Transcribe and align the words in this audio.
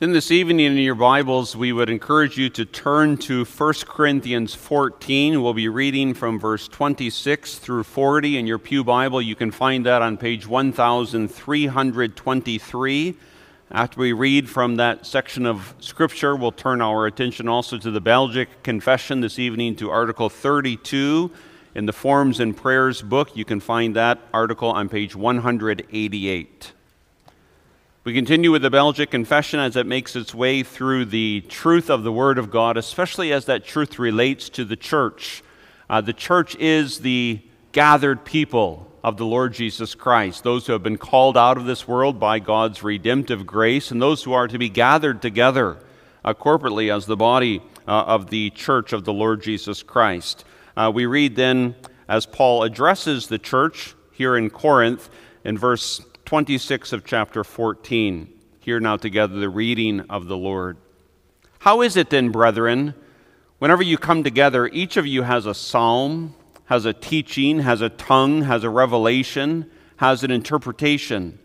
Then 0.00 0.12
this 0.12 0.30
evening 0.30 0.60
in 0.60 0.76
your 0.76 0.94
Bibles, 0.94 1.56
we 1.56 1.72
would 1.72 1.90
encourage 1.90 2.38
you 2.38 2.48
to 2.50 2.64
turn 2.64 3.16
to 3.16 3.44
1 3.44 3.74
Corinthians 3.84 4.54
14. 4.54 5.42
We'll 5.42 5.54
be 5.54 5.68
reading 5.68 6.14
from 6.14 6.38
verse 6.38 6.68
26 6.68 7.58
through 7.58 7.82
40 7.82 8.38
in 8.38 8.46
your 8.46 8.60
Pew 8.60 8.84
Bible. 8.84 9.20
You 9.20 9.34
can 9.34 9.50
find 9.50 9.84
that 9.86 10.00
on 10.00 10.16
page 10.16 10.46
1323. 10.46 13.16
After 13.72 14.00
we 14.00 14.12
read 14.12 14.48
from 14.48 14.76
that 14.76 15.04
section 15.04 15.46
of 15.46 15.74
Scripture, 15.80 16.36
we'll 16.36 16.52
turn 16.52 16.80
our 16.80 17.06
attention 17.06 17.48
also 17.48 17.76
to 17.76 17.90
the 17.90 18.00
Belgic 18.00 18.62
Confession 18.62 19.20
this 19.20 19.40
evening 19.40 19.74
to 19.74 19.90
Article 19.90 20.28
32 20.28 21.28
in 21.74 21.86
the 21.86 21.92
Forms 21.92 22.38
and 22.38 22.56
Prayers 22.56 23.02
book. 23.02 23.36
You 23.36 23.44
can 23.44 23.58
find 23.58 23.96
that 23.96 24.20
article 24.32 24.70
on 24.70 24.88
page 24.88 25.16
188. 25.16 26.72
We 28.08 28.14
continue 28.14 28.50
with 28.50 28.62
the 28.62 28.70
Belgic 28.70 29.10
Confession 29.10 29.60
as 29.60 29.76
it 29.76 29.84
makes 29.84 30.16
its 30.16 30.34
way 30.34 30.62
through 30.62 31.04
the 31.04 31.42
truth 31.42 31.90
of 31.90 32.04
the 32.04 32.10
Word 32.10 32.38
of 32.38 32.50
God, 32.50 32.78
especially 32.78 33.34
as 33.34 33.44
that 33.44 33.66
truth 33.66 33.98
relates 33.98 34.48
to 34.48 34.64
the 34.64 34.76
church. 34.76 35.42
Uh, 35.90 36.00
the 36.00 36.14
church 36.14 36.56
is 36.56 37.00
the 37.00 37.42
gathered 37.72 38.24
people 38.24 38.90
of 39.04 39.18
the 39.18 39.26
Lord 39.26 39.52
Jesus 39.52 39.94
Christ, 39.94 40.42
those 40.42 40.66
who 40.66 40.72
have 40.72 40.82
been 40.82 40.96
called 40.96 41.36
out 41.36 41.58
of 41.58 41.66
this 41.66 41.86
world 41.86 42.18
by 42.18 42.38
God's 42.38 42.82
redemptive 42.82 43.46
grace, 43.46 43.90
and 43.90 44.00
those 44.00 44.22
who 44.22 44.32
are 44.32 44.48
to 44.48 44.56
be 44.56 44.70
gathered 44.70 45.20
together 45.20 45.76
uh, 46.24 46.32
corporately 46.32 46.90
as 46.90 47.04
the 47.04 47.14
body 47.14 47.60
uh, 47.86 48.04
of 48.04 48.30
the 48.30 48.48
church 48.48 48.94
of 48.94 49.04
the 49.04 49.12
Lord 49.12 49.42
Jesus 49.42 49.82
Christ. 49.82 50.46
Uh, 50.78 50.90
we 50.94 51.04
read 51.04 51.36
then, 51.36 51.74
as 52.08 52.24
Paul 52.24 52.62
addresses 52.62 53.26
the 53.26 53.38
church 53.38 53.94
here 54.12 54.34
in 54.34 54.48
Corinth, 54.48 55.10
in 55.44 55.58
verse 55.58 56.00
26 56.28 56.92
of 56.92 57.06
chapter 57.06 57.42
14. 57.42 58.28
Hear 58.60 58.80
now 58.80 58.98
together 58.98 59.40
the 59.40 59.48
reading 59.48 60.00
of 60.10 60.26
the 60.26 60.36
Lord. 60.36 60.76
How 61.60 61.80
is 61.80 61.96
it 61.96 62.10
then, 62.10 62.28
brethren, 62.28 62.92
whenever 63.58 63.82
you 63.82 63.96
come 63.96 64.22
together, 64.22 64.66
each 64.66 64.98
of 64.98 65.06
you 65.06 65.22
has 65.22 65.46
a 65.46 65.54
psalm, 65.54 66.34
has 66.66 66.84
a 66.84 66.92
teaching, 66.92 67.60
has 67.60 67.80
a 67.80 67.88
tongue, 67.88 68.42
has 68.42 68.62
a 68.62 68.68
revelation, 68.68 69.70
has 69.96 70.22
an 70.22 70.30
interpretation? 70.30 71.38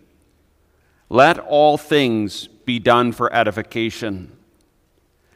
Let 1.08 1.40
all 1.40 1.78
things 1.78 2.50
be 2.50 2.78
done 2.78 3.14
for 3.14 3.34
edification. 3.34 4.36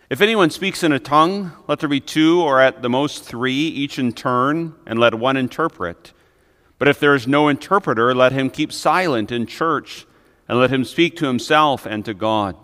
If 0.10 0.20
anyone 0.20 0.50
speaks 0.50 0.84
in 0.84 0.92
a 0.92 1.00
tongue, 1.00 1.54
let 1.70 1.80
there 1.80 1.88
be 1.88 2.02
two 2.02 2.42
or 2.42 2.60
at 2.60 2.82
the 2.82 2.90
most 2.90 3.24
three, 3.24 3.54
each 3.54 3.98
in 3.98 4.12
turn, 4.12 4.76
and 4.86 5.00
let 5.00 5.16
one 5.16 5.38
interpret. 5.38 6.12
But 6.80 6.88
if 6.88 7.00
there 7.00 7.16
is 7.16 7.28
no 7.28 7.48
interpreter, 7.48 8.14
let 8.14 8.32
him 8.32 8.50
keep 8.50 8.72
silent 8.72 9.32
in 9.32 9.46
church, 9.46 10.06
and 10.48 10.60
let 10.60 10.72
him 10.72 10.86
speak 10.86 11.16
to 11.18 11.28
himself 11.28 11.86
and 11.86 12.06
to 12.06 12.14
God. 12.14 12.56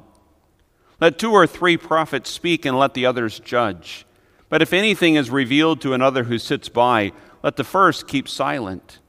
Let 1.01 1.19
two 1.19 1.31
or 1.31 1.47
three 1.47 1.77
prophets 1.77 2.29
speak, 2.29 2.65
and 2.65 2.77
let 2.77 2.93
the 2.93 3.05
others 3.05 3.39
judge. 3.39 4.05
But 4.49 4.61
if 4.61 4.71
anything 4.71 5.15
is 5.15 5.29
revealed 5.29 5.81
to 5.81 5.93
another 5.93 6.25
who 6.25 6.37
sits 6.37 6.69
by, 6.69 7.11
let 7.41 7.55
the 7.55 7.63
first 7.63 8.07
keep 8.07 8.29
silent. 8.29 8.99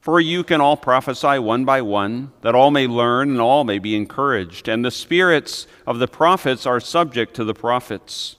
For 0.00 0.20
you 0.20 0.44
can 0.44 0.60
all 0.60 0.76
prophesy 0.76 1.38
one 1.38 1.64
by 1.64 1.82
one, 1.82 2.32
that 2.42 2.54
all 2.54 2.70
may 2.70 2.86
learn 2.86 3.30
and 3.30 3.40
all 3.40 3.64
may 3.64 3.78
be 3.78 3.96
encouraged. 3.96 4.68
And 4.68 4.84
the 4.84 4.90
spirits 4.90 5.66
of 5.86 5.98
the 5.98 6.08
prophets 6.08 6.64
are 6.64 6.80
subject 6.80 7.34
to 7.34 7.44
the 7.44 7.52
prophets. 7.52 8.36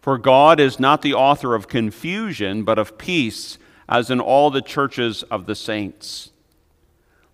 For 0.00 0.16
God 0.16 0.58
is 0.58 0.80
not 0.80 1.02
the 1.02 1.12
author 1.12 1.54
of 1.54 1.68
confusion, 1.68 2.62
but 2.62 2.78
of 2.78 2.96
peace 2.96 3.58
as 3.90 4.08
in 4.08 4.20
all 4.20 4.50
the 4.50 4.62
churches 4.62 5.24
of 5.24 5.46
the 5.46 5.54
saints. 5.54 6.30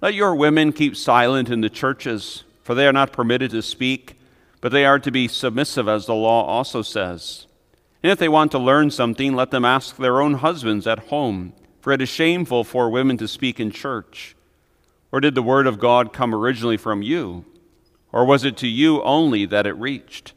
Let 0.01 0.15
your 0.15 0.35
women 0.35 0.73
keep 0.73 0.97
silent 0.97 1.51
in 1.51 1.61
the 1.61 1.71
churches, 1.71 2.45
for 2.63 2.75
they 2.75 2.87
are 2.87 2.93
not 2.93 3.13
permitted 3.13 3.51
to 3.51 3.63
speak, 3.63 4.19
but 4.63 4.73
they 4.73 4.87
are 4.87 4.99
to 4.99 5.11
be 5.11 5.29
submissive, 5.29 5.87
as 5.87 6.07
the 6.07 6.15
law 6.15 6.45
also 6.45 6.81
says. 6.81 7.47
And 8.03 8.11
if 8.11 8.19
they 8.19 8.29
want 8.29 8.53
to 8.53 8.59
learn 8.59 8.91
something, 8.91 9.35
let 9.35 9.51
them 9.51 9.65
ask 9.65 9.97
their 9.97 10.21
own 10.21 10.35
husbands 10.35 10.87
at 10.87 11.11
home, 11.11 11.53
for 11.81 11.93
it 11.93 12.01
is 12.01 12.09
shameful 12.09 12.65
for 12.65 12.91
women 12.91 13.17
to 13.19 13.29
speak 13.29 13.61
in 13.61 13.71
church. 13.71 14.35
Or 15.13 15.21
did 15.21 15.35
the 15.35 15.43
word 15.43 15.67
of 15.67 15.79
God 15.79 16.13
come 16.13 16.35
originally 16.35 16.77
from 16.77 17.03
you? 17.03 17.45
Or 18.13 18.25
was 18.25 18.45
it 18.45 18.57
to 18.59 18.67
you 18.67 19.03
only 19.03 19.45
that 19.47 19.67
it 19.67 19.77
reached? 19.77 20.33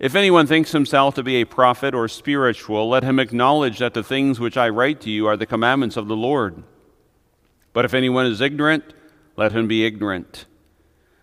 If 0.00 0.14
anyone 0.14 0.46
thinks 0.46 0.72
himself 0.72 1.14
to 1.16 1.22
be 1.22 1.36
a 1.36 1.44
prophet 1.44 1.94
or 1.94 2.08
spiritual, 2.08 2.88
let 2.88 3.04
him 3.04 3.18
acknowledge 3.20 3.78
that 3.80 3.92
the 3.92 4.02
things 4.02 4.40
which 4.40 4.56
I 4.56 4.70
write 4.70 5.02
to 5.02 5.10
you 5.10 5.26
are 5.26 5.36
the 5.36 5.44
commandments 5.44 5.98
of 5.98 6.08
the 6.08 6.16
Lord. 6.16 6.62
But 7.74 7.84
if 7.84 7.92
anyone 7.92 8.24
is 8.24 8.40
ignorant, 8.40 8.94
let 9.36 9.52
him 9.52 9.68
be 9.68 9.84
ignorant. 9.84 10.46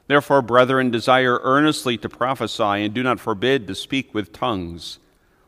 Therefore, 0.06 0.44
brethren, 0.44 0.92
desire 0.92 1.40
earnestly 1.42 1.98
to 1.98 2.08
prophesy, 2.08 2.64
and 2.64 2.94
do 2.94 3.02
not 3.02 3.20
forbid 3.20 3.66
to 3.66 3.74
speak 3.74 4.14
with 4.14 4.32
tongues. 4.32 5.00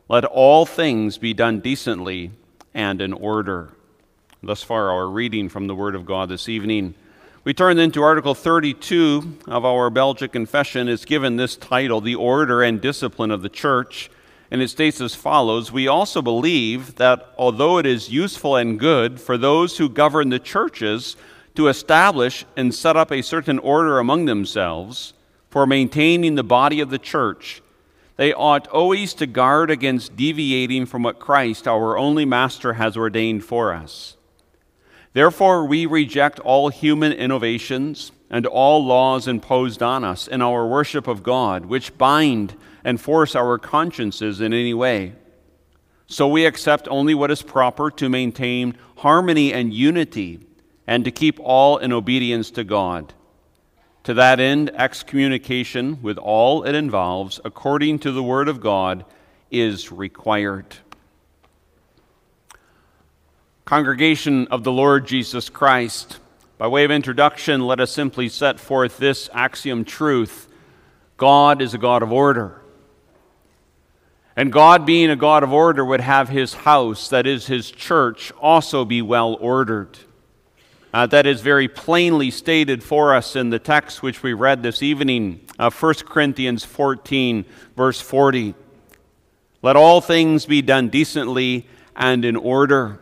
Let 0.08 0.24
all 0.24 0.66
things 0.66 1.16
be 1.16 1.32
done 1.32 1.60
decently 1.60 2.32
and 2.74 3.00
in 3.00 3.12
order. 3.12 3.70
Thus 4.42 4.64
far, 4.64 4.90
our 4.90 5.06
reading 5.06 5.48
from 5.48 5.68
the 5.68 5.76
Word 5.76 5.94
of 5.94 6.04
God 6.04 6.30
this 6.30 6.48
evening. 6.48 6.96
We 7.42 7.54
turn 7.54 7.78
then 7.78 7.90
to 7.92 8.02
Article 8.02 8.34
32 8.34 9.38
of 9.46 9.64
our 9.64 9.88
Belgic 9.88 10.30
Confession. 10.30 10.88
It's 10.88 11.06
given 11.06 11.36
this 11.36 11.56
title, 11.56 12.02
The 12.02 12.14
Order 12.14 12.62
and 12.62 12.82
Discipline 12.82 13.30
of 13.30 13.40
the 13.40 13.48
Church. 13.48 14.10
And 14.50 14.60
it 14.60 14.68
states 14.68 15.00
as 15.00 15.14
follows 15.14 15.72
We 15.72 15.88
also 15.88 16.20
believe 16.20 16.96
that 16.96 17.32
although 17.38 17.78
it 17.78 17.86
is 17.86 18.10
useful 18.10 18.56
and 18.56 18.78
good 18.78 19.18
for 19.18 19.38
those 19.38 19.78
who 19.78 19.88
govern 19.88 20.28
the 20.28 20.38
churches 20.38 21.16
to 21.54 21.68
establish 21.68 22.44
and 22.58 22.74
set 22.74 22.94
up 22.94 23.10
a 23.10 23.22
certain 23.22 23.58
order 23.58 23.98
among 23.98 24.26
themselves 24.26 25.14
for 25.48 25.66
maintaining 25.66 26.34
the 26.34 26.44
body 26.44 26.80
of 26.80 26.90
the 26.90 26.98
church, 26.98 27.62
they 28.16 28.34
ought 28.34 28.68
always 28.68 29.14
to 29.14 29.26
guard 29.26 29.70
against 29.70 30.14
deviating 30.14 30.84
from 30.84 31.04
what 31.04 31.18
Christ, 31.18 31.66
our 31.66 31.96
only 31.96 32.26
Master, 32.26 32.74
has 32.74 32.98
ordained 32.98 33.46
for 33.46 33.72
us. 33.72 34.18
Therefore, 35.12 35.64
we 35.66 35.86
reject 35.86 36.38
all 36.40 36.68
human 36.68 37.12
innovations 37.12 38.12
and 38.30 38.46
all 38.46 38.84
laws 38.84 39.26
imposed 39.26 39.82
on 39.82 40.04
us 40.04 40.28
in 40.28 40.40
our 40.40 40.66
worship 40.66 41.08
of 41.08 41.22
God, 41.22 41.66
which 41.66 41.98
bind 41.98 42.54
and 42.84 43.00
force 43.00 43.34
our 43.34 43.58
consciences 43.58 44.40
in 44.40 44.52
any 44.52 44.72
way. 44.72 45.14
So 46.06 46.28
we 46.28 46.44
accept 46.46 46.88
only 46.88 47.14
what 47.14 47.30
is 47.30 47.42
proper 47.42 47.90
to 47.92 48.08
maintain 48.08 48.76
harmony 48.98 49.52
and 49.52 49.74
unity 49.74 50.40
and 50.86 51.04
to 51.04 51.10
keep 51.10 51.38
all 51.40 51.78
in 51.78 51.92
obedience 51.92 52.50
to 52.52 52.64
God. 52.64 53.14
To 54.04 54.14
that 54.14 54.40
end, 54.40 54.70
excommunication, 54.74 56.00
with 56.02 56.18
all 56.18 56.64
it 56.64 56.74
involves, 56.74 57.38
according 57.44 57.98
to 58.00 58.12
the 58.12 58.22
Word 58.22 58.48
of 58.48 58.60
God, 58.60 59.04
is 59.50 59.92
required. 59.92 60.76
Congregation 63.70 64.48
of 64.48 64.64
the 64.64 64.72
Lord 64.72 65.06
Jesus 65.06 65.48
Christ, 65.48 66.18
by 66.58 66.66
way 66.66 66.82
of 66.82 66.90
introduction, 66.90 67.60
let 67.60 67.78
us 67.78 67.92
simply 67.92 68.28
set 68.28 68.58
forth 68.58 68.98
this 68.98 69.30
axiom 69.32 69.84
truth 69.84 70.48
God 71.16 71.62
is 71.62 71.72
a 71.72 71.78
God 71.78 72.02
of 72.02 72.10
order. 72.10 72.60
And 74.34 74.52
God, 74.52 74.84
being 74.84 75.08
a 75.08 75.14
God 75.14 75.44
of 75.44 75.52
order, 75.52 75.84
would 75.84 76.00
have 76.00 76.28
his 76.28 76.52
house, 76.52 77.08
that 77.10 77.28
is, 77.28 77.46
his 77.46 77.70
church, 77.70 78.32
also 78.40 78.84
be 78.84 79.02
well 79.02 79.36
ordered. 79.40 79.96
Uh, 80.92 81.06
that 81.06 81.24
is 81.24 81.40
very 81.40 81.68
plainly 81.68 82.32
stated 82.32 82.82
for 82.82 83.14
us 83.14 83.36
in 83.36 83.50
the 83.50 83.60
text 83.60 84.02
which 84.02 84.20
we 84.20 84.32
read 84.32 84.64
this 84.64 84.82
evening, 84.82 85.46
uh, 85.60 85.70
1 85.70 85.94
Corinthians 86.06 86.64
14, 86.64 87.44
verse 87.76 88.00
40. 88.00 88.56
Let 89.62 89.76
all 89.76 90.00
things 90.00 90.44
be 90.44 90.60
done 90.60 90.88
decently 90.88 91.68
and 91.94 92.24
in 92.24 92.34
order. 92.34 92.98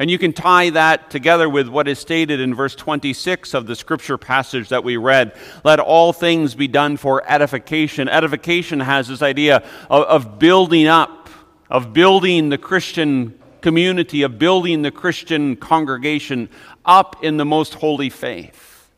And 0.00 0.10
you 0.10 0.16
can 0.16 0.32
tie 0.32 0.70
that 0.70 1.10
together 1.10 1.46
with 1.46 1.68
what 1.68 1.86
is 1.86 1.98
stated 1.98 2.40
in 2.40 2.54
verse 2.54 2.74
26 2.74 3.52
of 3.52 3.66
the 3.66 3.76
scripture 3.76 4.16
passage 4.16 4.70
that 4.70 4.82
we 4.82 4.96
read. 4.96 5.36
Let 5.62 5.78
all 5.78 6.14
things 6.14 6.54
be 6.54 6.68
done 6.68 6.96
for 6.96 7.22
edification. 7.30 8.08
Edification 8.08 8.80
has 8.80 9.08
this 9.08 9.20
idea 9.20 9.62
of, 9.90 10.04
of 10.04 10.38
building 10.38 10.86
up, 10.86 11.28
of 11.68 11.92
building 11.92 12.48
the 12.48 12.56
Christian 12.56 13.38
community, 13.60 14.22
of 14.22 14.38
building 14.38 14.80
the 14.80 14.90
Christian 14.90 15.54
congregation 15.54 16.48
up 16.86 17.22
in 17.22 17.36
the 17.36 17.44
most 17.44 17.74
holy 17.74 18.08
faith. 18.08 18.90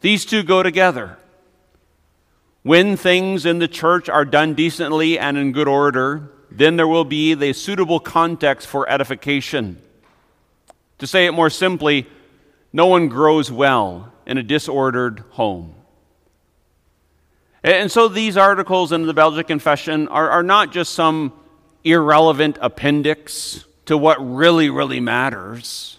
These 0.00 0.24
two 0.24 0.42
go 0.42 0.64
together. 0.64 1.18
When 2.64 2.96
things 2.96 3.46
in 3.46 3.60
the 3.60 3.68
church 3.68 4.08
are 4.08 4.24
done 4.24 4.54
decently 4.54 5.20
and 5.20 5.38
in 5.38 5.52
good 5.52 5.68
order, 5.68 6.32
then 6.58 6.76
there 6.76 6.88
will 6.88 7.04
be 7.04 7.34
the 7.34 7.52
suitable 7.52 8.00
context 8.00 8.66
for 8.66 8.88
edification. 8.88 9.80
To 10.98 11.06
say 11.06 11.26
it 11.26 11.32
more 11.32 11.50
simply, 11.50 12.06
no 12.72 12.86
one 12.86 13.08
grows 13.08 13.50
well 13.50 14.12
in 14.26 14.38
a 14.38 14.42
disordered 14.42 15.20
home. 15.30 15.74
And 17.64 17.90
so 17.90 18.08
these 18.08 18.36
articles 18.36 18.92
in 18.92 19.06
the 19.06 19.14
Belgic 19.14 19.46
Confession 19.46 20.08
are, 20.08 20.30
are 20.30 20.42
not 20.42 20.72
just 20.72 20.94
some 20.94 21.32
irrelevant 21.84 22.58
appendix 22.60 23.64
to 23.86 23.96
what 23.96 24.18
really, 24.18 24.70
really 24.70 25.00
matters. 25.00 25.98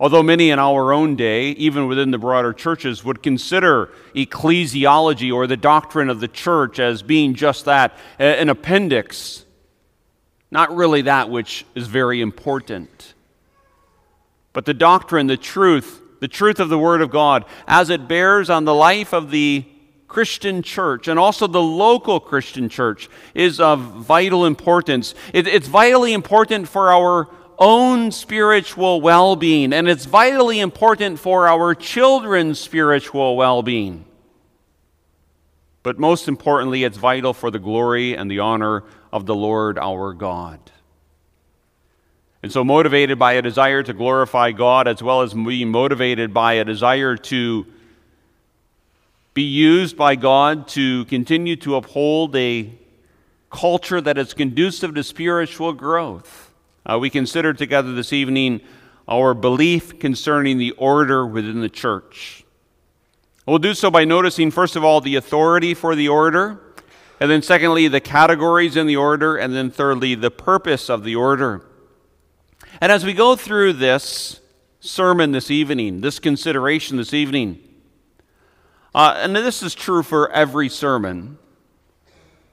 Although 0.00 0.22
many 0.22 0.50
in 0.50 0.60
our 0.60 0.92
own 0.92 1.16
day, 1.16 1.50
even 1.50 1.88
within 1.88 2.12
the 2.12 2.18
broader 2.18 2.52
churches, 2.52 3.04
would 3.04 3.20
consider 3.22 3.90
ecclesiology 4.14 5.32
or 5.32 5.48
the 5.48 5.56
doctrine 5.56 6.08
of 6.08 6.20
the 6.20 6.28
church 6.28 6.78
as 6.78 7.02
being 7.02 7.34
just 7.34 7.64
that 7.64 7.96
an 8.18 8.48
appendix, 8.48 9.44
not 10.52 10.74
really 10.74 11.02
that 11.02 11.30
which 11.30 11.66
is 11.74 11.88
very 11.88 12.20
important. 12.20 13.14
But 14.52 14.66
the 14.66 14.74
doctrine, 14.74 15.26
the 15.26 15.36
truth, 15.36 16.00
the 16.20 16.28
truth 16.28 16.60
of 16.60 16.68
the 16.68 16.78
Word 16.78 17.02
of 17.02 17.10
God, 17.10 17.44
as 17.66 17.90
it 17.90 18.06
bears 18.06 18.50
on 18.50 18.64
the 18.64 18.74
life 18.74 19.12
of 19.12 19.32
the 19.32 19.64
Christian 20.06 20.62
church 20.62 21.06
and 21.06 21.18
also 21.18 21.46
the 21.46 21.60
local 21.60 22.18
Christian 22.20 22.68
church, 22.68 23.10
is 23.34 23.60
of 23.60 23.80
vital 23.80 24.46
importance. 24.46 25.14
It, 25.34 25.48
it's 25.48 25.68
vitally 25.68 26.12
important 26.12 26.68
for 26.68 26.92
our 26.92 27.28
own 27.58 28.12
spiritual 28.12 29.00
well 29.00 29.36
being, 29.36 29.72
and 29.72 29.88
it's 29.88 30.04
vitally 30.04 30.60
important 30.60 31.18
for 31.18 31.48
our 31.48 31.74
children's 31.74 32.58
spiritual 32.58 33.36
well 33.36 33.62
being. 33.62 34.04
But 35.82 35.98
most 35.98 36.28
importantly, 36.28 36.84
it's 36.84 36.98
vital 36.98 37.32
for 37.32 37.50
the 37.50 37.58
glory 37.58 38.14
and 38.16 38.30
the 38.30 38.40
honor 38.40 38.84
of 39.12 39.26
the 39.26 39.34
Lord 39.34 39.78
our 39.78 40.12
God. 40.12 40.60
And 42.42 42.52
so, 42.52 42.62
motivated 42.62 43.18
by 43.18 43.32
a 43.32 43.42
desire 43.42 43.82
to 43.82 43.92
glorify 43.92 44.52
God, 44.52 44.86
as 44.86 45.02
well 45.02 45.22
as 45.22 45.34
being 45.34 45.70
motivated 45.70 46.32
by 46.32 46.54
a 46.54 46.64
desire 46.64 47.16
to 47.16 47.66
be 49.34 49.42
used 49.42 49.96
by 49.96 50.14
God 50.14 50.68
to 50.68 51.04
continue 51.06 51.56
to 51.56 51.76
uphold 51.76 52.34
a 52.36 52.70
culture 53.50 54.00
that 54.00 54.18
is 54.18 54.34
conducive 54.34 54.94
to 54.94 55.02
spiritual 55.02 55.72
growth 55.72 56.47
uh, 56.86 56.98
we 56.98 57.10
consider 57.10 57.52
together 57.52 57.92
this 57.92 58.12
evening 58.12 58.60
our 59.08 59.34
belief 59.34 59.98
concerning 59.98 60.58
the 60.58 60.72
order 60.72 61.26
within 61.26 61.60
the 61.60 61.68
church. 61.68 62.44
We'll 63.46 63.58
do 63.58 63.72
so 63.72 63.90
by 63.90 64.04
noticing, 64.04 64.50
first 64.50 64.76
of 64.76 64.84
all, 64.84 65.00
the 65.00 65.16
authority 65.16 65.72
for 65.72 65.94
the 65.94 66.08
order, 66.08 66.60
and 67.18 67.30
then, 67.30 67.40
secondly, 67.40 67.88
the 67.88 68.00
categories 68.00 68.76
in 68.76 68.86
the 68.86 68.96
order, 68.96 69.36
and 69.36 69.54
then, 69.54 69.70
thirdly, 69.70 70.14
the 70.14 70.30
purpose 70.30 70.90
of 70.90 71.02
the 71.02 71.16
order. 71.16 71.64
And 72.80 72.92
as 72.92 73.04
we 73.04 73.14
go 73.14 73.34
through 73.34 73.72
this 73.72 74.40
sermon 74.80 75.32
this 75.32 75.50
evening, 75.50 76.02
this 76.02 76.18
consideration 76.18 76.98
this 76.98 77.14
evening, 77.14 77.58
uh, 78.94 79.14
and 79.16 79.34
this 79.34 79.62
is 79.62 79.74
true 79.74 80.02
for 80.02 80.30
every 80.32 80.68
sermon, 80.68 81.38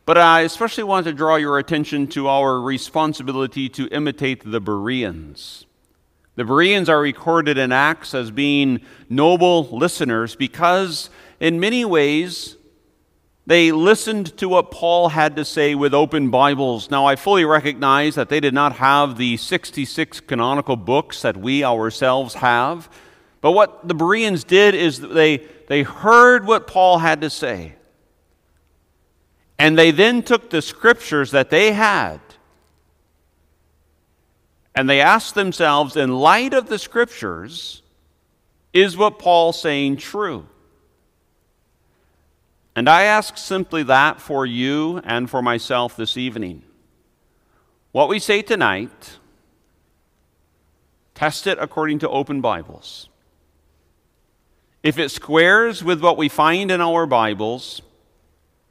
but 0.06 0.18
I 0.18 0.42
especially 0.42 0.84
want 0.84 1.06
to 1.07 1.13
draw 1.13 1.36
your 1.36 1.57
attention 1.57 2.07
to 2.10 2.28
our 2.28 2.60
responsibility 2.62 3.69
to 3.69 3.88
imitate 3.88 4.44
the 4.50 4.60
Bereans. 4.60 5.66
The 6.36 6.44
Bereans 6.44 6.90
are 6.90 7.00
recorded 7.00 7.57
in 7.57 7.72
Acts 7.72 8.13
as 8.13 8.30
being 8.30 8.81
noble 9.10 9.69
listeners 9.69 10.36
because, 10.36 11.10
in 11.40 11.60
many 11.60 11.86
ways, 11.86 12.57
they 13.48 13.72
listened 13.72 14.38
to 14.38 14.50
what 14.50 14.69
Paul 14.69 15.10
had 15.10 15.36
to 15.38 15.46
say 15.46 15.75
with 15.75 15.94
open 15.94 16.30
Bibles. 16.30 16.92
Now, 16.92 17.06
I 17.06 17.16
fully 17.16 17.46
recognize 17.46 18.16
that 18.16 18.30
they 18.30 18.40
did 18.40 18.54
not 18.54 18.74
have 18.74 19.18
the 19.18 19.38
66 19.38 20.19
canonical 20.22 20.75
books 20.75 21.22
that 21.22 21.38
we 21.38 21.63
ourselves 21.63 22.36
have. 22.36 22.90
But 23.42 23.52
what 23.52 23.88
the 23.88 23.94
Bereans 23.94 24.44
did 24.44 24.75
is 24.75 25.00
they, 25.00 25.48
they 25.68 25.84
heard 25.84 26.46
what 26.46 26.68
Paul 26.68 26.98
had 26.98 27.22
to 27.22 27.30
say. 27.30 27.75
And 29.57 29.78
they 29.78 29.92
then 29.92 30.22
took 30.22 30.50
the 30.50 30.62
scriptures 30.62 31.31
that 31.31 31.50
they 31.50 31.72
had 31.72 32.19
and 34.75 34.90
they 34.90 35.00
asked 35.00 35.36
themselves, 35.36 35.96
in 35.96 36.13
light 36.13 36.54
of 36.54 36.68
the 36.68 36.78
scriptures, 36.78 37.81
is 38.74 38.98
what 38.98 39.18
Paul's 39.18 39.62
saying 39.62 39.98
true? 39.98 40.48
And 42.75 42.90
I 42.90 43.04
ask 43.04 43.38
simply 43.38 43.84
that 43.84 44.19
for 44.19 44.46
you 44.46 45.00
and 45.06 45.30
for 45.30 45.42
myself 45.42 45.96
this 45.96 46.18
evening. 46.18 46.62
What 47.94 48.10
we 48.10 48.19
say 48.19 48.42
tonight, 48.42 49.18
test 51.13 51.48
it 51.48 51.57
according 51.62 52.00
to 52.00 52.10
open 52.10 52.42
Bibles. 52.42 53.07
If 54.84 55.00
it 55.00 55.10
squares 55.10 55.86
with 55.86 56.02
what 56.02 56.18
we 56.18 56.28
find 56.28 56.69
in 56.69 56.81
our 56.81 57.06
Bibles, 57.06 57.81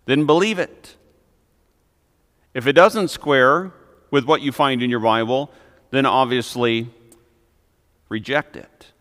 then 0.07 0.27
believe 0.27 0.59
it. 0.59 0.97
If 2.53 2.67
it 2.67 2.73
doesn't 2.75 3.09
square 3.09 3.73
with 4.11 4.25
what 4.25 4.43
you 4.43 4.53
find 4.53 4.83
in 4.83 4.91
your 4.91 5.01
Bible, 5.01 5.51
then 5.91 6.07
obviously 6.07 6.91
reject 8.09 8.57
it. 8.57 8.93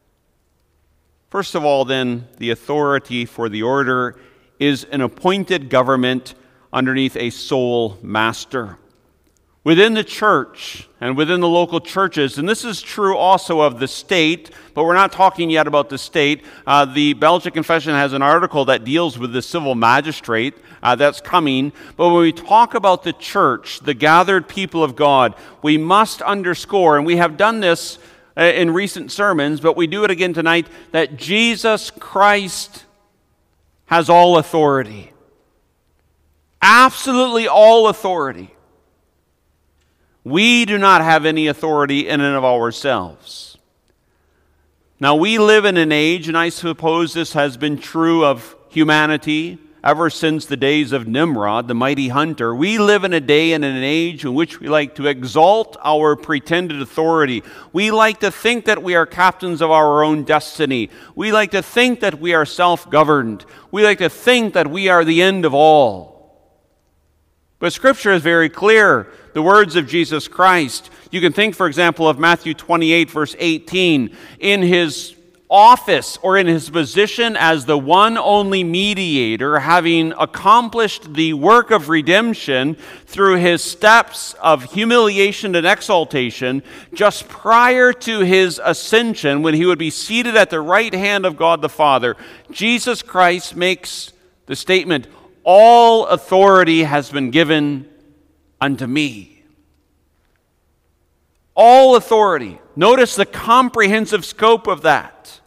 First 1.29 1.55
of 1.55 1.65
all, 1.65 1.85
then, 1.85 2.27
the 2.37 2.51
authority 2.51 3.25
for 3.25 3.49
the 3.49 3.63
order 3.63 4.19
is 4.59 4.83
an 4.85 5.01
appointed 5.01 5.69
government 5.69 6.35
underneath 6.71 7.15
a 7.17 7.29
sole 7.31 7.97
master 8.01 8.77
within 9.63 9.93
the 9.93 10.03
church 10.03 10.89
and 10.99 11.15
within 11.15 11.39
the 11.39 11.47
local 11.47 11.79
churches, 11.79 12.37
and 12.37 12.47
this 12.47 12.65
is 12.65 12.81
true 12.81 13.15
also 13.15 13.61
of 13.61 13.79
the 13.79 13.87
state, 13.87 14.51
but 14.73 14.83
we're 14.83 14.93
not 14.93 15.11
talking 15.11 15.49
yet 15.49 15.67
about 15.67 15.89
the 15.89 15.97
state. 15.97 16.43
Uh, 16.67 16.85
the 16.85 17.13
Belgic 17.13 17.53
Confession 17.53 17.93
has 17.93 18.13
an 18.13 18.21
article 18.21 18.65
that 18.65 18.83
deals 18.83 19.17
with 19.17 19.31
the 19.31 19.41
civil 19.41 19.75
magistrate 19.75 20.53
uh, 20.81 20.95
that's 20.95 21.21
coming. 21.21 21.71
But 21.95 22.09
when 22.09 22.21
we 22.21 22.33
talk 22.33 22.73
about 22.73 23.03
the 23.03 23.13
church, 23.13 23.79
the 23.79 23.93
gathered 23.93 24.47
people 24.47 24.83
of 24.83 24.95
God, 24.95 25.35
we 25.61 25.77
must 25.77 26.21
underscore, 26.21 26.97
and 26.97 27.05
we 27.05 27.17
have 27.17 27.37
done 27.37 27.61
this 27.61 27.99
uh, 28.35 28.43
in 28.43 28.71
recent 28.71 29.11
sermons, 29.11 29.61
but 29.61 29.77
we 29.77 29.87
do 29.87 30.03
it 30.03 30.11
again 30.11 30.33
tonight, 30.33 30.67
that 30.91 31.15
Jesus 31.17 31.91
Christ 31.91 32.83
has 33.85 34.09
all 34.09 34.37
authority. 34.37 35.13
Absolutely 36.61 37.47
all 37.47 37.87
authority. 37.87 38.52
We 40.23 40.65
do 40.65 40.77
not 40.77 41.01
have 41.01 41.25
any 41.25 41.47
authority 41.47 42.07
in 42.07 42.21
and 42.21 42.35
of 42.35 42.45
ourselves. 42.45 43.57
Now, 44.99 45.15
we 45.15 45.37
live 45.37 45.65
in 45.65 45.75
an 45.75 45.91
age, 45.91 46.29
and 46.29 46.37
I 46.37 46.49
suppose 46.49 47.13
this 47.13 47.33
has 47.33 47.57
been 47.57 47.77
true 47.77 48.23
of 48.23 48.55
humanity 48.69 49.59
ever 49.83 50.09
since 50.09 50.45
the 50.45 50.55
days 50.55 50.93
of 50.93 51.07
Nimrod, 51.07 51.67
the 51.67 51.75
mighty 51.75 52.07
hunter. 52.07 52.55
We 52.55 52.77
live 52.77 53.03
in 53.03 53.11
a 53.11 53.19
day 53.19 53.51
and 53.51 53.65
an 53.65 53.83
age 53.83 54.23
in 54.23 54.33
which 54.33 54.61
we 54.61 54.69
like 54.69 54.95
to 54.95 55.07
exalt 55.07 55.75
our 55.83 56.15
pretended 56.15 56.81
authority. 56.81 57.43
We 57.73 57.91
like 57.91 58.21
to 58.21 58.31
think 58.31 58.63
that 58.65 58.81
we 58.81 58.95
are 58.95 59.05
captains 59.05 59.61
of 59.61 59.71
our 59.71 60.03
own 60.03 60.23
destiny. 60.23 60.89
We 61.15 61.33
like 61.33 61.51
to 61.51 61.61
think 61.61 61.99
that 61.99 62.21
we 62.21 62.33
are 62.33 62.45
self 62.45 62.89
governed. 62.89 63.45
We 63.71 63.83
like 63.83 63.97
to 63.97 64.09
think 64.09 64.53
that 64.53 64.67
we 64.67 64.87
are 64.87 65.03
the 65.03 65.21
end 65.21 65.43
of 65.43 65.53
all. 65.53 66.12
But 67.63 67.71
Scripture 67.71 68.11
is 68.11 68.21
very 68.21 68.49
clear. 68.49 69.07
The 69.31 69.41
words 69.41 69.77
of 69.77 69.87
Jesus 69.87 70.27
Christ. 70.27 70.89
You 71.11 71.21
can 71.21 71.31
think, 71.31 71.55
for 71.55 71.65
example, 71.65 72.09
of 72.09 72.19
Matthew 72.19 72.53
28, 72.53 73.09
verse 73.09 73.37
18. 73.39 74.13
In 74.39 74.61
his 74.61 75.15
office 75.49 76.17
or 76.21 76.37
in 76.37 76.45
his 76.45 76.69
position 76.69 77.37
as 77.37 77.65
the 77.65 77.77
one 77.77 78.17
only 78.17 78.65
mediator, 78.65 79.59
having 79.59 80.11
accomplished 80.19 81.13
the 81.13 81.31
work 81.31 81.71
of 81.71 81.87
redemption 81.87 82.75
through 83.05 83.37
his 83.37 83.63
steps 83.63 84.33
of 84.41 84.73
humiliation 84.73 85.55
and 85.55 85.65
exaltation, 85.65 86.61
just 86.93 87.29
prior 87.29 87.93
to 87.93 88.19
his 88.19 88.59
ascension, 88.61 89.41
when 89.41 89.53
he 89.53 89.65
would 89.65 89.79
be 89.79 89.89
seated 89.89 90.35
at 90.35 90.49
the 90.49 90.59
right 90.59 90.93
hand 90.93 91.25
of 91.25 91.37
God 91.37 91.61
the 91.61 91.69
Father, 91.69 92.17
Jesus 92.51 93.01
Christ 93.01 93.55
makes 93.55 94.11
the 94.47 94.55
statement, 94.57 95.07
all 95.43 96.07
authority 96.07 96.83
has 96.83 97.09
been 97.09 97.31
given 97.31 97.89
unto 98.61 98.87
me. 98.87 99.43
All 101.55 101.95
authority. 101.95 102.59
Notice 102.75 103.15
the 103.15 103.25
comprehensive 103.25 104.25
scope 104.25 104.67
of 104.67 104.81
that. 104.83 105.41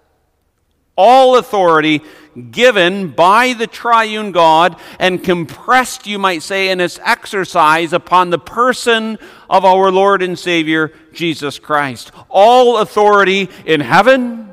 All 0.97 1.37
authority 1.37 2.03
given 2.50 3.09
by 3.09 3.55
the 3.55 3.67
triune 3.67 4.33
God 4.33 4.79
and 4.99 5.23
compressed, 5.23 6.07
you 6.07 6.19
might 6.19 6.43
say, 6.43 6.69
in 6.69 6.81
its 6.81 6.99
exercise 7.03 7.93
upon 7.93 8.31
the 8.31 8.38
person 8.38 9.19
of 9.50 9.65
our 9.65 9.91
Lord 9.91 10.23
and 10.23 10.38
Savior, 10.38 10.93
Jesus 11.12 11.59
Christ. 11.59 12.12
All 12.29 12.79
authority 12.79 13.49
in 13.65 13.81
heaven 13.81 14.50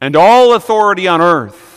and 0.00 0.14
all 0.14 0.54
authority 0.54 1.08
on 1.08 1.20
earth 1.20 1.69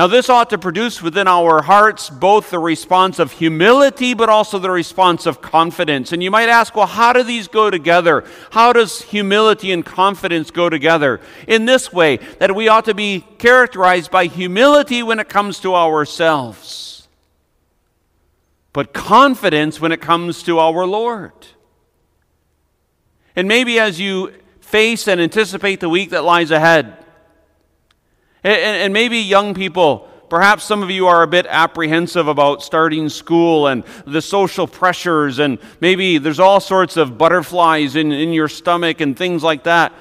now, 0.00 0.06
this 0.06 0.30
ought 0.30 0.48
to 0.48 0.56
produce 0.56 1.02
within 1.02 1.28
our 1.28 1.60
hearts 1.60 2.08
both 2.08 2.48
the 2.48 2.58
response 2.58 3.18
of 3.18 3.32
humility, 3.32 4.14
but 4.14 4.30
also 4.30 4.58
the 4.58 4.70
response 4.70 5.26
of 5.26 5.42
confidence. 5.42 6.10
And 6.10 6.22
you 6.22 6.30
might 6.30 6.48
ask, 6.48 6.74
well, 6.74 6.86
how 6.86 7.12
do 7.12 7.22
these 7.22 7.48
go 7.48 7.68
together? 7.68 8.24
How 8.52 8.72
does 8.72 9.02
humility 9.02 9.72
and 9.72 9.84
confidence 9.84 10.50
go 10.50 10.70
together? 10.70 11.20
In 11.46 11.66
this 11.66 11.92
way, 11.92 12.16
that 12.38 12.54
we 12.54 12.66
ought 12.66 12.86
to 12.86 12.94
be 12.94 13.26
characterized 13.36 14.10
by 14.10 14.24
humility 14.24 15.02
when 15.02 15.20
it 15.20 15.28
comes 15.28 15.60
to 15.60 15.74
ourselves, 15.74 17.06
but 18.72 18.94
confidence 18.94 19.82
when 19.82 19.92
it 19.92 20.00
comes 20.00 20.42
to 20.44 20.60
our 20.60 20.86
Lord. 20.86 21.32
And 23.36 23.46
maybe 23.46 23.78
as 23.78 24.00
you 24.00 24.32
face 24.62 25.06
and 25.06 25.20
anticipate 25.20 25.80
the 25.80 25.90
week 25.90 26.08
that 26.08 26.24
lies 26.24 26.50
ahead. 26.50 26.96
And, 28.42 28.54
and, 28.54 28.92
maybe 28.92 29.18
young 29.18 29.52
people, 29.52 30.08
perhaps 30.30 30.64
some 30.64 30.82
of 30.82 30.90
you 30.90 31.06
are 31.06 31.22
a 31.22 31.26
bit 31.26 31.46
apprehensive 31.46 32.26
about 32.26 32.62
starting 32.62 33.08
school 33.08 33.66
and 33.66 33.84
the 34.06 34.22
social 34.22 34.66
pressures, 34.66 35.38
and 35.38 35.58
maybe 35.80 36.16
there's 36.16 36.40
all 36.40 36.60
sorts 36.60 36.96
of 36.96 37.18
butterflies 37.18 37.96
in, 37.96 38.12
in 38.12 38.32
your 38.32 38.48
stomach 38.48 39.00
and 39.00 39.16
things 39.16 39.42
like 39.42 39.64
that. 39.64 39.92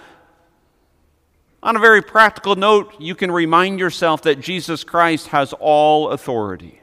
On 1.61 1.75
a 1.75 1.79
very 1.79 2.01
practical 2.01 2.55
note, 2.55 2.95
you 2.99 3.15
can 3.15 3.31
remind 3.31 3.79
yourself 3.79 4.21
that 4.21 4.39
Jesus 4.39 4.85
Christ 4.85 5.27
has 5.27 5.53
all 5.59 6.11
authority. 6.11 6.79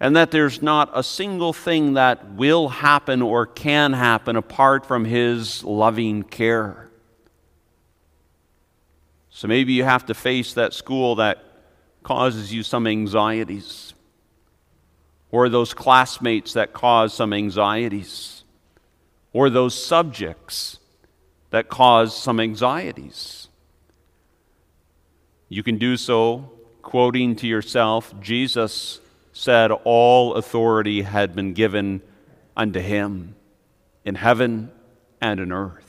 And 0.00 0.16
that 0.16 0.30
there's 0.32 0.62
not 0.62 0.90
a 0.94 1.02
single 1.02 1.52
thing 1.52 1.94
that 1.94 2.32
will 2.34 2.68
happen 2.68 3.22
or 3.22 3.46
can 3.46 3.92
happen 3.92 4.36
apart 4.36 4.86
from 4.86 5.04
His 5.04 5.62
loving 5.62 6.24
care. 6.24 6.87
So 9.38 9.46
maybe 9.46 9.72
you 9.72 9.84
have 9.84 10.04
to 10.06 10.14
face 10.14 10.54
that 10.54 10.74
school 10.74 11.14
that 11.14 11.38
causes 12.02 12.52
you 12.52 12.64
some 12.64 12.88
anxieties, 12.88 13.94
or 15.30 15.48
those 15.48 15.72
classmates 15.74 16.54
that 16.54 16.72
cause 16.72 17.14
some 17.14 17.32
anxieties, 17.32 18.42
or 19.32 19.48
those 19.48 19.80
subjects 19.80 20.80
that 21.50 21.68
cause 21.68 22.20
some 22.20 22.40
anxieties. 22.40 23.46
You 25.48 25.62
can 25.62 25.78
do 25.78 25.96
so 25.96 26.50
quoting 26.82 27.36
to 27.36 27.46
yourself 27.46 28.12
Jesus 28.20 28.98
said, 29.32 29.70
All 29.70 30.34
authority 30.34 31.02
had 31.02 31.36
been 31.36 31.52
given 31.52 32.02
unto 32.56 32.80
him 32.80 33.36
in 34.04 34.16
heaven 34.16 34.72
and 35.20 35.38
in 35.38 35.52
earth. 35.52 35.87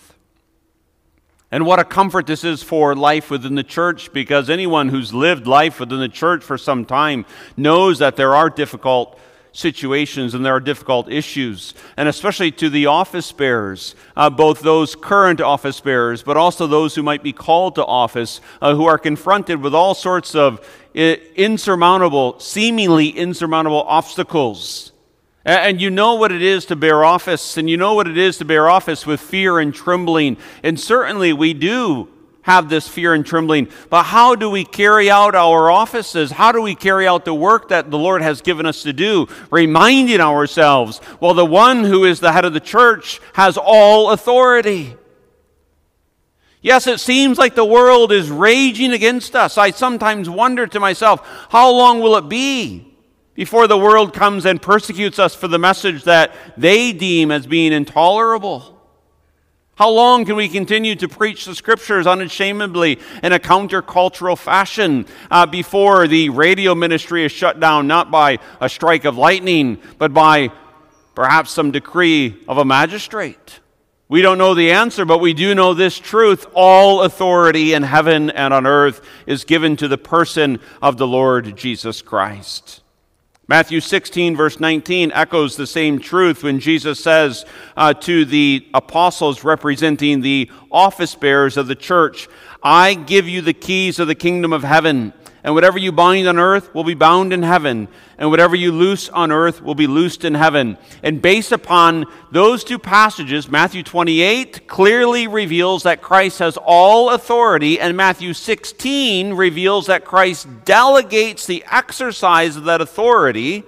And 1.52 1.66
what 1.66 1.80
a 1.80 1.84
comfort 1.84 2.28
this 2.28 2.44
is 2.44 2.62
for 2.62 2.96
life 2.96 3.32
within 3.32 3.56
the 3.56 3.64
church 3.64 4.14
because 4.14 4.50
anyone 4.50 4.90
who's 4.90 5.14
lived 5.14 5.48
life 5.48 5.80
within 5.80 6.00
the 6.00 6.10
church 6.10 6.44
for 6.44 6.58
some 6.58 6.86
time 6.86 7.26
knows 7.58 8.00
that 8.00 8.16
there 8.16 8.36
are 8.36 8.50
difficult 8.52 9.20
situations 9.52 10.36
and 10.36 10.46
there 10.46 10.54
are 10.54 10.60
difficult 10.60 11.10
issues, 11.10 11.74
and 11.98 12.08
especially 12.08 12.52
to 12.52 12.70
the 12.70 12.86
office 12.86 13.32
bearers, 13.32 13.96
uh, 14.16 14.30
both 14.30 14.62
those 14.62 14.96
current 14.96 15.42
office 15.42 15.80
bearers, 15.80 16.24
but 16.24 16.38
also 16.38 16.68
those 16.68 16.96
who 16.96 17.04
might 17.04 17.24
be 17.24 17.34
called 17.34 17.76
to 17.76 17.86
office, 17.86 18.42
uh, 18.62 18.76
who 18.76 18.86
are 18.86 18.98
confronted 18.98 19.62
with 19.62 19.74
all 19.74 19.96
sorts 19.96 20.36
of 20.36 20.60
uh, 20.96 21.16
insurmountable, 21.36 22.40
seemingly 22.40 23.10
insurmountable 23.10 23.84
obstacles. 23.88 24.89
And 25.50 25.82
you 25.82 25.90
know 25.90 26.14
what 26.14 26.32
it 26.32 26.44
is 26.44 26.66
to 26.66 26.76
bear 26.76 27.04
office, 27.04 27.58
and 27.58 27.68
you 27.68 27.76
know 27.76 27.96
what 27.96 28.08
it 28.08 28.20
is 28.20 28.38
to 28.38 28.46
bear 28.46 28.70
office 28.70 29.08
with 29.08 29.20
fear 29.20 29.58
and 29.58 29.74
trembling. 29.74 30.38
And 30.62 30.80
certainly 30.80 31.34
we 31.34 31.56
do 31.56 32.08
have 32.44 32.70
this 32.70 32.88
fear 32.88 33.16
and 33.16 33.26
trembling. 33.26 33.68
But 33.90 34.04
how 34.04 34.36
do 34.36 34.48
we 34.48 34.64
carry 34.64 35.10
out 35.10 35.34
our 35.34 35.72
offices? 35.72 36.30
How 36.30 36.52
do 36.52 36.62
we 36.62 36.76
carry 36.76 37.08
out 37.08 37.26
the 37.26 37.34
work 37.34 37.70
that 37.70 37.90
the 37.90 37.98
Lord 37.98 38.22
has 38.22 38.44
given 38.44 38.68
us 38.68 38.84
to 38.84 38.94
do? 38.94 39.26
Reminding 39.50 40.22
ourselves, 40.22 41.02
well, 41.20 41.34
the 41.34 41.44
one 41.48 41.84
who 41.84 42.06
is 42.06 42.20
the 42.20 42.32
head 42.32 42.46
of 42.46 42.54
the 42.54 42.60
church 42.60 43.20
has 43.34 43.58
all 43.58 44.12
authority. 44.12 44.96
Yes, 46.62 46.86
it 46.86 47.00
seems 47.00 47.40
like 47.40 47.56
the 47.56 47.66
world 47.66 48.12
is 48.12 48.30
raging 48.30 48.92
against 48.92 49.36
us. 49.36 49.58
I 49.58 49.72
sometimes 49.72 50.30
wonder 50.30 50.68
to 50.68 50.80
myself, 50.80 51.28
how 51.50 51.72
long 51.72 52.02
will 52.02 52.18
it 52.18 52.30
be 52.30 52.89
before 53.40 53.68
the 53.68 53.78
world 53.78 54.12
comes 54.12 54.46
and 54.46 54.62
persecutes 54.62 55.18
us 55.18 55.34
for 55.34 55.48
the 55.48 55.58
message 55.58 56.04
that 56.04 56.36
they 56.58 56.92
deem 56.92 57.32
as 57.32 57.48
being 57.48 57.72
intolerable? 57.72 58.78
How 59.76 59.90
long 59.92 60.26
can 60.26 60.36
we 60.36 60.50
continue 60.50 60.94
to 60.98 61.08
preach 61.08 61.46
the 61.46 61.56
scriptures 61.56 62.06
unashamedly 62.06 63.00
in 63.24 63.32
a 63.32 63.40
countercultural 63.40 64.38
fashion 64.38 65.06
uh, 65.32 65.46
before 65.46 66.06
the 66.06 66.28
radio 66.32 66.76
ministry 66.76 67.24
is 67.24 67.32
shut 67.32 67.62
down, 67.62 67.88
not 67.88 68.12
by 68.12 68.40
a 68.60 68.68
strike 68.68 69.06
of 69.06 69.18
lightning, 69.18 69.82
but 69.98 70.14
by 70.14 70.52
perhaps 71.16 71.50
some 71.52 71.72
decree 71.72 72.44
of 72.46 72.58
a 72.58 72.66
magistrate? 72.66 73.62
We 74.10 74.22
don't 74.22 74.38
know 74.38 74.54
the 74.54 74.72
answer, 74.72 75.06
but 75.06 75.20
we 75.20 75.34
do 75.34 75.56
know 75.56 75.74
this 75.74 75.98
truth. 75.98 76.46
All 76.54 77.04
authority 77.04 77.74
in 77.74 77.84
heaven 77.84 78.32
and 78.32 78.54
on 78.54 78.68
earth 78.68 79.00
is 79.26 79.46
given 79.46 79.78
to 79.78 79.88
the 79.88 79.98
person 79.98 80.60
of 80.82 80.98
the 80.98 81.08
Lord 81.08 81.56
Jesus 81.56 82.02
Christ. 82.02 82.82
Matthew 83.50 83.80
16, 83.80 84.36
verse 84.36 84.60
19, 84.60 85.12
echoes 85.12 85.56
the 85.56 85.66
same 85.66 85.98
truth 85.98 86.44
when 86.44 86.60
Jesus 86.60 87.00
says 87.00 87.48
uh, 87.76 87.96
to 87.96 88.24
the 88.24 88.68
apostles 88.76 89.44
representing 89.44 90.22
the 90.22 90.52
office 90.70 91.16
bearers 91.16 91.58
of 91.58 91.66
the 91.66 91.74
church, 91.74 92.28
I 92.62 92.94
give 92.94 93.28
you 93.28 93.42
the 93.42 93.56
keys 93.56 93.98
of 93.98 94.08
the 94.08 94.14
kingdom 94.14 94.54
of 94.54 94.64
heaven. 94.64 95.14
And 95.44 95.56
whatever 95.56 95.78
you 95.78 95.92
bind 95.92 96.28
on 96.28 96.38
earth 96.38 96.74
will 96.76 96.84
be 96.84 96.96
bound 96.96 97.32
in 97.32 97.44
heaven, 97.44 97.88
and 98.18 98.30
whatever 98.30 98.56
you 98.56 98.74
loose 98.74 99.08
on 99.08 99.32
earth 99.32 99.62
will 99.62 99.76
be 99.76 99.88
loosed 99.88 100.26
in 100.26 100.34
heaven. 100.34 100.78
And 101.02 101.22
based 101.22 101.54
upon 101.54 102.06
those 102.32 102.66
two 102.66 102.78
passages, 102.78 103.48
Matthew 103.48 103.82
28 103.82 104.68
clearly 104.68 105.28
reveals 105.28 105.84
that 105.84 106.02
Christ 106.02 106.40
has 106.40 106.58
all 106.58 107.12
authority, 107.12 107.80
and 107.80 107.96
Matthew 107.96 108.34
16 108.34 109.34
reveals 109.34 109.88
that 109.88 110.04
Christ 110.04 110.48
delegates 110.66 111.46
the 111.46 111.64
exercise 111.72 112.58
of 112.58 112.66
that 112.66 112.82
authority 112.82 113.64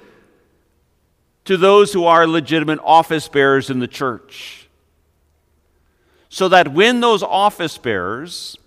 to 1.46 1.56
those 1.56 1.94
who 1.94 2.06
are 2.06 2.28
legitimate 2.28 2.80
office 2.84 3.28
bearers 3.30 3.70
in 3.70 3.80
the 3.80 3.88
church. 3.88 4.68
So 6.28 6.50
that 6.50 6.74
when 6.74 7.00
those 7.00 7.24
office 7.24 7.78
bearers 7.78 8.58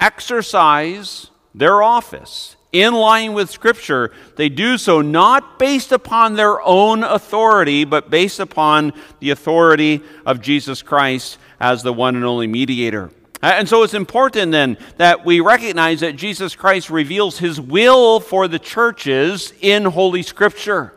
exercise 0.00 1.30
their 1.58 1.82
office 1.82 2.56
in 2.72 2.92
line 2.92 3.32
with 3.32 3.50
Scripture, 3.50 4.12
they 4.36 4.48
do 4.48 4.76
so 4.76 5.00
not 5.00 5.58
based 5.58 5.90
upon 5.90 6.34
their 6.34 6.60
own 6.62 7.02
authority, 7.02 7.84
but 7.84 8.10
based 8.10 8.40
upon 8.40 8.92
the 9.20 9.30
authority 9.30 10.02
of 10.26 10.40
Jesus 10.40 10.82
Christ 10.82 11.38
as 11.60 11.82
the 11.82 11.92
one 11.92 12.14
and 12.14 12.24
only 12.24 12.46
mediator. 12.46 13.10
And 13.40 13.68
so 13.68 13.84
it's 13.84 13.94
important 13.94 14.52
then 14.52 14.76
that 14.96 15.24
we 15.24 15.40
recognize 15.40 16.00
that 16.00 16.16
Jesus 16.16 16.56
Christ 16.56 16.90
reveals 16.90 17.38
his 17.38 17.60
will 17.60 18.20
for 18.20 18.48
the 18.48 18.58
churches 18.58 19.52
in 19.60 19.84
Holy 19.84 20.22
Scripture. 20.22 20.92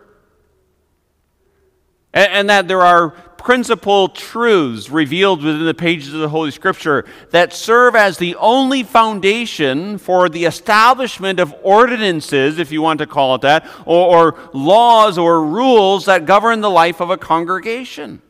And, 2.14 2.50
that 2.50 2.68
there 2.68 2.82
are 2.82 3.16
principal 3.44 4.08
truths 4.08 4.90
revealed 4.90 5.44
within 5.44 5.66
the 5.66 5.74
pages 5.74 6.14
of 6.14 6.20
the 6.20 6.30
Holy 6.30 6.52
Scripture 6.52 7.06
that 7.32 7.54
serve 7.54 7.96
as 7.96 8.18
the 8.18 8.36
only 8.36 8.84
foundation 8.84 9.98
for 9.98 10.30
the 10.30 10.46
establishment 10.46 11.40
of 11.40 11.54
ordinances, 11.64 12.60
if 12.60 12.72
you 12.72 12.82
want 12.82 13.00
to 13.00 13.08
call 13.08 13.36
it 13.36 13.42
that, 13.42 13.68
or, 13.86 14.34
or 14.36 14.50
laws 14.54 15.18
or 15.18 15.44
rules 15.44 16.06
that 16.06 16.26
govern 16.26 16.62
the 16.62 16.70
life 16.70 17.02
of 17.02 17.10
a 17.10 17.18
congregation. 17.18 18.22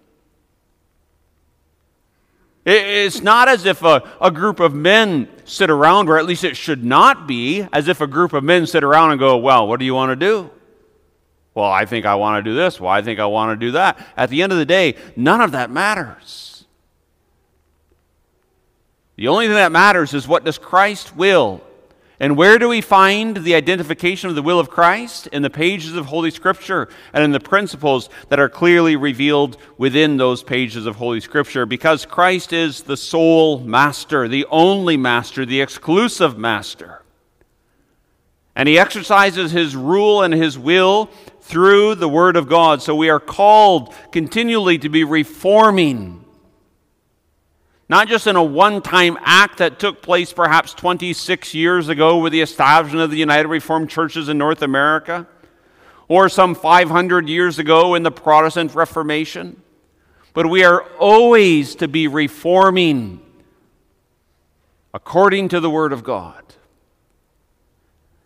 It's 2.64 3.22
not 3.22 3.50
as 3.50 3.66
if 3.66 3.84
a, 3.84 4.08
a 4.22 4.30
group 4.30 4.60
of 4.60 4.74
men 4.74 5.28
sit 5.46 5.70
around, 5.70 6.10
or 6.10 6.20
at 6.20 6.26
least 6.26 6.44
it 6.44 6.56
should 6.56 6.84
not 6.84 7.28
be, 7.28 7.68
as 7.74 7.88
if 7.88 8.02
a 8.02 8.08
group 8.08 8.34
of 8.34 8.44
men 8.44 8.68
sit 8.68 8.84
around 8.84 9.12
and 9.12 9.20
go, 9.20 9.38
Well, 9.38 9.68
what 9.68 9.80
do 9.80 9.86
you 9.86 9.96
want 9.96 10.12
to 10.12 10.16
do? 10.16 10.52
Well, 11.54 11.70
I 11.70 11.86
think 11.86 12.06
I 12.06 12.16
want 12.16 12.44
to 12.44 12.50
do 12.50 12.56
this. 12.56 12.80
Well, 12.80 12.92
I 12.92 13.02
think 13.02 13.20
I 13.20 13.26
want 13.26 13.60
to 13.60 13.66
do 13.66 13.72
that. 13.74 14.00
At 14.16 14.30
the 14.30 14.42
end 14.42 14.52
of 14.52 14.58
the 14.58 14.66
day, 14.66 14.96
none 15.16 15.42
of 15.42 15.52
that 15.52 15.70
matters. 15.70 16.66
The 19.18 19.28
only 19.28 19.48
thing 19.48 19.56
that 19.56 19.72
matters 19.72 20.14
is 20.14 20.28
what 20.28 20.46
does 20.46 20.58
Christ 20.58 21.16
will? 21.16 21.62
And 22.22 22.38
where 22.38 22.60
do 22.60 22.70
we 22.70 22.82
find 22.82 23.38
the 23.38 23.56
identification 23.56 24.30
of 24.30 24.36
the 24.36 24.44
will 24.44 24.60
of 24.60 24.70
Christ? 24.70 25.26
In 25.28 25.42
the 25.42 25.50
pages 25.50 25.96
of 25.96 26.06
Holy 26.06 26.30
Scripture 26.30 26.88
and 27.14 27.24
in 27.24 27.32
the 27.32 27.40
principles 27.40 28.10
that 28.30 28.40
are 28.40 28.48
clearly 28.48 28.96
revealed 28.96 29.58
within 29.78 30.18
those 30.18 30.44
pages 30.44 30.86
of 30.86 30.98
Holy 30.98 31.20
Scripture. 31.20 31.66
Because 31.66 32.06
Christ 32.06 32.54
is 32.54 32.84
the 32.84 32.96
sole 32.96 33.60
master, 33.60 34.28
the 34.28 34.46
only 34.52 34.98
master, 34.98 35.48
the 35.48 35.62
exclusive 35.62 36.38
master. 36.38 37.02
And 38.56 38.68
he 38.68 38.78
exercises 38.78 39.52
his 39.52 39.76
rule 39.76 40.24
and 40.24 40.34
his 40.34 40.60
will 40.60 41.10
through 41.42 41.96
the 41.96 42.10
Word 42.10 42.36
of 42.36 42.48
God. 42.48 42.82
So 42.82 42.96
we 42.96 43.10
are 43.10 43.20
called 43.20 43.94
continually 44.12 44.78
to 44.80 44.90
be 44.90 45.04
reforming. 45.04 46.24
Not 47.88 48.08
just 48.08 48.28
in 48.28 48.36
a 48.36 48.44
one 48.44 48.82
time 48.82 49.18
act 49.22 49.58
that 49.58 49.80
took 49.80 50.02
place 50.02 50.32
perhaps 50.32 50.74
26 50.74 51.54
years 51.54 51.90
ago 51.90 52.20
with 52.20 52.32
the 52.32 52.42
establishment 52.42 53.04
of 53.04 53.12
the 53.12 53.18
United 53.18 53.50
Reformed 53.50 53.90
Churches 53.90 54.30
in 54.30 54.38
North 54.38 54.62
America, 54.62 55.28
or 56.08 56.28
some 56.28 56.56
500 56.56 57.30
years 57.30 57.58
ago 57.58 57.96
in 57.96 58.04
the 58.04 58.12
Protestant 58.12 58.76
Reformation, 58.76 59.62
but 60.34 60.46
we 60.46 60.64
are 60.64 60.84
always 61.00 61.76
to 61.76 61.88
be 61.88 62.08
reforming 62.08 63.22
according 64.94 65.48
to 65.50 65.60
the 65.60 65.70
Word 65.70 65.94
of 65.94 66.04
God. 66.04 66.44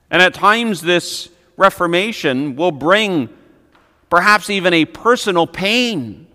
And 0.09 0.21
at 0.21 0.33
times, 0.33 0.81
this 0.81 1.29
Reformation 1.57 2.55
will 2.55 2.71
bring 2.71 3.29
perhaps 4.09 4.50
even 4.50 4.74
a 4.74 4.85
personal 4.85 5.47
pain. 5.47 6.27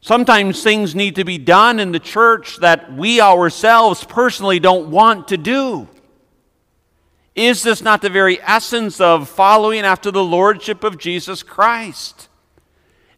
Sometimes 0.00 0.62
things 0.62 0.94
need 0.94 1.14
to 1.14 1.24
be 1.24 1.38
done 1.38 1.78
in 1.78 1.92
the 1.92 2.00
church 2.00 2.58
that 2.58 2.92
we 2.94 3.20
ourselves 3.20 4.04
personally 4.04 4.58
don't 4.58 4.90
want 4.90 5.28
to 5.28 5.36
do. 5.36 5.88
Is 7.34 7.62
this 7.62 7.82
not 7.82 8.02
the 8.02 8.10
very 8.10 8.40
essence 8.42 9.00
of 9.00 9.28
following 9.28 9.80
after 9.80 10.10
the 10.10 10.22
lordship 10.22 10.84
of 10.84 10.98
Jesus 10.98 11.42
Christ? 11.42 12.28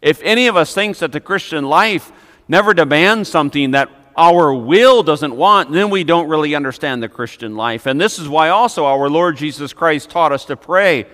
If 0.00 0.22
any 0.22 0.46
of 0.46 0.56
us 0.56 0.74
thinks 0.74 1.00
that 1.00 1.12
the 1.12 1.20
Christian 1.20 1.64
life 1.64 2.12
never 2.48 2.72
demands 2.72 3.28
something 3.28 3.72
that 3.72 4.05
our 4.16 4.54
will 4.54 5.02
doesn't 5.02 5.36
want, 5.36 5.72
then 5.72 5.90
we 5.90 6.02
don't 6.02 6.28
really 6.28 6.54
understand 6.54 7.02
the 7.02 7.08
Christian 7.08 7.54
life. 7.54 7.86
And 7.86 8.00
this 8.00 8.18
is 8.18 8.28
why 8.28 8.48
also 8.48 8.86
our 8.86 9.10
Lord 9.10 9.36
Jesus 9.36 9.72
Christ 9.72 10.08
taught 10.08 10.32
us 10.32 10.46
to 10.46 10.56
pray, 10.56 11.06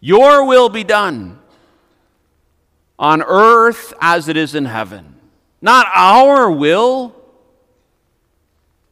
Your 0.00 0.46
will 0.46 0.68
be 0.68 0.82
done 0.82 1.38
on 2.98 3.22
earth 3.22 3.92
as 4.00 4.28
it 4.28 4.36
is 4.36 4.54
in 4.54 4.64
heaven. 4.64 5.16
Not 5.60 5.86
our 5.94 6.50
will, 6.50 7.14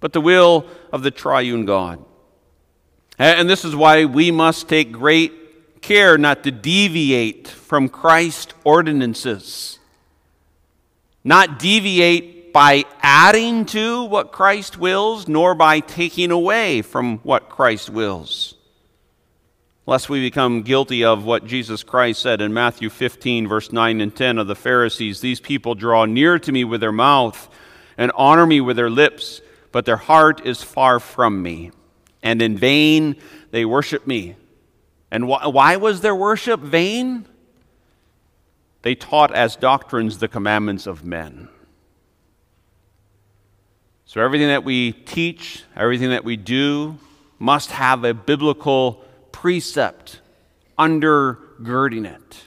but 0.00 0.12
the 0.12 0.20
will 0.20 0.66
of 0.92 1.02
the 1.02 1.10
triune 1.10 1.64
God. 1.64 2.04
And 3.18 3.48
this 3.48 3.64
is 3.64 3.74
why 3.74 4.04
we 4.04 4.30
must 4.30 4.68
take 4.68 4.92
great 4.92 5.80
care 5.80 6.18
not 6.18 6.44
to 6.44 6.50
deviate 6.50 7.48
from 7.48 7.88
Christ's 7.88 8.54
ordinances, 8.64 9.78
not 11.24 11.58
deviate 11.58 12.41
by 12.52 12.84
adding 13.00 13.64
to 13.66 14.04
what 14.04 14.32
Christ 14.32 14.78
wills, 14.78 15.28
nor 15.28 15.54
by 15.54 15.80
taking 15.80 16.30
away 16.30 16.82
from 16.82 17.18
what 17.18 17.48
Christ 17.48 17.90
wills 17.90 18.54
lest 19.86 20.08
we 20.08 20.20
become 20.20 20.62
guilty 20.62 21.04
of 21.04 21.24
what 21.24 21.44
Jesus 21.44 21.82
Christ 21.82 22.22
said 22.22 22.40
in 22.40 22.52
Matthew 22.52 22.88
15, 22.88 23.48
verse 23.48 23.72
9 23.72 24.00
and 24.00 24.14
10 24.14 24.38
of 24.38 24.46
the 24.46 24.54
Pharisees 24.54 25.20
These 25.20 25.40
people 25.40 25.74
draw 25.74 26.04
near 26.04 26.38
to 26.38 26.52
me 26.52 26.64
with 26.64 26.80
their 26.80 26.92
mouth 26.92 27.48
and 27.96 28.12
honor 28.14 28.46
me 28.46 28.60
with 28.60 28.76
their 28.76 28.90
lips, 28.90 29.40
but 29.70 29.84
their 29.84 29.96
heart 29.96 30.46
is 30.46 30.62
far 30.62 31.00
from 31.00 31.42
me, 31.42 31.72
and 32.22 32.40
in 32.40 32.56
vain 32.56 33.16
they 33.50 33.64
worship 33.64 34.06
me. 34.06 34.36
And 35.10 35.24
wh- 35.24 35.52
why 35.52 35.76
was 35.76 36.00
their 36.00 36.14
worship 36.14 36.60
vain? 36.60 37.26
They 38.82 38.94
taught 38.94 39.34
as 39.34 39.56
doctrines 39.56 40.18
the 40.18 40.28
commandments 40.28 40.86
of 40.86 41.04
men. 41.04 41.48
So 44.12 44.20
everything 44.20 44.48
that 44.48 44.62
we 44.62 44.92
teach, 44.92 45.64
everything 45.74 46.10
that 46.10 46.22
we 46.22 46.36
do, 46.36 46.98
must 47.38 47.70
have 47.70 48.04
a 48.04 48.12
biblical 48.12 49.02
precept 49.32 50.20
undergirding 50.78 52.04
it. 52.04 52.42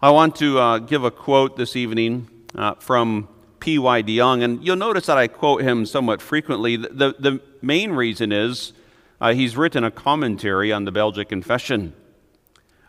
I 0.00 0.12
want 0.12 0.36
to 0.36 0.58
uh, 0.58 0.78
give 0.78 1.04
a 1.04 1.10
quote 1.10 1.58
this 1.58 1.76
evening 1.76 2.26
uh, 2.54 2.76
from 2.76 3.28
P.Y. 3.60 4.00
de 4.00 4.16
Jong, 4.16 4.42
and 4.42 4.64
you'll 4.64 4.76
notice 4.76 5.04
that 5.04 5.18
I 5.18 5.28
quote 5.28 5.60
him 5.60 5.84
somewhat 5.84 6.22
frequently. 6.22 6.76
The, 6.76 6.88
the, 6.88 7.14
the 7.18 7.40
main 7.60 7.92
reason 7.92 8.32
is 8.32 8.72
uh, 9.20 9.34
he's 9.34 9.58
written 9.58 9.84
a 9.84 9.90
commentary 9.90 10.72
on 10.72 10.86
the 10.86 10.90
Belgic 10.90 11.28
Confession. 11.28 11.92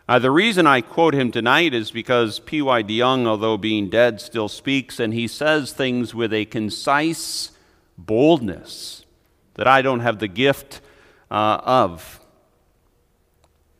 Uh, 0.08 0.18
the 0.18 0.30
reason 0.30 0.66
I 0.66 0.80
quote 0.80 1.14
him 1.14 1.30
tonight 1.30 1.72
is 1.72 1.92
because 1.92 2.40
P.Y. 2.40 2.82
de 2.82 2.98
Jong, 2.98 3.26
although 3.26 3.56
being 3.56 3.88
dead, 3.88 4.20
still 4.20 4.48
speaks, 4.48 4.98
and 4.98 5.14
he 5.14 5.28
says 5.28 5.72
things 5.72 6.14
with 6.14 6.32
a 6.32 6.44
concise 6.44 7.52
boldness 7.96 9.04
that 9.54 9.68
I 9.68 9.80
don't 9.80 10.00
have 10.00 10.18
the 10.18 10.28
gift 10.28 10.80
uh, 11.30 11.60
of. 11.64 12.20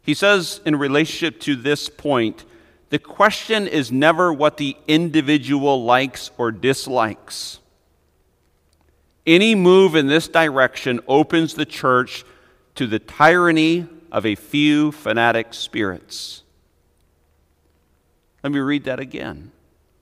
He 0.02 0.14
says, 0.14 0.60
in 0.64 0.76
relationship 0.76 1.40
to 1.40 1.56
this 1.56 1.88
point, 1.88 2.44
the 2.90 2.98
question 2.98 3.66
is 3.66 3.90
never 3.90 4.32
what 4.32 4.58
the 4.58 4.76
individual 4.86 5.84
likes 5.84 6.30
or 6.38 6.52
dislikes. 6.52 7.58
Any 9.26 9.54
move 9.54 9.94
in 9.94 10.08
this 10.08 10.28
direction 10.28 11.00
opens 11.08 11.54
the 11.54 11.64
church 11.64 12.24
to 12.74 12.86
the 12.86 12.98
tyranny 12.98 13.88
of 14.12 14.26
a 14.26 14.34
few 14.34 14.92
fanatic 14.92 15.54
spirits. 15.54 16.42
Let 18.44 18.52
me 18.52 18.58
read 18.58 18.84
that 18.84 19.00
again. 19.00 19.50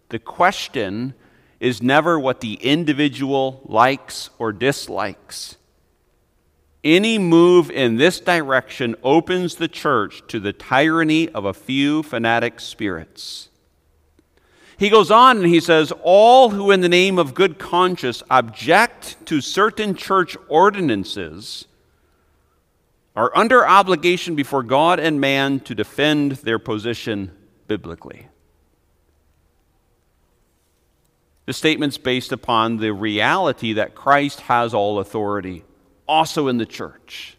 The 0.08 0.18
question 0.18 1.14
is 1.60 1.80
never 1.80 2.18
what 2.18 2.40
the 2.40 2.54
individual 2.54 3.62
likes 3.64 4.28
or 4.38 4.52
dislikes. 4.52 5.56
Any 6.82 7.18
move 7.18 7.70
in 7.70 7.96
this 7.96 8.18
direction 8.18 8.96
opens 9.04 9.54
the 9.54 9.68
church 9.68 10.22
to 10.28 10.40
the 10.40 10.54
tyranny 10.54 11.28
of 11.28 11.44
a 11.44 11.54
few 11.54 12.02
fanatic 12.02 12.58
spirits. 12.58 13.48
He 14.76 14.88
goes 14.88 15.10
on 15.10 15.36
and 15.36 15.46
he 15.46 15.60
says, 15.60 15.92
All 16.02 16.50
who, 16.50 16.70
in 16.70 16.80
the 16.80 16.88
name 16.88 17.18
of 17.18 17.34
good 17.34 17.58
conscience, 17.58 18.22
object 18.30 19.24
to 19.26 19.42
certain 19.42 19.94
church 19.94 20.36
ordinances 20.48 21.66
are 23.16 23.36
under 23.36 23.66
obligation 23.66 24.34
before 24.34 24.62
God 24.62 25.00
and 25.00 25.20
man 25.20 25.60
to 25.60 25.74
defend 25.74 26.32
their 26.32 26.58
position 26.58 27.32
biblically. 27.66 28.28
The 31.46 31.52
statement's 31.52 31.98
based 31.98 32.30
upon 32.30 32.76
the 32.76 32.92
reality 32.92 33.72
that 33.72 33.94
Christ 33.94 34.40
has 34.42 34.72
all 34.72 35.00
authority 35.00 35.64
also 36.06 36.48
in 36.48 36.58
the 36.58 36.66
church. 36.66 37.36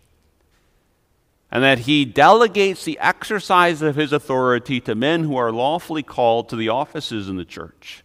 And 1.50 1.64
that 1.64 1.80
he 1.80 2.06
delegates 2.06 2.86
the 2.86 3.00
exercise 3.00 3.82
of 3.82 3.96
his 3.96 4.14
authority 4.14 4.80
to 4.82 4.96
men 4.96 5.26
who 5.26 5.36
are 5.36 5.52
lawfully 5.52 6.04
called 6.04 6.50
to 6.50 6.56
the 6.56 6.70
offices 6.70 7.28
in 7.28 7.36
the 7.36 7.46
church. 7.46 8.04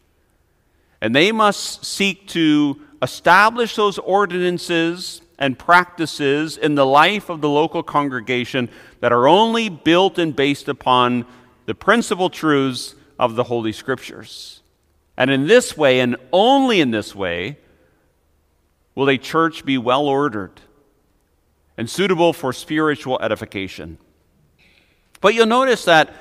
And 1.01 1.15
they 1.15 1.31
must 1.31 1.85
seek 1.85 2.27
to 2.29 2.81
establish 3.03 3.77
those 3.77 3.99
ordinances 3.99 5.23
and 5.39 5.59
practices 5.59 6.57
in 6.57 6.75
the 6.75 6.87
life 6.87 7.29
of 7.29 7.41
the 7.41 7.49
local 7.49 7.83
congregation 7.83 8.69
that 9.01 9.13
are 9.13 9.29
only 9.29 9.69
built 9.69 10.19
and 10.19 10.35
based 10.35 10.69
upon 10.69 11.27
the 11.67 11.75
principal 11.75 12.31
truths 12.31 12.95
of 13.19 13.35
the 13.35 13.45
Holy 13.45 13.73
Scriptures. 13.73 14.63
And 15.17 15.31
in 15.31 15.47
this 15.47 15.77
way, 15.77 16.01
and 16.01 16.17
only 16.33 16.81
in 16.81 16.91
this 16.91 17.15
way, 17.15 17.59
will 18.95 19.11
a 19.11 19.19
church 19.19 19.65
be 19.65 19.79
well 19.79 20.07
ordered 20.07 20.61
and 21.77 21.89
suitable 21.89 22.33
for 22.33 22.53
spiritual 22.53 23.19
edification. 23.21 23.99
But 25.21 25.35
you'll 25.35 25.47
notice 25.47 25.85
that 25.85 26.15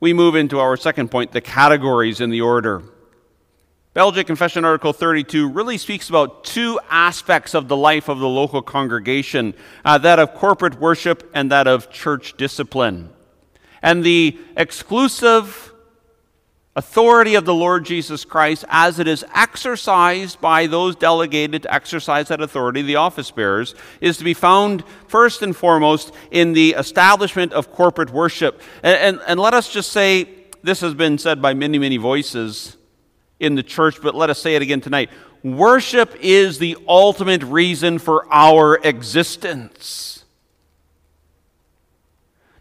we 0.00 0.12
move 0.12 0.36
into 0.36 0.58
our 0.58 0.76
second 0.76 1.10
point 1.10 1.32
the 1.32 1.40
categories 1.40 2.20
in 2.20 2.30
the 2.30 2.40
order. 2.40 2.82
Belgic 3.94 4.26
Confession 4.26 4.64
Article 4.64 4.92
32 4.92 5.48
really 5.48 5.78
speaks 5.78 6.08
about 6.08 6.42
two 6.42 6.80
aspects 6.90 7.54
of 7.54 7.68
the 7.68 7.76
life 7.76 8.08
of 8.08 8.18
the 8.18 8.26
local 8.26 8.60
congregation 8.60 9.54
uh, 9.84 9.98
that 9.98 10.18
of 10.18 10.34
corporate 10.34 10.80
worship 10.80 11.30
and 11.32 11.52
that 11.52 11.68
of 11.68 11.90
church 11.90 12.36
discipline. 12.36 13.10
And 13.82 14.02
the 14.02 14.36
exclusive 14.56 15.72
authority 16.74 17.36
of 17.36 17.44
the 17.44 17.54
Lord 17.54 17.84
Jesus 17.84 18.24
Christ 18.24 18.64
as 18.68 18.98
it 18.98 19.06
is 19.06 19.24
exercised 19.32 20.40
by 20.40 20.66
those 20.66 20.96
delegated 20.96 21.62
to 21.62 21.72
exercise 21.72 22.26
that 22.28 22.40
authority, 22.40 22.82
the 22.82 22.96
office 22.96 23.30
bearers, 23.30 23.76
is 24.00 24.16
to 24.16 24.24
be 24.24 24.34
found 24.34 24.82
first 25.06 25.40
and 25.40 25.54
foremost 25.54 26.12
in 26.32 26.52
the 26.52 26.72
establishment 26.72 27.52
of 27.52 27.70
corporate 27.70 28.10
worship. 28.10 28.60
And, 28.82 28.96
and, 28.96 29.20
and 29.28 29.38
let 29.38 29.54
us 29.54 29.72
just 29.72 29.92
say, 29.92 30.28
this 30.64 30.80
has 30.80 30.94
been 30.94 31.16
said 31.16 31.40
by 31.40 31.54
many, 31.54 31.78
many 31.78 31.96
voices 31.96 32.76
in 33.40 33.54
the 33.54 33.62
church, 33.62 34.00
but 34.02 34.14
let 34.14 34.30
us 34.30 34.40
say 34.40 34.54
it 34.54 34.62
again 34.62 34.80
tonight. 34.80 35.10
Worship 35.42 36.14
is 36.20 36.58
the 36.58 36.76
ultimate 36.88 37.42
reason 37.42 37.98
for 37.98 38.26
our 38.32 38.76
existence. 38.82 40.14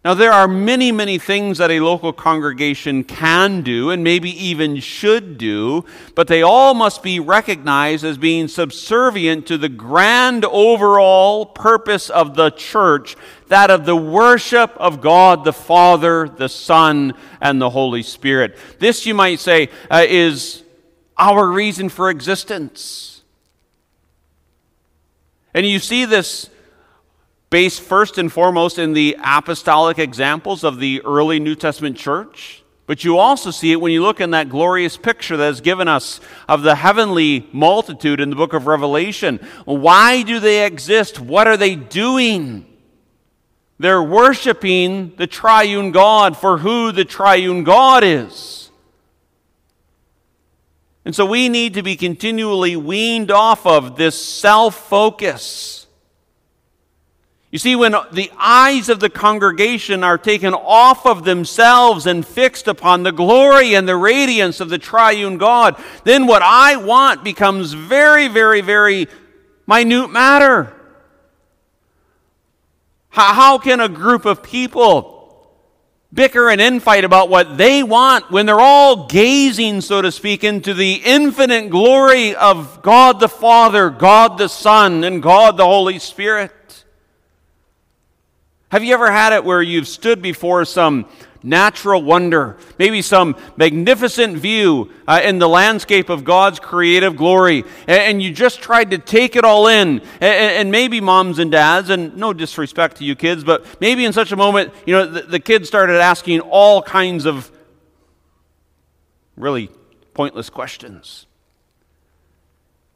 Now, 0.03 0.13
there 0.13 0.33
are 0.33 0.49
many, 0.49 0.91
many 0.91 1.17
things 1.17 1.59
that 1.59 1.71
a 1.71 1.79
local 1.79 2.11
congregation 2.11 3.05
can 3.05 3.61
do 3.61 3.89
and 3.89 4.03
maybe 4.03 4.31
even 4.31 4.81
should 4.81 5.37
do, 5.37 5.85
but 6.13 6.27
they 6.27 6.41
all 6.41 6.73
must 6.73 7.01
be 7.01 7.21
recognized 7.21 8.03
as 8.03 8.17
being 8.17 8.49
subservient 8.49 9.47
to 9.47 9.57
the 9.57 9.69
grand 9.69 10.43
overall 10.43 11.45
purpose 11.45 12.09
of 12.09 12.35
the 12.35 12.49
church 12.49 13.15
that 13.47 13.71
of 13.71 13.85
the 13.85 13.95
worship 13.95 14.71
of 14.75 14.99
God 14.99 15.45
the 15.45 15.53
Father, 15.53 16.27
the 16.27 16.49
Son, 16.49 17.13
and 17.39 17.61
the 17.61 17.69
Holy 17.69 18.03
Spirit. 18.03 18.57
This, 18.79 19.05
you 19.05 19.13
might 19.13 19.39
say, 19.39 19.69
uh, 19.89 20.05
is 20.05 20.62
our 21.31 21.47
reason 21.47 21.89
for 21.89 22.09
existence. 22.09 23.21
And 25.53 25.65
you 25.65 25.79
see 25.79 26.05
this 26.05 26.49
based 27.49 27.81
first 27.81 28.17
and 28.17 28.31
foremost 28.31 28.79
in 28.79 28.93
the 28.93 29.15
apostolic 29.23 29.99
examples 29.99 30.63
of 30.63 30.79
the 30.79 31.01
early 31.05 31.39
New 31.39 31.55
Testament 31.55 31.97
church. 31.97 32.63
But 32.85 33.03
you 33.03 33.17
also 33.17 33.51
see 33.51 33.71
it 33.71 33.79
when 33.79 33.91
you 33.91 34.01
look 34.01 34.19
in 34.19 34.31
that 34.31 34.49
glorious 34.49 34.97
picture 34.97 35.37
that 35.37 35.49
is 35.49 35.61
given 35.61 35.87
us 35.87 36.19
of 36.49 36.63
the 36.63 36.75
heavenly 36.75 37.47
multitude 37.53 38.19
in 38.19 38.29
the 38.29 38.35
book 38.35 38.53
of 38.53 38.67
Revelation. 38.67 39.39
Why 39.65 40.23
do 40.23 40.39
they 40.39 40.65
exist? 40.65 41.19
What 41.19 41.47
are 41.47 41.55
they 41.55 41.75
doing? 41.75 42.65
They're 43.79 44.03
worshiping 44.03 45.13
the 45.15 45.27
triune 45.27 45.91
God 45.91 46.35
for 46.35 46.57
who 46.57 46.91
the 46.91 47.05
triune 47.05 47.63
God 47.63 48.03
is. 48.03 48.62
And 51.05 51.13
so 51.13 51.25
we 51.25 51.49
need 51.49 51.73
to 51.73 51.83
be 51.83 51.95
continually 51.95 52.75
weaned 52.75 53.29
off 53.29 53.65
of 53.65 53.97
this 53.97 54.23
self 54.23 54.75
focus. 54.75 55.83
You 57.51 57.59
see, 57.59 57.75
when 57.75 57.95
the 58.11 58.31
eyes 58.35 58.89
of 58.89 58.99
the 58.99 59.11
congregation 59.11 60.03
are 60.03 60.17
taken 60.17 60.55
off 60.55 61.05
of 61.05 61.23
themselves 61.23 62.07
and 62.07 62.25
fixed 62.25 62.67
upon 62.67 63.03
the 63.03 63.11
glory 63.11 63.75
and 63.75 63.87
the 63.87 63.95
radiance 63.95 64.59
of 64.59 64.69
the 64.69 64.79
triune 64.79 65.37
God, 65.37 65.79
then 66.03 66.25
what 66.25 66.41
I 66.41 66.77
want 66.77 67.23
becomes 67.23 67.73
very, 67.73 68.27
very, 68.27 68.61
very 68.61 69.07
minute 69.67 70.07
matter. 70.07 70.73
How, 73.09 73.59
can 73.59 73.79
a 73.79 73.87
group 73.87 74.25
of 74.25 74.41
people 74.41 75.12
bicker 76.13 76.49
and 76.49 76.61
infight 76.61 77.03
about 77.03 77.29
what 77.29 77.57
they 77.57 77.81
want 77.81 78.29
when 78.29 78.45
they're 78.45 78.59
all 78.59 79.07
gazing, 79.07 79.81
so 79.81 80.01
to 80.01 80.11
speak, 80.11 80.43
into 80.43 80.73
the 80.73 81.01
infinite 81.03 81.69
glory 81.69 82.35
of 82.35 82.81
God 82.81 83.19
the 83.19 83.29
Father, 83.29 83.89
God 83.89 84.37
the 84.37 84.49
Son, 84.49 85.03
and 85.03 85.23
God 85.23 85.57
the 85.57 85.65
Holy 85.65 85.99
Spirit. 85.99 86.51
Have 88.69 88.83
you 88.83 88.93
ever 88.93 89.11
had 89.11 89.33
it 89.33 89.43
where 89.43 89.61
you've 89.61 89.87
stood 89.87 90.21
before 90.21 90.65
some 90.65 91.05
natural 91.43 92.01
wonder, 92.01 92.57
maybe 92.79 93.01
some 93.01 93.35
magnificent 93.57 94.37
view 94.37 94.89
uh, 95.07 95.21
in 95.23 95.39
the 95.39 95.49
landscape 95.49 96.09
of 96.09 96.23
God's 96.23 96.59
creative 96.59 97.15
glory, 97.15 97.63
and, 97.81 97.99
and, 97.99 98.23
you 98.23 98.31
just 98.31 98.61
tried 98.61 98.91
to 98.91 98.97
take 98.97 99.35
it 99.35 99.43
all 99.43 99.67
in. 99.67 99.99
And, 99.99 100.03
and, 100.21 100.71
maybe 100.71 101.01
moms 101.01 101.39
and 101.39 101.51
dads, 101.51 101.89
and 101.89 102.15
no 102.15 102.33
disrespect 102.33 102.97
to 102.97 103.03
you 103.03 103.15
kids, 103.15 103.43
but 103.43 103.65
maybe 103.81 104.05
in 104.05 104.13
such 104.13 104.31
a 104.31 104.35
moment, 104.35 104.73
you 104.85 104.93
know, 104.93 105.05
the, 105.05 105.21
the 105.23 105.39
kids 105.39 105.67
started 105.67 105.99
asking 105.99 106.39
all 106.39 106.81
kinds 106.81 107.25
of 107.25 107.51
really 109.35 109.69
pointless 110.13 110.49
questions. 110.49 111.25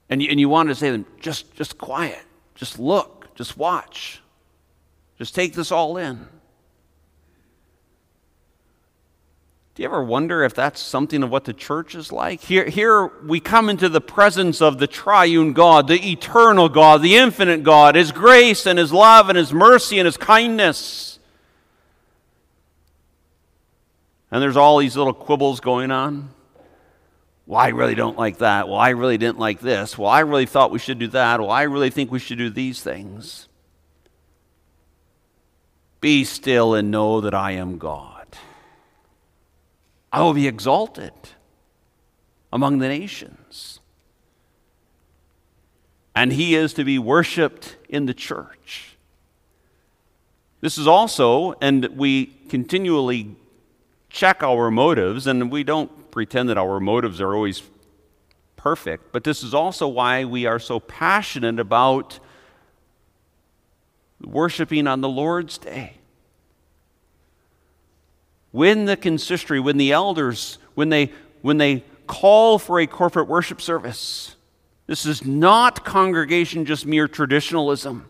And 0.10 0.22
you, 0.22 0.30
and 0.30 0.40
you 0.40 0.48
wanted 0.48 0.70
to 0.70 0.76
say 0.76 0.88
to 0.88 0.94
them, 0.94 1.06
just, 1.20 1.54
just 1.56 1.78
quiet, 1.78 2.24
just 2.56 2.80
look, 2.80 3.36
just 3.36 3.58
watch, 3.58 4.22
just 5.18 5.36
take 5.36 5.54
this 5.54 5.72
all 5.72 5.98
in. 5.98 6.28
Do 9.78 9.84
you 9.84 9.90
ever 9.90 10.04
wonder 10.04 10.44
if 10.44 10.56
that's 10.56 10.82
something 10.82 11.22
of 11.22 11.30
what 11.30 11.44
the 11.44 11.54
church 11.54 11.94
is 11.94 12.12
like? 12.12 12.42
Here, 12.42 12.66
here 12.68 13.12
we 13.24 13.40
come 13.40 13.70
into 13.70 13.90
the 13.90 14.02
presence 14.02 14.60
of 14.60 14.80
the 14.80 14.88
triune 14.88 15.54
God, 15.54 15.88
the 15.88 16.14
eternal 16.14 16.68
God, 16.68 17.04
the 17.04 17.16
infinite 17.16 17.62
God, 17.62 17.94
His 17.94 18.12
grace 18.12 18.66
and 18.66 18.80
His 18.80 18.92
love 18.92 19.30
and 19.30 19.38
His 19.38 19.54
mercy 19.54 20.00
and 20.00 20.08
His 20.08 20.18
kindness. 20.18 21.20
And 24.32 24.42
there's 24.42 24.58
all 24.58 24.80
these 24.80 24.98
little 24.98 25.14
quibbles 25.14 25.60
going 25.60 25.92
on. 25.92 26.32
Well, 27.46 27.60
I 27.60 27.68
really 27.68 27.94
don't 27.94 28.18
like 28.18 28.40
that. 28.40 28.68
Well, 28.68 28.80
I 28.80 28.90
really 28.90 29.20
didn't 29.20 29.38
like 29.38 29.60
this. 29.60 29.96
Well, 29.96 30.10
I 30.10 30.22
really 30.22 30.48
thought 30.48 30.72
we 30.72 30.80
should 30.80 30.98
do 30.98 31.10
that. 31.10 31.40
Well, 31.40 31.52
I 31.52 31.62
really 31.62 31.92
think 31.92 32.12
we 32.12 32.18
should 32.18 32.40
do 32.40 32.50
these 32.50 32.82
things. 32.82 33.48
Be 36.02 36.24
still 36.24 36.74
and 36.74 36.90
know 36.90 37.22
that 37.22 37.36
I 37.36 37.52
am 37.52 37.78
God. 37.78 38.17
I 40.18 40.22
will 40.22 40.34
be 40.34 40.48
exalted 40.48 41.14
among 42.52 42.80
the 42.80 42.88
nations. 42.88 43.82
And 46.16 46.34
he 46.34 46.56
is 46.56 46.74
to 46.74 46.84
be 46.84 46.98
worshiped 46.98 47.78
in 47.88 48.08
the 48.08 48.16
church. 48.16 48.98
This 50.60 50.80
is 50.80 50.88
also, 50.88 51.54
and 51.62 51.86
we 51.96 52.26
continually 52.50 53.36
check 54.10 54.42
our 54.42 54.72
motives, 54.72 55.28
and 55.28 55.52
we 55.52 55.64
don't 55.64 56.10
pretend 56.10 56.50
that 56.50 56.58
our 56.58 56.80
motives 56.80 57.22
are 57.22 57.36
always 57.36 57.62
perfect, 58.56 59.12
but 59.12 59.24
this 59.24 59.44
is 59.44 59.54
also 59.54 59.88
why 59.88 60.26
we 60.26 60.48
are 60.48 60.58
so 60.58 60.80
passionate 60.80 61.60
about 61.60 62.20
worshiping 64.20 64.88
on 64.88 65.02
the 65.02 65.10
Lord's 65.10 65.60
Day 65.60 65.97
when 68.52 68.86
the 68.86 68.98
consistory, 68.98 69.60
when 69.60 69.78
the 69.78 69.92
elders, 69.92 70.58
when 70.76 70.90
they, 70.90 71.12
when 71.42 71.58
they 71.58 71.84
call 72.08 72.60
for 72.60 72.80
a 72.80 72.88
corporate 72.88 73.28
worship 73.28 73.62
service, 73.62 74.36
this 74.88 75.06
is 75.06 75.26
not 75.26 75.84
congregation 75.84 76.66
just 76.66 76.86
mere 76.86 77.08
traditionalism. 77.08 78.08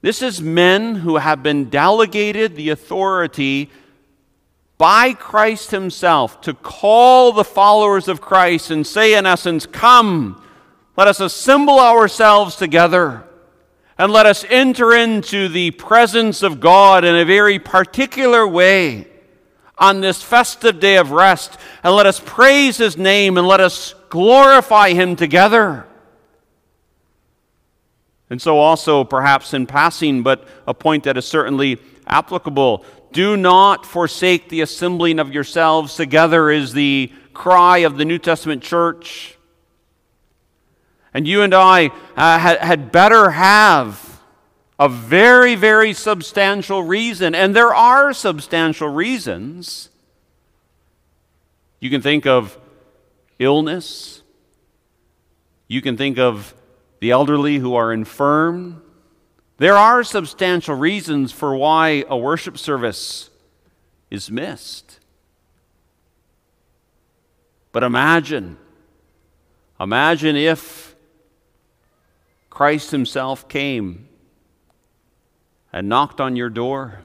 This 0.00 0.22
is 0.22 0.40
men 0.40 0.94
who 0.94 1.16
have 1.16 1.42
been 1.42 1.68
delegated 1.68 2.54
the 2.54 2.70
authority 2.70 3.70
by 4.78 5.12
Christ 5.12 5.72
Himself 5.72 6.40
to 6.42 6.54
call 6.54 7.32
the 7.32 7.42
followers 7.42 8.06
of 8.06 8.20
Christ 8.20 8.70
and 8.70 8.86
say, 8.86 9.14
in 9.14 9.26
essence, 9.26 9.66
Come, 9.66 10.40
let 10.96 11.08
us 11.08 11.18
assemble 11.18 11.80
ourselves 11.80 12.54
together 12.54 13.27
and 13.98 14.12
let 14.12 14.26
us 14.26 14.44
enter 14.48 14.94
into 14.94 15.48
the 15.48 15.72
presence 15.72 16.42
of 16.42 16.60
God 16.60 17.04
in 17.04 17.16
a 17.16 17.24
very 17.24 17.58
particular 17.58 18.46
way 18.46 19.08
on 19.76 20.00
this 20.00 20.22
festive 20.22 20.80
day 20.80 20.96
of 20.96 21.10
rest, 21.10 21.58
and 21.82 21.94
let 21.94 22.06
us 22.06 22.20
praise 22.24 22.78
His 22.78 22.96
name 22.96 23.36
and 23.36 23.46
let 23.46 23.60
us 23.60 23.94
glorify 24.08 24.92
Him 24.92 25.16
together. 25.16 25.86
And 28.30 28.42
so, 28.42 28.58
also, 28.58 29.04
perhaps 29.04 29.54
in 29.54 29.66
passing, 29.66 30.22
but 30.22 30.46
a 30.66 30.74
point 30.74 31.04
that 31.04 31.16
is 31.16 31.26
certainly 31.26 31.78
applicable 32.06 32.84
do 33.12 33.36
not 33.36 33.86
forsake 33.86 34.50
the 34.50 34.60
assembling 34.60 35.18
of 35.18 35.32
yourselves 35.32 35.94
together, 35.96 36.50
is 36.50 36.74
the 36.74 37.10
cry 37.32 37.78
of 37.78 37.96
the 37.96 38.04
New 38.04 38.18
Testament 38.18 38.62
church. 38.62 39.37
And 41.14 41.26
you 41.26 41.42
and 41.42 41.54
I 41.54 41.88
uh, 42.16 42.38
had, 42.38 42.58
had 42.58 42.92
better 42.92 43.30
have 43.30 44.20
a 44.78 44.88
very, 44.88 45.54
very 45.54 45.92
substantial 45.92 46.82
reason. 46.82 47.34
And 47.34 47.54
there 47.54 47.74
are 47.74 48.12
substantial 48.12 48.88
reasons. 48.88 49.88
You 51.80 51.90
can 51.90 52.00
think 52.00 52.26
of 52.26 52.58
illness, 53.38 54.22
you 55.68 55.80
can 55.82 55.96
think 55.96 56.18
of 56.18 56.54
the 57.00 57.10
elderly 57.10 57.58
who 57.58 57.74
are 57.74 57.92
infirm. 57.92 58.82
There 59.58 59.76
are 59.76 60.02
substantial 60.04 60.74
reasons 60.74 61.32
for 61.32 61.54
why 61.54 62.04
a 62.08 62.16
worship 62.16 62.56
service 62.58 63.30
is 64.10 64.30
missed. 64.30 64.98
But 67.72 67.82
imagine, 67.82 68.56
imagine 69.78 70.36
if 70.36 70.87
Christ 72.58 72.90
Himself 72.90 73.48
came 73.48 74.08
and 75.72 75.88
knocked 75.88 76.20
on 76.20 76.34
your 76.34 76.50
door 76.50 77.04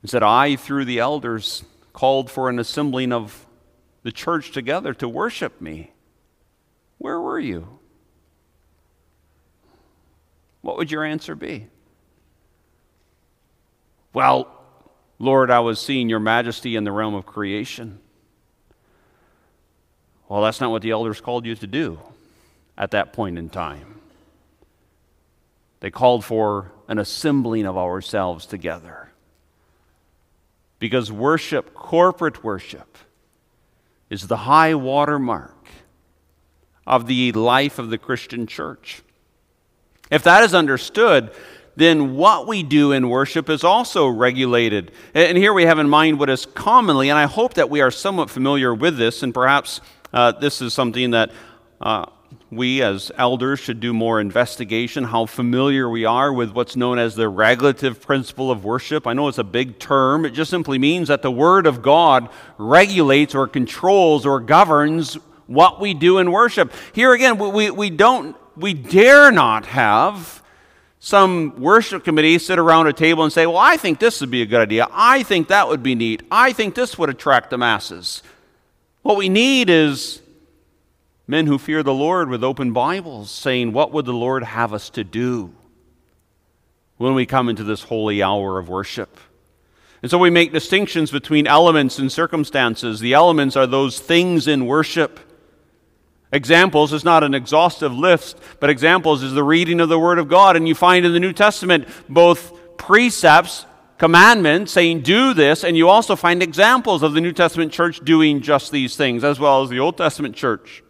and 0.00 0.10
said, 0.10 0.22
I, 0.22 0.56
through 0.56 0.86
the 0.86 0.98
elders, 0.98 1.62
called 1.92 2.30
for 2.30 2.48
an 2.48 2.58
assembling 2.58 3.12
of 3.12 3.44
the 4.02 4.10
church 4.10 4.52
together 4.52 4.94
to 4.94 5.06
worship 5.06 5.60
me. 5.60 5.92
Where 6.96 7.20
were 7.20 7.38
you? 7.38 7.78
What 10.62 10.78
would 10.78 10.90
your 10.90 11.04
answer 11.04 11.34
be? 11.34 11.66
Well, 14.14 14.50
Lord, 15.18 15.50
I 15.50 15.60
was 15.60 15.78
seeing 15.78 16.08
your 16.08 16.18
majesty 16.18 16.76
in 16.76 16.84
the 16.84 16.92
realm 16.92 17.14
of 17.14 17.26
creation. 17.26 17.98
Well, 20.30 20.40
that's 20.40 20.62
not 20.62 20.70
what 20.70 20.80
the 20.80 20.92
elders 20.92 21.20
called 21.20 21.44
you 21.44 21.54
to 21.56 21.66
do 21.66 22.00
at 22.76 22.90
that 22.90 23.12
point 23.12 23.38
in 23.38 23.48
time. 23.48 24.00
They 25.80 25.90
called 25.90 26.24
for 26.24 26.72
an 26.88 26.98
assembling 26.98 27.66
of 27.66 27.76
ourselves 27.76 28.46
together. 28.46 29.10
Because 30.78 31.10
worship, 31.10 31.74
corporate 31.74 32.44
worship, 32.44 32.98
is 34.10 34.26
the 34.28 34.36
high 34.36 34.74
watermark 34.74 35.54
of 36.86 37.06
the 37.06 37.32
life 37.32 37.78
of 37.78 37.90
the 37.90 37.98
Christian 37.98 38.46
church. 38.46 39.02
If 40.10 40.22
that 40.24 40.44
is 40.44 40.54
understood, 40.54 41.32
then 41.74 42.16
what 42.16 42.46
we 42.46 42.62
do 42.62 42.92
in 42.92 43.08
worship 43.08 43.50
is 43.50 43.64
also 43.64 44.06
regulated. 44.06 44.92
And 45.12 45.36
here 45.36 45.52
we 45.52 45.64
have 45.64 45.78
in 45.78 45.88
mind 45.88 46.18
what 46.18 46.30
is 46.30 46.46
commonly, 46.46 47.10
and 47.10 47.18
I 47.18 47.26
hope 47.26 47.54
that 47.54 47.68
we 47.68 47.80
are 47.80 47.90
somewhat 47.90 48.30
familiar 48.30 48.74
with 48.74 48.96
this, 48.96 49.22
and 49.22 49.34
perhaps 49.34 49.80
uh, 50.12 50.32
this 50.32 50.62
is 50.62 50.72
something 50.72 51.10
that 51.10 51.32
uh, 51.80 52.06
we 52.56 52.82
as 52.82 53.12
elders 53.16 53.60
should 53.60 53.80
do 53.80 53.92
more 53.92 54.20
investigation, 54.20 55.04
how 55.04 55.26
familiar 55.26 55.88
we 55.88 56.04
are 56.04 56.32
with 56.32 56.50
what's 56.50 56.76
known 56.76 56.98
as 56.98 57.14
the 57.14 57.28
regulative 57.28 58.00
principle 58.00 58.50
of 58.50 58.64
worship. 58.64 59.06
I 59.06 59.12
know 59.12 59.28
it's 59.28 59.38
a 59.38 59.44
big 59.44 59.78
term. 59.78 60.24
It 60.24 60.30
just 60.30 60.50
simply 60.50 60.78
means 60.78 61.08
that 61.08 61.22
the 61.22 61.30
Word 61.30 61.66
of 61.66 61.82
God 61.82 62.28
regulates 62.58 63.34
or 63.34 63.46
controls 63.46 64.26
or 64.26 64.40
governs 64.40 65.14
what 65.46 65.80
we 65.80 65.94
do 65.94 66.18
in 66.18 66.32
worship. 66.32 66.72
Here 66.92 67.12
again, 67.12 67.38
we, 67.38 67.70
we 67.70 67.90
don't, 67.90 68.36
we 68.56 68.74
dare 68.74 69.30
not 69.30 69.66
have 69.66 70.42
Some 70.98 71.60
worship 71.60 72.02
committee 72.02 72.38
sit 72.38 72.58
around 72.58 72.88
a 72.88 72.92
table 72.92 73.22
and 73.22 73.32
say, 73.32 73.46
Well, 73.46 73.58
I 73.58 73.76
think 73.76 74.00
this 74.00 74.20
would 74.20 74.30
be 74.30 74.42
a 74.42 74.46
good 74.46 74.60
idea. 74.60 74.88
I 74.90 75.22
think 75.22 75.48
that 75.48 75.68
would 75.68 75.82
be 75.82 75.94
neat. 75.94 76.22
I 76.30 76.52
think 76.52 76.74
this 76.74 76.98
would 76.98 77.10
attract 77.10 77.50
the 77.50 77.58
masses. 77.58 78.24
What 79.02 79.16
we 79.16 79.28
need 79.28 79.70
is 79.70 80.20
men 81.26 81.46
who 81.46 81.58
fear 81.58 81.82
the 81.82 81.94
Lord 81.94 82.28
with 82.28 82.44
open 82.44 82.72
Bibles 82.72 83.30
saying, 83.30 83.72
What 83.72 83.92
would 83.92 84.04
the 84.04 84.12
Lord 84.12 84.44
have 84.44 84.72
us 84.72 84.90
to 84.90 85.04
do 85.04 85.54
when 86.96 87.14
we 87.14 87.26
come 87.26 87.48
into 87.48 87.64
this 87.64 87.84
holy 87.84 88.22
hour 88.22 88.58
of 88.58 88.68
worship? 88.68 89.18
And 90.02 90.10
so 90.10 90.18
we 90.18 90.30
make 90.30 90.52
distinctions 90.52 91.10
between 91.10 91.46
elements 91.46 91.98
and 91.98 92.12
circumstances. 92.12 93.00
The 93.00 93.14
elements 93.14 93.56
are 93.56 93.66
those 93.66 93.98
things 93.98 94.46
in 94.46 94.66
worship. 94.66 95.18
Examples 96.32 96.92
is 96.92 97.04
not 97.04 97.24
an 97.24 97.34
exhaustive 97.34 97.92
list, 97.92 98.38
but 98.60 98.70
examples 98.70 99.22
is 99.22 99.32
the 99.32 99.42
reading 99.42 99.80
of 99.80 99.88
the 99.88 99.98
Word 99.98 100.18
of 100.18 100.28
God. 100.28 100.54
And 100.54 100.68
you 100.68 100.74
find 100.74 101.06
in 101.06 101.12
the 101.12 101.20
New 101.20 101.32
Testament 101.32 101.88
both 102.08 102.52
precepts, 102.76 103.64
commandments 103.96 104.72
saying, 104.72 105.00
do 105.00 105.32
this, 105.32 105.64
and 105.64 105.76
you 105.76 105.88
also 105.88 106.14
find 106.14 106.42
examples 106.42 107.02
of 107.02 107.14
the 107.14 107.20
New 107.20 107.32
Testament 107.32 107.72
church 107.72 108.04
doing 108.04 108.42
just 108.42 108.70
these 108.70 108.96
things, 108.96 109.24
as 109.24 109.40
well 109.40 109.62
as 109.62 109.70
the 109.70 109.80
Old 109.80 109.96
Testament 109.96 110.36
church. 110.36 110.82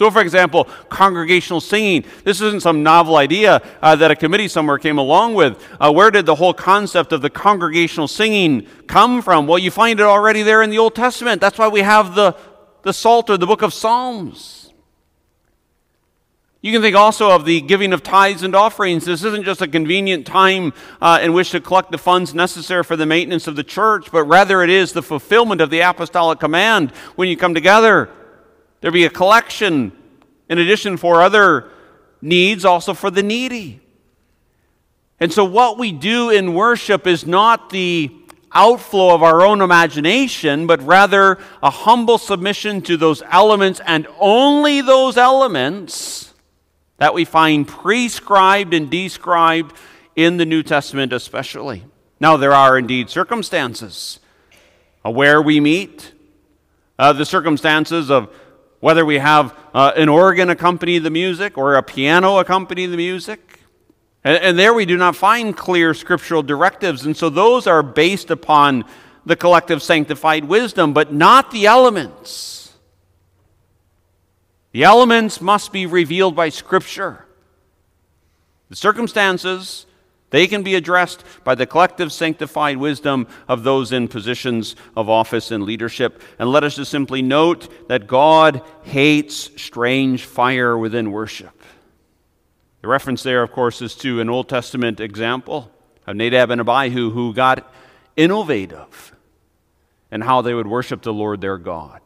So, 0.00 0.10
for 0.10 0.22
example, 0.22 0.64
congregational 0.88 1.60
singing. 1.60 2.06
This 2.24 2.40
isn't 2.40 2.62
some 2.62 2.82
novel 2.82 3.16
idea 3.16 3.60
uh, 3.82 3.96
that 3.96 4.10
a 4.10 4.16
committee 4.16 4.48
somewhere 4.48 4.78
came 4.78 4.96
along 4.96 5.34
with. 5.34 5.62
Uh, 5.78 5.92
where 5.92 6.10
did 6.10 6.24
the 6.24 6.36
whole 6.36 6.54
concept 6.54 7.12
of 7.12 7.20
the 7.20 7.28
congregational 7.28 8.08
singing 8.08 8.66
come 8.86 9.20
from? 9.20 9.46
Well, 9.46 9.58
you 9.58 9.70
find 9.70 10.00
it 10.00 10.04
already 10.04 10.42
there 10.42 10.62
in 10.62 10.70
the 10.70 10.78
Old 10.78 10.94
Testament. 10.94 11.42
That's 11.42 11.58
why 11.58 11.68
we 11.68 11.82
have 11.82 12.14
the, 12.14 12.34
the 12.80 12.94
Psalter, 12.94 13.36
the 13.36 13.46
book 13.46 13.60
of 13.60 13.74
Psalms. 13.74 14.72
You 16.62 16.72
can 16.72 16.80
think 16.80 16.96
also 16.96 17.30
of 17.32 17.44
the 17.44 17.60
giving 17.60 17.92
of 17.92 18.02
tithes 18.02 18.42
and 18.42 18.54
offerings. 18.54 19.04
This 19.04 19.22
isn't 19.22 19.44
just 19.44 19.60
a 19.60 19.68
convenient 19.68 20.26
time 20.26 20.72
uh, 21.02 21.20
in 21.22 21.34
which 21.34 21.50
to 21.50 21.60
collect 21.60 21.92
the 21.92 21.98
funds 21.98 22.32
necessary 22.32 22.84
for 22.84 22.96
the 22.96 23.04
maintenance 23.04 23.46
of 23.46 23.54
the 23.54 23.64
church, 23.64 24.10
but 24.10 24.24
rather 24.24 24.62
it 24.62 24.70
is 24.70 24.94
the 24.94 25.02
fulfillment 25.02 25.60
of 25.60 25.68
the 25.68 25.80
apostolic 25.80 26.40
command 26.40 26.90
when 27.16 27.28
you 27.28 27.36
come 27.36 27.52
together 27.52 28.08
there 28.80 28.90
be 28.90 29.04
a 29.04 29.10
collection, 29.10 29.92
in 30.48 30.58
addition, 30.58 30.96
for 30.96 31.22
other 31.22 31.70
needs, 32.22 32.64
also 32.64 32.94
for 32.94 33.10
the 33.10 33.22
needy. 33.22 33.80
And 35.18 35.32
so, 35.32 35.44
what 35.44 35.78
we 35.78 35.92
do 35.92 36.30
in 36.30 36.54
worship 36.54 37.06
is 37.06 37.26
not 37.26 37.70
the 37.70 38.10
outflow 38.52 39.14
of 39.14 39.22
our 39.22 39.42
own 39.42 39.60
imagination, 39.60 40.66
but 40.66 40.82
rather 40.82 41.38
a 41.62 41.70
humble 41.70 42.18
submission 42.18 42.82
to 42.82 42.96
those 42.96 43.22
elements 43.30 43.80
and 43.86 44.06
only 44.18 44.80
those 44.80 45.16
elements 45.16 46.32
that 46.96 47.14
we 47.14 47.24
find 47.24 47.68
prescribed 47.68 48.74
and 48.74 48.90
described 48.90 49.76
in 50.16 50.36
the 50.36 50.46
New 50.46 50.62
Testament, 50.62 51.12
especially. 51.12 51.84
Now, 52.18 52.36
there 52.36 52.52
are 52.52 52.76
indeed 52.78 53.08
circumstances 53.08 54.20
where 55.02 55.40
we 55.40 55.60
meet, 55.60 56.12
uh, 56.98 57.12
the 57.12 57.24
circumstances 57.24 58.10
of 58.10 58.34
whether 58.80 59.04
we 59.04 59.18
have 59.18 59.56
uh, 59.72 59.92
an 59.96 60.08
organ 60.08 60.50
accompany 60.50 60.98
the 60.98 61.10
music 61.10 61.56
or 61.56 61.76
a 61.76 61.82
piano 61.82 62.38
accompany 62.38 62.86
the 62.86 62.96
music. 62.96 63.60
And, 64.24 64.42
and 64.42 64.58
there 64.58 64.74
we 64.74 64.86
do 64.86 64.96
not 64.96 65.16
find 65.16 65.56
clear 65.56 65.94
scriptural 65.94 66.42
directives. 66.42 67.06
And 67.06 67.16
so 67.16 67.30
those 67.30 67.66
are 67.66 67.82
based 67.82 68.30
upon 68.30 68.84
the 69.24 69.36
collective 69.36 69.82
sanctified 69.82 70.44
wisdom, 70.44 70.92
but 70.92 71.12
not 71.12 71.50
the 71.50 71.66
elements. 71.66 72.72
The 74.72 74.84
elements 74.84 75.40
must 75.40 75.72
be 75.72 75.86
revealed 75.86 76.36
by 76.36 76.48
Scripture. 76.48 77.26
The 78.68 78.76
circumstances 78.76 79.86
they 80.30 80.46
can 80.46 80.62
be 80.62 80.76
addressed 80.76 81.24
by 81.44 81.54
the 81.54 81.66
collective 81.66 82.12
sanctified 82.12 82.76
wisdom 82.76 83.26
of 83.48 83.64
those 83.64 83.92
in 83.92 84.08
positions 84.08 84.76
of 84.96 85.08
office 85.08 85.50
and 85.50 85.64
leadership. 85.64 86.22
And 86.38 86.50
let 86.50 86.64
us 86.64 86.76
just 86.76 86.90
simply 86.90 87.20
note 87.20 87.68
that 87.88 88.06
God 88.06 88.62
hates 88.82 89.50
strange 89.60 90.24
fire 90.24 90.78
within 90.78 91.10
worship. 91.10 91.60
The 92.82 92.88
reference 92.88 93.22
there, 93.22 93.42
of 93.42 93.52
course, 93.52 93.82
is 93.82 93.94
to 93.96 94.20
an 94.20 94.30
Old 94.30 94.48
Testament 94.48 95.00
example 95.00 95.70
of 96.06 96.16
Nadab 96.16 96.50
and 96.50 96.60
Abihu 96.60 97.10
who 97.10 97.34
got 97.34 97.70
innovative 98.16 99.14
in 100.10 100.22
how 100.22 100.42
they 100.42 100.54
would 100.54 100.66
worship 100.66 101.02
the 101.02 101.12
Lord 101.12 101.40
their 101.40 101.58
God. 101.58 102.00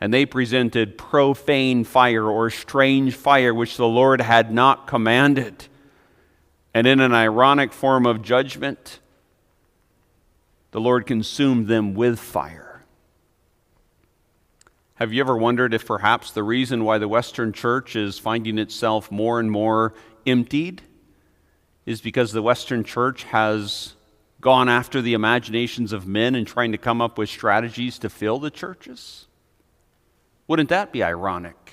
And 0.00 0.12
they 0.12 0.26
presented 0.26 0.98
profane 0.98 1.84
fire 1.84 2.26
or 2.26 2.50
strange 2.50 3.14
fire 3.14 3.54
which 3.54 3.76
the 3.76 3.86
Lord 3.86 4.20
had 4.20 4.52
not 4.52 4.86
commanded. 4.86 5.68
And 6.74 6.88
in 6.88 6.98
an 6.98 7.14
ironic 7.14 7.72
form 7.72 8.04
of 8.04 8.20
judgment, 8.20 8.98
the 10.72 10.80
Lord 10.80 11.06
consumed 11.06 11.68
them 11.68 11.94
with 11.94 12.18
fire. 12.18 12.82
Have 14.96 15.12
you 15.12 15.20
ever 15.20 15.36
wondered 15.36 15.72
if 15.72 15.86
perhaps 15.86 16.32
the 16.32 16.42
reason 16.42 16.84
why 16.84 16.98
the 16.98 17.08
Western 17.08 17.52
church 17.52 17.94
is 17.94 18.18
finding 18.18 18.58
itself 18.58 19.10
more 19.10 19.38
and 19.38 19.50
more 19.50 19.94
emptied 20.26 20.82
is 21.86 22.00
because 22.00 22.32
the 22.32 22.42
Western 22.42 22.82
church 22.82 23.24
has 23.24 23.94
gone 24.40 24.68
after 24.68 25.00
the 25.00 25.14
imaginations 25.14 25.92
of 25.92 26.06
men 26.06 26.34
and 26.34 26.46
trying 26.46 26.72
to 26.72 26.78
come 26.78 27.00
up 27.00 27.18
with 27.18 27.28
strategies 27.28 27.98
to 28.00 28.10
fill 28.10 28.38
the 28.38 28.50
churches? 28.50 29.26
Wouldn't 30.46 30.68
that 30.68 30.92
be 30.92 31.02
ironic? 31.02 31.63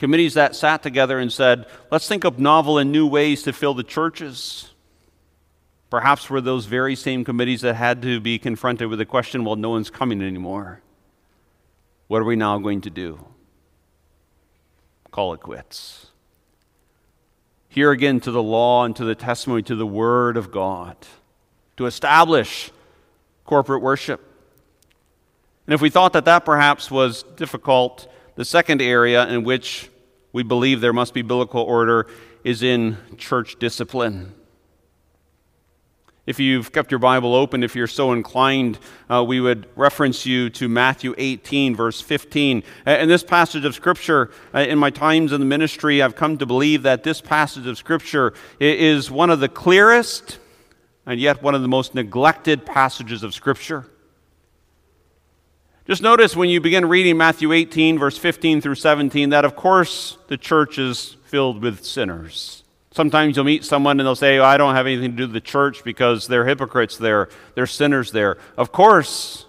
Committees 0.00 0.34
that 0.34 0.56
sat 0.56 0.82
together 0.82 1.18
and 1.18 1.30
said, 1.30 1.66
let's 1.92 2.08
think 2.08 2.24
of 2.24 2.38
novel 2.38 2.78
and 2.78 2.90
new 2.90 3.06
ways 3.06 3.42
to 3.42 3.52
fill 3.52 3.74
the 3.74 3.84
churches. 3.84 4.70
Perhaps 5.90 6.30
were 6.30 6.40
those 6.40 6.64
very 6.64 6.96
same 6.96 7.22
committees 7.22 7.60
that 7.60 7.74
had 7.74 8.00
to 8.02 8.18
be 8.18 8.38
confronted 8.38 8.88
with 8.88 8.98
the 8.98 9.04
question, 9.04 9.44
well, 9.44 9.56
no 9.56 9.70
one's 9.70 9.90
coming 9.90 10.22
anymore. 10.22 10.80
What 12.08 12.22
are 12.22 12.24
we 12.24 12.34
now 12.34 12.58
going 12.58 12.80
to 12.80 12.90
do? 12.90 13.26
Call 15.10 15.34
it 15.34 15.40
quits. 15.40 16.06
Here 17.68 17.90
again 17.90 18.20
to 18.20 18.30
the 18.30 18.42
law 18.42 18.84
and 18.84 18.96
to 18.96 19.04
the 19.04 19.14
testimony, 19.14 19.62
to 19.64 19.76
the 19.76 19.86
Word 19.86 20.38
of 20.38 20.50
God, 20.50 20.96
to 21.76 21.84
establish 21.84 22.70
corporate 23.44 23.82
worship. 23.82 24.20
And 25.66 25.74
if 25.74 25.82
we 25.82 25.90
thought 25.90 26.14
that 26.14 26.24
that 26.24 26.46
perhaps 26.46 26.90
was 26.90 27.22
difficult, 27.36 28.10
the 28.40 28.44
second 28.46 28.80
area 28.80 29.28
in 29.28 29.44
which 29.44 29.90
we 30.32 30.42
believe 30.42 30.80
there 30.80 30.94
must 30.94 31.12
be 31.12 31.20
biblical 31.20 31.60
order 31.60 32.06
is 32.42 32.62
in 32.62 32.96
church 33.18 33.58
discipline. 33.58 34.32
If 36.24 36.40
you've 36.40 36.72
kept 36.72 36.90
your 36.90 37.00
Bible 37.00 37.34
open, 37.34 37.62
if 37.62 37.76
you're 37.76 37.86
so 37.86 38.12
inclined, 38.12 38.78
uh, 39.10 39.22
we 39.22 39.42
would 39.42 39.68
reference 39.76 40.24
you 40.24 40.48
to 40.48 40.70
Matthew 40.70 41.14
18, 41.18 41.76
verse 41.76 42.00
15. 42.00 42.62
In 42.86 43.08
this 43.10 43.22
passage 43.22 43.66
of 43.66 43.74
Scripture, 43.74 44.30
uh, 44.54 44.60
in 44.60 44.78
my 44.78 44.88
times 44.88 45.32
in 45.32 45.40
the 45.40 45.46
ministry, 45.46 46.00
I've 46.00 46.16
come 46.16 46.38
to 46.38 46.46
believe 46.46 46.84
that 46.84 47.02
this 47.04 47.20
passage 47.20 47.66
of 47.66 47.76
Scripture 47.76 48.32
is 48.58 49.10
one 49.10 49.28
of 49.28 49.40
the 49.40 49.50
clearest 49.50 50.38
and 51.04 51.20
yet 51.20 51.42
one 51.42 51.54
of 51.54 51.60
the 51.60 51.68
most 51.68 51.94
neglected 51.94 52.64
passages 52.64 53.22
of 53.22 53.34
Scripture. 53.34 53.86
Just 55.86 56.02
notice 56.02 56.36
when 56.36 56.50
you 56.50 56.60
begin 56.60 56.86
reading 56.86 57.16
Matthew 57.16 57.52
18, 57.52 57.98
verse 57.98 58.18
15 58.18 58.60
through 58.60 58.74
17, 58.74 59.30
that 59.30 59.44
of 59.44 59.56
course 59.56 60.18
the 60.28 60.36
church 60.36 60.78
is 60.78 61.16
filled 61.24 61.62
with 61.62 61.84
sinners. 61.84 62.64
Sometimes 62.92 63.36
you'll 63.36 63.46
meet 63.46 63.64
someone 63.64 63.98
and 63.98 64.06
they'll 64.06 64.14
say, 64.14 64.38
oh, 64.38 64.44
I 64.44 64.56
don't 64.56 64.74
have 64.74 64.86
anything 64.86 65.12
to 65.12 65.16
do 65.16 65.22
with 65.24 65.32
the 65.32 65.40
church 65.40 65.82
because 65.82 66.26
they're 66.26 66.46
hypocrites 66.46 66.98
there, 66.98 67.28
they're 67.54 67.66
sinners 67.66 68.12
there. 68.12 68.36
Of 68.56 68.72
course, 68.72 69.46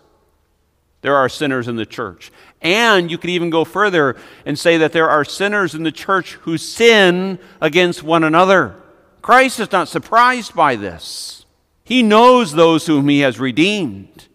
there 1.02 1.15
are 1.15 1.28
sinners 1.28 1.67
in 1.67 1.76
the 1.76 1.86
church. 1.86 2.32
And 2.62 3.12
you 3.12 3.17
could 3.17 3.32
even 3.32 3.50
go 3.50 3.65
further 3.65 4.15
and 4.46 4.58
say 4.58 4.78
that 4.78 4.94
there 4.94 5.10
are 5.10 5.26
sinners 5.26 5.76
in 5.76 5.84
the 5.84 5.91
church 5.91 6.34
who 6.34 6.58
sin 6.58 7.39
against 7.60 8.04
one 8.04 8.24
another. 8.24 8.76
Christ 9.22 9.60
is 9.60 9.72
not 9.72 9.89
surprised 9.89 10.56
by 10.56 10.76
this. 10.76 11.46
He 11.84 12.04
knows 12.04 12.54
those 12.54 12.86
whom 12.86 13.10
he 13.10 13.20
has 13.20 13.39
redeemed. 13.39 14.28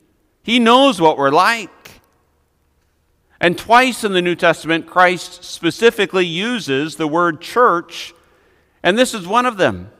He 0.43 0.59
knows 0.59 1.01
what 1.01 1.17
we're 1.17 1.31
like. 1.31 1.71
And 3.40 3.59
twice 3.59 4.03
in 4.03 4.12
the 4.12 4.22
New 4.22 4.35
Testament, 4.35 4.87
Christ 4.87 5.44
specifically 5.44 6.25
uses 6.25 6.96
the 6.96 7.09
word 7.09 7.40
church, 7.40 8.14
and 8.83 8.99
this 8.99 9.12
is 9.12 9.27
one 9.27 9.46
of 9.46 9.57
them. 9.57 9.90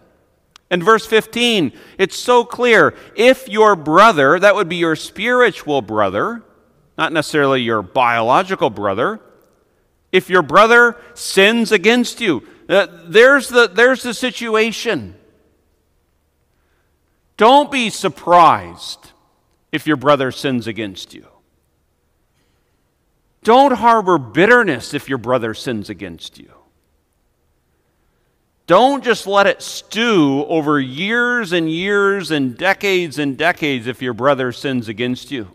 In 0.71 0.83
verse 0.83 1.07
15, 1.07 1.73
it's 1.99 2.17
so 2.17 2.45
clear. 2.45 2.95
If 3.15 3.49
your 3.49 3.77
brother, 3.77 4.39
that 4.39 4.55
would 4.55 4.69
be 4.69 4.77
your 4.77 4.97
spiritual 4.97 5.83
brother, 5.83 6.43
not 6.99 7.13
necessarily 7.13 7.63
your 7.63 7.83
biological 7.83 8.71
brother, 8.71 9.21
if 10.13 10.31
your 10.31 10.43
brother 10.43 10.97
sins 11.15 11.73
against 11.73 12.21
you, 12.21 12.43
uh, 12.69 12.87
there's, 13.05 13.49
the, 13.49 13.69
there's 13.69 14.03
the 14.03 14.15
situation. 14.15 15.15
Don't 17.37 17.71
be 17.71 17.91
surprised 17.91 19.13
if 19.71 19.87
your 19.87 19.97
brother 19.97 20.33
sins 20.33 20.67
against 20.67 21.13
you. 21.15 21.27
Don't 23.47 23.75
harbor 23.75 24.19
bitterness 24.19 24.93
if 24.93 25.09
your 25.09 25.19
brother 25.19 25.55
sins 25.55 25.89
against 25.89 26.37
you. 26.37 26.51
Don't 28.67 29.05
just 29.05 29.25
let 29.25 29.47
it 29.47 29.63
stew 29.63 30.45
over 30.49 30.81
years 30.81 31.53
and 31.53 31.71
years 31.71 32.33
and 32.33 32.59
decades 32.59 33.21
and 33.21 33.39
decades 33.39 33.87
if 33.87 34.03
your 34.03 34.15
brother 34.15 34.51
sins 34.51 34.89
against 34.89 35.31
you. 35.31 35.47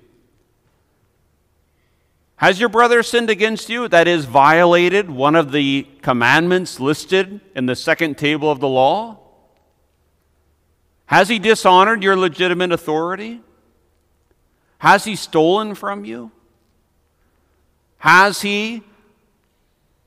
Has 2.38 2.62
your 2.62 2.70
brother 2.70 3.04
sinned 3.04 3.30
against 3.30 3.68
you? 3.68 3.90
That 3.90 4.08
is, 4.08 4.24
violated 4.24 5.12
one 5.12 5.36
of 5.36 5.52
the 5.52 5.86
commandments 6.02 6.80
listed 6.80 7.42
in 7.58 7.66
the 7.66 7.76
second 7.76 8.18
table 8.18 8.50
of 8.50 8.62
the 8.62 8.70
law? 8.70 9.20
Has 11.08 11.28
he 11.28 11.40
dishonored 11.40 12.04
your 12.04 12.16
legitimate 12.16 12.72
authority? 12.72 13.42
Has 14.78 15.04
he 15.04 15.18
stolen 15.18 15.76
from 15.76 16.06
you? 16.06 16.32
Has 18.02 18.42
he 18.42 18.82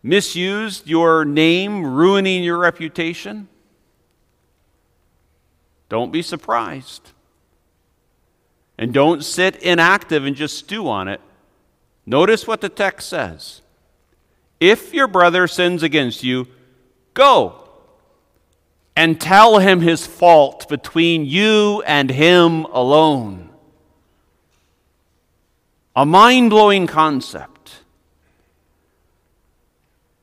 misused 0.02 0.88
your 0.88 1.24
name, 1.24 1.86
ruining 1.86 2.42
your 2.42 2.58
reputation? 2.58 3.46
Don't 5.88 6.10
be 6.10 6.20
surprised. 6.20 7.12
And 8.76 8.92
don't 8.92 9.24
sit 9.24 9.62
inactive 9.62 10.24
and 10.24 10.34
just 10.34 10.58
stew 10.58 10.88
on 10.88 11.06
it. 11.06 11.20
Notice 12.04 12.48
what 12.48 12.60
the 12.60 12.68
text 12.68 13.08
says. 13.08 13.62
If 14.58 14.92
your 14.92 15.06
brother 15.06 15.46
sins 15.46 15.84
against 15.84 16.24
you, 16.24 16.48
go 17.14 17.68
and 18.96 19.20
tell 19.20 19.60
him 19.60 19.82
his 19.82 20.04
fault 20.04 20.68
between 20.68 21.26
you 21.26 21.84
and 21.86 22.10
him 22.10 22.64
alone. 22.64 23.50
A 25.94 26.04
mind 26.04 26.50
blowing 26.50 26.88
concept. 26.88 27.53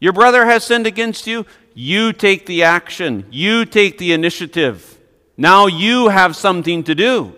Your 0.01 0.13
brother 0.13 0.45
has 0.45 0.65
sinned 0.65 0.87
against 0.87 1.27
you, 1.27 1.45
you 1.73 2.11
take 2.11 2.47
the 2.47 2.63
action, 2.63 3.25
you 3.31 3.63
take 3.63 3.99
the 3.99 4.11
initiative. 4.11 4.99
Now 5.37 5.67
you 5.67 6.09
have 6.09 6.35
something 6.35 6.83
to 6.83 6.95
do. 6.95 7.35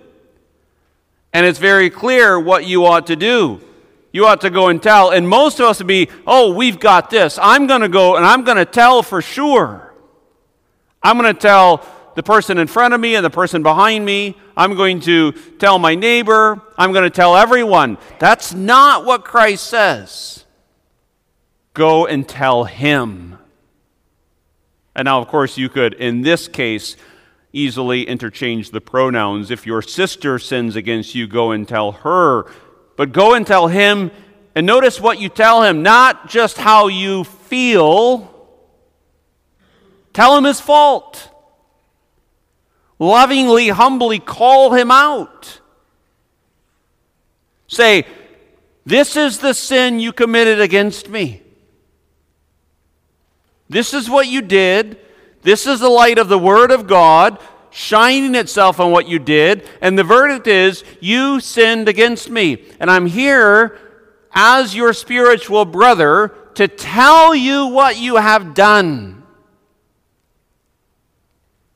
And 1.34 1.46
it's 1.46 1.60
very 1.60 1.90
clear 1.90 2.40
what 2.40 2.66
you 2.66 2.86
ought 2.86 3.08
to 3.08 3.16
do. 3.16 3.60
You 4.14 4.28
ought 4.28 4.42
to 4.42 4.50
go 4.50 4.70
and 4.70 4.82
tell. 4.82 5.10
And 5.10 5.28
most 5.28 5.60
of 5.60 5.66
us 5.66 5.80
would 5.80 5.88
be, 5.88 6.08
oh, 6.26 6.54
we've 6.54 6.80
got 6.80 7.10
this. 7.10 7.38
I'm 7.42 7.68
going 7.68 7.82
to 7.82 7.90
go 7.90 8.16
and 8.16 8.26
I'm 8.26 8.44
going 8.44 8.58
to 8.58 8.66
tell 8.66 9.04
for 9.04 9.22
sure. 9.22 9.94
I'm 11.02 11.18
going 11.18 11.34
to 11.34 11.40
tell 11.40 11.86
the 12.16 12.24
person 12.24 12.60
in 12.60 12.68
front 12.68 12.94
of 12.94 13.00
me 13.00 13.16
and 13.16 13.26
the 13.26 13.30
person 13.30 13.64
behind 13.64 14.06
me. 14.06 14.38
I'm 14.56 14.76
going 14.76 15.02
to 15.02 15.32
tell 15.60 15.80
my 15.80 15.96
neighbor. 15.96 16.62
I'm 16.78 16.94
going 16.94 17.04
to 17.04 17.10
tell 17.10 17.36
everyone. 17.36 17.98
That's 18.20 18.54
not 18.54 19.04
what 19.04 19.26
Christ 19.26 19.66
says. 19.66 20.43
Go 21.74 22.06
and 22.06 22.28
tell 22.28 22.66
him. 22.66 23.38
And 24.96 25.06
now, 25.06 25.20
of 25.20 25.28
course, 25.28 25.58
you 25.58 25.70
could, 25.70 25.94
in 25.96 26.22
this 26.22 26.48
case, 26.48 26.96
easily 27.52 28.04
interchange 28.04 28.72
the 28.72 28.82
pronouns. 28.82 29.50
If 29.50 29.66
your 29.66 29.82
sister 29.82 30.38
sins 30.40 30.76
against 30.76 31.16
you, 31.16 31.28
go 31.28 31.52
and 31.52 31.68
tell 31.68 31.94
her. 31.94 32.46
But 32.96 33.12
go 33.12 33.34
and 33.34 33.46
tell 33.46 33.68
him, 33.68 34.12
and 34.56 34.66
notice 34.66 35.02
what 35.02 35.20
you 35.20 35.30
tell 35.30 35.64
him, 35.64 35.82
not 35.82 36.30
just 36.30 36.58
how 36.58 36.88
you 36.88 37.24
feel. 37.24 38.30
Tell 40.14 40.38
him 40.38 40.44
his 40.44 40.60
fault 40.60 41.30
lovingly, 43.04 43.70
humbly 43.70 44.20
call 44.20 44.74
him 44.74 44.90
out. 44.90 45.60
Say, 47.68 48.06
This 48.86 49.16
is 49.16 49.40
the 49.40 49.54
sin 49.54 50.00
you 50.00 50.14
committed 50.14 50.60
against 50.60 51.10
me. 51.10 51.43
This 53.70 53.94
is 53.94 54.10
what 54.10 54.28
you 54.28 54.42
did. 54.42 55.00
This 55.42 55.68
is 55.68 55.80
the 55.80 55.90
light 55.90 56.18
of 56.18 56.30
the 56.30 56.40
Word 56.40 56.72
of 56.72 56.88
God 56.88 57.40
shining 57.70 58.36
itself 58.36 58.80
on 58.80 58.92
what 58.92 59.08
you 59.08 59.20
did. 59.20 59.68
And 59.82 59.98
the 59.98 60.04
verdict 60.04 60.48
is, 60.48 60.84
you 61.00 61.40
sinned 61.40 61.90
against 61.90 62.30
me. 62.30 62.64
And 62.80 62.90
I'm 62.90 63.08
here 63.08 63.80
as 64.32 64.76
your 64.76 64.94
spiritual 64.94 65.66
brother 65.66 66.30
to 66.56 66.68
tell 66.68 67.34
you 67.34 67.68
what 67.68 67.98
you 67.98 68.16
have 68.18 68.54
done. 68.54 69.24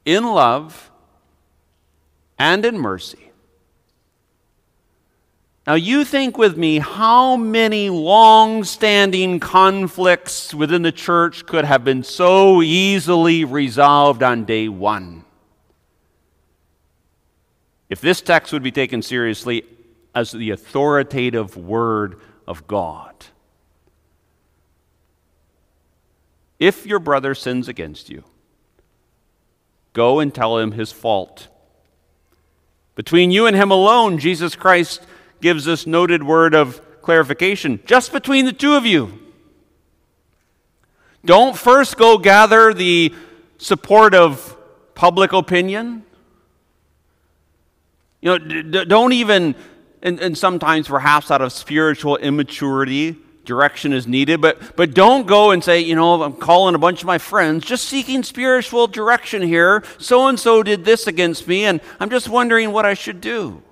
In 0.06 0.24
love 0.24 0.92
and 2.38 2.64
in 2.64 2.78
mercy. 2.78 3.27
Now, 5.68 5.74
you 5.76 6.06
think 6.06 6.38
with 6.38 6.56
me 6.56 6.80
how 6.80 7.36
many 7.36 7.90
long 7.90 8.64
standing 8.64 9.42
conflicts 9.42 10.54
within 10.54 10.82
the 10.82 10.94
church 10.94 11.46
could 11.46 11.66
have 11.66 11.84
been 11.84 12.04
so 12.04 12.62
easily 12.62 13.44
resolved 13.44 14.24
on 14.24 14.46
day 14.46 14.70
one? 14.70 15.26
If 17.90 18.00
this 18.00 18.22
text 18.22 18.54
would 18.54 18.64
be 18.64 18.72
taken 18.72 19.02
seriously 19.02 19.66
as 20.16 20.32
the 20.32 20.52
authoritative 20.52 21.58
word 21.58 22.22
of 22.48 22.66
God. 22.66 23.26
If 26.60 26.86
your 26.86 27.00
brother 27.00 27.36
sins 27.36 27.68
against 27.68 28.10
you, 28.10 28.24
go 29.92 30.20
and 30.20 30.34
tell 30.34 30.58
him 30.58 30.72
his 30.72 30.94
fault 30.94 31.50
between 32.98 33.30
you 33.30 33.46
and 33.46 33.56
him 33.56 33.70
alone, 33.70 34.18
Jesus 34.18 34.56
Christ 34.56 35.06
gives 35.42 35.66
this 35.66 35.88
noted 35.88 36.24
word 36.24 36.54
of 36.54 36.82
clarification 37.02 37.80
just 37.86 38.12
between 38.12 38.46
the 38.46 38.54
two 38.54 38.76
of 38.76 38.86
you. 38.86 39.20
Don't 41.26 41.58
first 41.58 41.98
go 41.98 42.18
gather 42.18 42.74
the 42.74 43.14
support 43.58 44.14
of 44.14 44.56
public 44.96 45.34
opinion. 45.34 46.04
You 48.22 48.40
know, 48.40 48.86
don't 48.86 49.14
even, 49.14 49.56
and, 50.02 50.20
and 50.20 50.38
sometimes 50.38 50.88
perhaps 50.88 51.30
out 51.30 51.42
of 51.42 51.52
spiritual 51.52 52.18
immaturity, 52.18 53.18
direction 53.48 53.94
is 53.94 54.06
needed, 54.06 54.42
but, 54.42 54.76
but 54.76 54.94
don't 54.94 55.26
go 55.26 55.52
and 55.52 55.64
say, 55.64 55.80
you 55.80 55.96
know, 55.96 56.22
I'm 56.22 56.34
calling 56.34 56.76
a 56.76 56.78
bunch 56.78 57.02
of 57.02 57.08
my 57.08 57.18
friends, 57.18 57.66
just 57.66 57.86
seeking 57.86 58.22
spiritual 58.22 58.88
direction 58.88 59.42
here. 59.42 59.84
So 59.98 60.28
and 60.28 60.40
so 60.40 60.62
did 60.62 60.86
this 60.86 61.08
against 61.08 61.48
me, 61.48 61.66
and 61.66 61.82
I'm 62.00 62.10
just 62.10 62.30
wondering 62.30 62.72
what 62.72 62.86
I 62.86 62.94
should 62.94 63.22
do. 63.22 63.64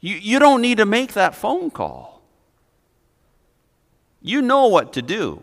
You, 0.00 0.16
you 0.16 0.38
don't 0.38 0.62
need 0.62 0.78
to 0.78 0.86
make 0.86 1.12
that 1.12 1.34
phone 1.34 1.70
call. 1.70 2.22
You 4.22 4.42
know 4.42 4.66
what 4.66 4.92
to 4.94 5.02
do. 5.02 5.42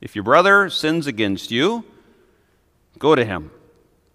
If 0.00 0.14
your 0.14 0.24
brother 0.24 0.68
sins 0.68 1.06
against 1.06 1.50
you, 1.50 1.84
go 2.98 3.14
to 3.14 3.24
him 3.24 3.50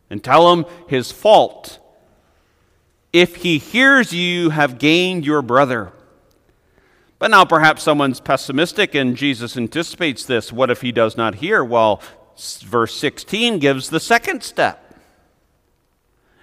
and 0.09 0.23
tell 0.23 0.53
him 0.53 0.65
his 0.87 1.11
fault. 1.11 1.79
If 3.11 3.37
he 3.37 3.57
hears 3.57 4.13
you 4.13 4.51
have 4.51 4.77
gained 4.77 5.25
your 5.25 5.41
brother. 5.41 5.91
But 7.17 7.31
now 7.31 7.43
perhaps 7.43 7.83
someone's 7.83 8.19
pessimistic 8.19 8.95
and 8.95 9.17
Jesus 9.17 9.57
anticipates 9.57 10.25
this. 10.25 10.53
What 10.53 10.69
if 10.69 10.81
he 10.81 10.91
does 10.91 11.17
not 11.17 11.35
hear? 11.35 11.63
Well, 11.63 12.01
verse 12.61 12.95
16 12.95 13.59
gives 13.59 13.89
the 13.89 13.99
second 13.99 14.43
step. 14.43 14.88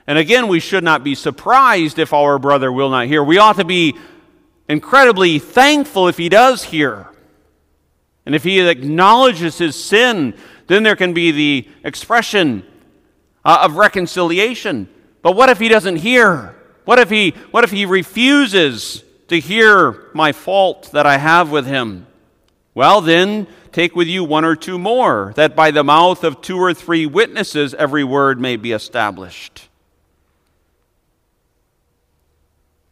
And 0.07 0.19
again, 0.19 0.49
we 0.49 0.61
should 0.61 0.85
not 0.85 1.03
be 1.03 1.14
surprised 1.14 1.99
if 1.99 2.12
our 2.12 2.38
brother 2.38 2.71
will 2.71 2.90
not 2.90 3.07
hear. 3.07 3.25
We 3.25 3.38
ought 3.38 3.57
to 3.57 3.64
be 3.64 3.97
incredibly 4.69 5.38
thankful 5.38 6.09
if 6.09 6.16
he 6.16 6.29
does 6.29 6.64
hear. 6.64 7.09
And 8.25 8.35
if 8.35 8.45
he 8.45 8.61
acknowledges 8.61 9.59
his 9.59 9.83
sin, 9.83 10.35
then 10.66 10.83
there 10.83 10.97
can 10.97 11.12
be 11.12 11.31
the 11.31 11.69
expression 11.85 12.64
uh, 13.45 13.61
of 13.62 13.77
reconciliation. 13.77 14.88
But 15.23 15.37
what 15.37 15.49
if 15.49 15.59
he 15.59 15.69
doesn't 15.69 15.97
hear? 15.97 16.55
What 16.85 16.99
if 16.99 17.11
he, 17.11 17.31
what 17.51 17.64
if 17.64 17.71
he 17.71 17.87
refuses 17.87 19.05
to 19.29 19.40
hear 19.40 20.11
my 20.14 20.33
fault 20.33 20.90
that 20.92 21.07
I 21.07 21.19
have 21.19 21.51
with 21.51 21.66
him? 21.66 22.07
Well, 22.75 23.01
then, 23.01 23.47
take 23.73 23.97
with 23.97 24.07
you 24.09 24.23
one 24.23 24.45
or 24.45 24.55
two 24.55 24.79
more, 24.79 25.33
that 25.37 25.57
by 25.57 25.71
the 25.71 25.83
mouth 25.83 26.25
of 26.25 26.42
two 26.42 26.59
or 26.59 26.75
three 26.75 27.07
witnesses 27.07 27.75
every 27.75 28.05
word 28.05 28.40
may 28.40 28.57
be 28.57 28.73
established. 28.73 29.65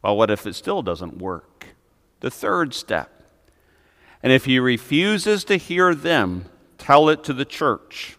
Well, 0.04 0.18
what 0.18 0.30
if 0.30 0.46
it 0.46 0.54
still 0.54 0.82
doesn't 0.82 1.16
work? 1.16 1.68
The 2.20 2.30
third 2.30 2.74
step. 2.74 3.22
And 4.22 4.34
if 4.34 4.44
he 4.44 4.58
refuses 4.58 5.44
to 5.44 5.56
hear 5.56 5.94
them, 5.94 6.44
tell 6.76 7.08
it 7.08 7.24
to 7.24 7.32
the 7.32 7.46
church. 7.46 8.18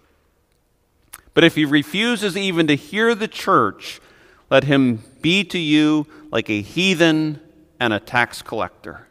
But 1.35 1.43
if 1.43 1.53
he 1.53 1.63
refuses 1.63 2.35
even 2.35 2.65
to 2.65 2.75
hear 2.75 3.13
the 3.13 3.27
church, 3.27 4.01
let 4.49 4.63
him 4.63 5.03
be 5.21 5.43
to 5.43 5.59
you 5.59 6.07
like 6.31 6.49
a 6.49 6.61
heathen 6.61 7.39
and 7.79 7.93
a 7.93 7.99
tax 7.99 8.41
collector. 8.41 9.07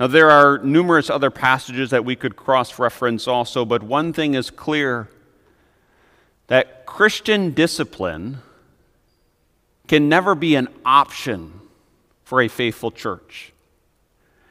Now, 0.00 0.08
there 0.08 0.32
are 0.32 0.58
numerous 0.58 1.08
other 1.08 1.30
passages 1.30 1.90
that 1.90 2.04
we 2.04 2.16
could 2.16 2.34
cross 2.34 2.76
reference 2.80 3.28
also, 3.28 3.64
but 3.64 3.84
one 3.84 4.12
thing 4.12 4.34
is 4.34 4.50
clear 4.50 5.08
that 6.48 6.86
Christian 6.86 7.52
discipline 7.52 8.42
can 9.88 10.08
never 10.08 10.34
be 10.34 10.54
an 10.54 10.68
option 10.84 11.60
for 12.24 12.40
a 12.40 12.48
faithful 12.48 12.90
church. 12.90 13.52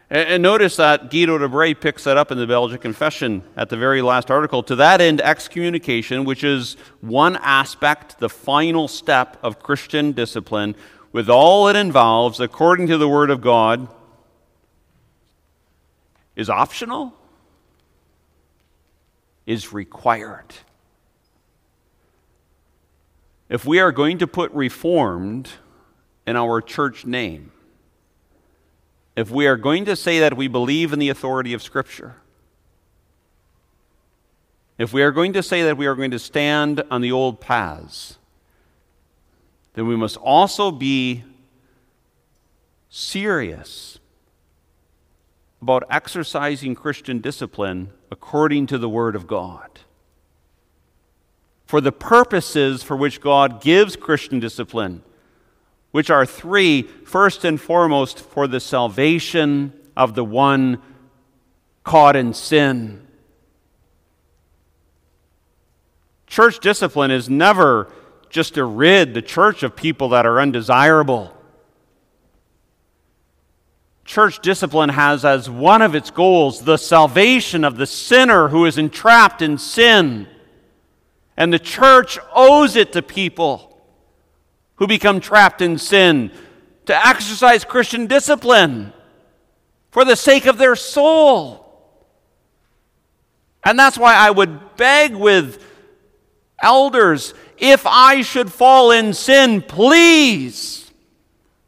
And, 0.09 0.43
notice 0.43 0.75
that 0.75 1.09
Guido 1.09 1.37
de 1.37 1.47
Brès 1.47 1.79
picks 1.79 2.03
that 2.03 2.15
up 2.15 2.31
in 2.31 2.37
the 2.37 2.45
Belgian 2.45 2.77
Confession 2.77 3.43
at 3.57 3.69
the 3.69 3.77
very 3.77 4.01
last 4.01 4.29
article. 4.29 4.61
To 4.63 4.75
that 4.75 5.01
end, 5.01 5.19
excommunication, 5.19 6.25
which 6.25 6.43
is 6.43 6.77
one 7.01 7.37
aspect, 7.37 8.19
the 8.19 8.29
final 8.29 8.87
step 8.87 9.37
of 9.41 9.59
Christian 9.59 10.11
discipline, 10.11 10.75
with 11.11 11.29
all 11.29 11.67
it 11.69 11.75
involves, 11.75 12.39
according 12.39 12.87
to 12.87 12.97
the 12.97 13.09
Word 13.09 13.29
of 13.29 13.41
God, 13.41 13.87
is 16.35 16.49
optional, 16.49 17.13
is 19.45 19.73
required. 19.73 20.53
If 23.49 23.65
we 23.65 23.79
are 23.79 23.91
going 23.91 24.17
to 24.19 24.27
put 24.27 24.51
reformed 24.51 25.49
in 26.25 26.35
our 26.35 26.61
church 26.61 27.05
name, 27.05 27.51
if 29.15 29.29
we 29.29 29.47
are 29.47 29.55
going 29.55 29.85
to 29.85 29.95
say 29.95 30.19
that 30.19 30.35
we 30.35 30.47
believe 30.47 30.91
in 30.91 30.99
the 30.99 31.09
authority 31.09 31.53
of 31.53 31.61
Scripture, 31.61 32.15
if 34.77 34.91
we 34.91 35.03
are 35.03 35.11
going 35.11 35.33
to 35.33 35.43
say 35.43 35.63
that 35.63 35.77
we 35.77 35.85
are 35.85 35.95
going 35.95 36.11
to 36.11 36.19
stand 36.19 36.83
on 36.91 37.01
the 37.01 37.11
old 37.11 37.39
paths, 37.39 38.17
then 39.73 39.87
we 39.87 39.95
must 39.95 40.17
also 40.17 40.71
be 40.71 41.23
serious 42.89 43.99
about 45.61 45.83
exercising 45.89 46.75
Christian 46.75 47.19
discipline 47.19 47.89
according 48.11 48.67
to 48.67 48.77
the 48.77 48.89
Word 48.89 49.15
of 49.15 49.27
God. 49.27 49.79
For 51.65 51.81
the 51.81 51.91
purposes 51.91 52.83
for 52.83 52.95
which 52.95 53.21
God 53.21 53.61
gives 53.61 53.95
Christian 53.95 54.39
discipline 54.39 55.03
which 55.95 56.09
are 56.09 56.25
three 56.25 56.81
first 56.81 57.45
and 57.45 57.61
foremost, 57.61 58.19
for 58.19 58.47
the 58.47 58.59
salvation 58.59 59.71
of 59.95 60.13
the 60.13 60.25
one 60.25 60.77
caught 61.85 62.17
in 62.17 62.33
sin. 62.33 63.07
Church 66.27 66.59
discipline 66.59 67.11
is 67.11 67.29
never 67.29 67.89
just 68.29 68.55
to 68.55 68.65
rid 68.65 69.13
the 69.13 69.21
church 69.21 69.63
of 69.63 69.73
people 69.73 70.09
that 70.09 70.25
are 70.25 70.41
undesirable. 70.41 71.33
Church 74.03 74.39
discipline 74.39 74.89
has 74.89 75.23
as 75.23 75.49
one 75.49 75.81
of 75.81 75.95
its 75.95 76.11
goals 76.11 76.65
the 76.65 76.75
salvation 76.75 77.63
of 77.63 77.77
the 77.77 77.87
sinner 77.87 78.49
who 78.49 78.65
is 78.65 78.77
entrapped 78.77 79.41
in 79.41 79.57
sin. 79.57 80.27
And 81.37 81.51
the 81.51 81.59
church 81.59 82.17
owes 82.33 82.75
it 82.75 82.93
to 82.93 83.01
people 83.01 83.81
who 84.75 84.87
become 84.87 85.19
trapped 85.19 85.61
in 85.61 85.77
sin 85.77 86.31
to 86.85 87.07
exercise 87.07 87.63
Christian 87.63 88.07
discipline 88.07 88.93
for 89.91 90.05
the 90.05 90.15
sake 90.15 90.45
of 90.45 90.57
their 90.57 90.75
soul. 90.75 91.61
And 93.63 93.79
that's 93.79 93.97
why 93.97 94.15
I 94.15 94.29
would 94.29 94.75
beg 94.75 95.15
with 95.15 95.63
elders 96.61 97.33
if 97.57 97.85
I 97.85 98.21
should 98.21 98.51
fall 98.51 98.91
in 98.91 99.13
sin, 99.13 99.61
please, 99.61 100.91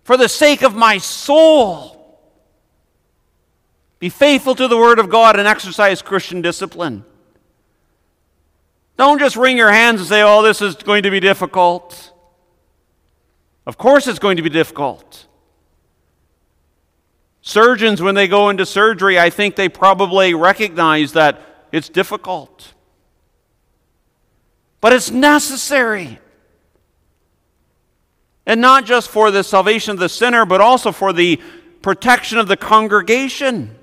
for 0.03 0.17
the 0.17 0.29
sake 0.29 0.61
of 0.61 0.75
my 0.75 0.97
soul, 0.97 1.93
be 3.99 4.09
faithful 4.09 4.53
to 4.55 4.67
the 4.67 4.77
Word 4.77 4.99
of 4.99 5.09
God 5.09 5.39
and 5.39 5.47
exercise 5.47 6.01
Christian 6.01 6.41
discipline. 6.41 7.03
Don't 8.97 9.19
just 9.19 9.35
wring 9.35 9.57
your 9.57 9.71
hands 9.71 10.01
and 10.01 10.09
say, 10.09 10.23
oh, 10.23 10.41
this 10.41 10.61
is 10.61 10.75
going 10.75 11.03
to 11.03 11.11
be 11.11 11.19
difficult. 11.19 12.11
Of 13.65 13.77
course, 13.77 14.07
it's 14.07 14.19
going 14.19 14.37
to 14.37 14.43
be 14.43 14.49
difficult. 14.49 15.27
Surgeons, 17.41 18.01
when 18.01 18.15
they 18.15 18.27
go 18.27 18.49
into 18.49 18.65
surgery, 18.65 19.19
I 19.19 19.29
think 19.29 19.55
they 19.55 19.69
probably 19.69 20.33
recognize 20.33 21.13
that 21.13 21.39
it's 21.71 21.89
difficult. 21.89 22.73
But 24.81 24.93
it's 24.93 25.11
necessary. 25.11 26.19
And 28.45 28.61
not 28.61 28.85
just 28.85 29.09
for 29.09 29.29
the 29.29 29.43
salvation 29.43 29.91
of 29.91 29.99
the 29.99 30.09
sinner, 30.09 30.45
but 30.45 30.59
also 30.59 30.91
for 30.91 31.13
the 31.13 31.39
protection 31.81 32.37
of 32.37 32.47
the 32.47 32.57
congregation. 32.57 33.76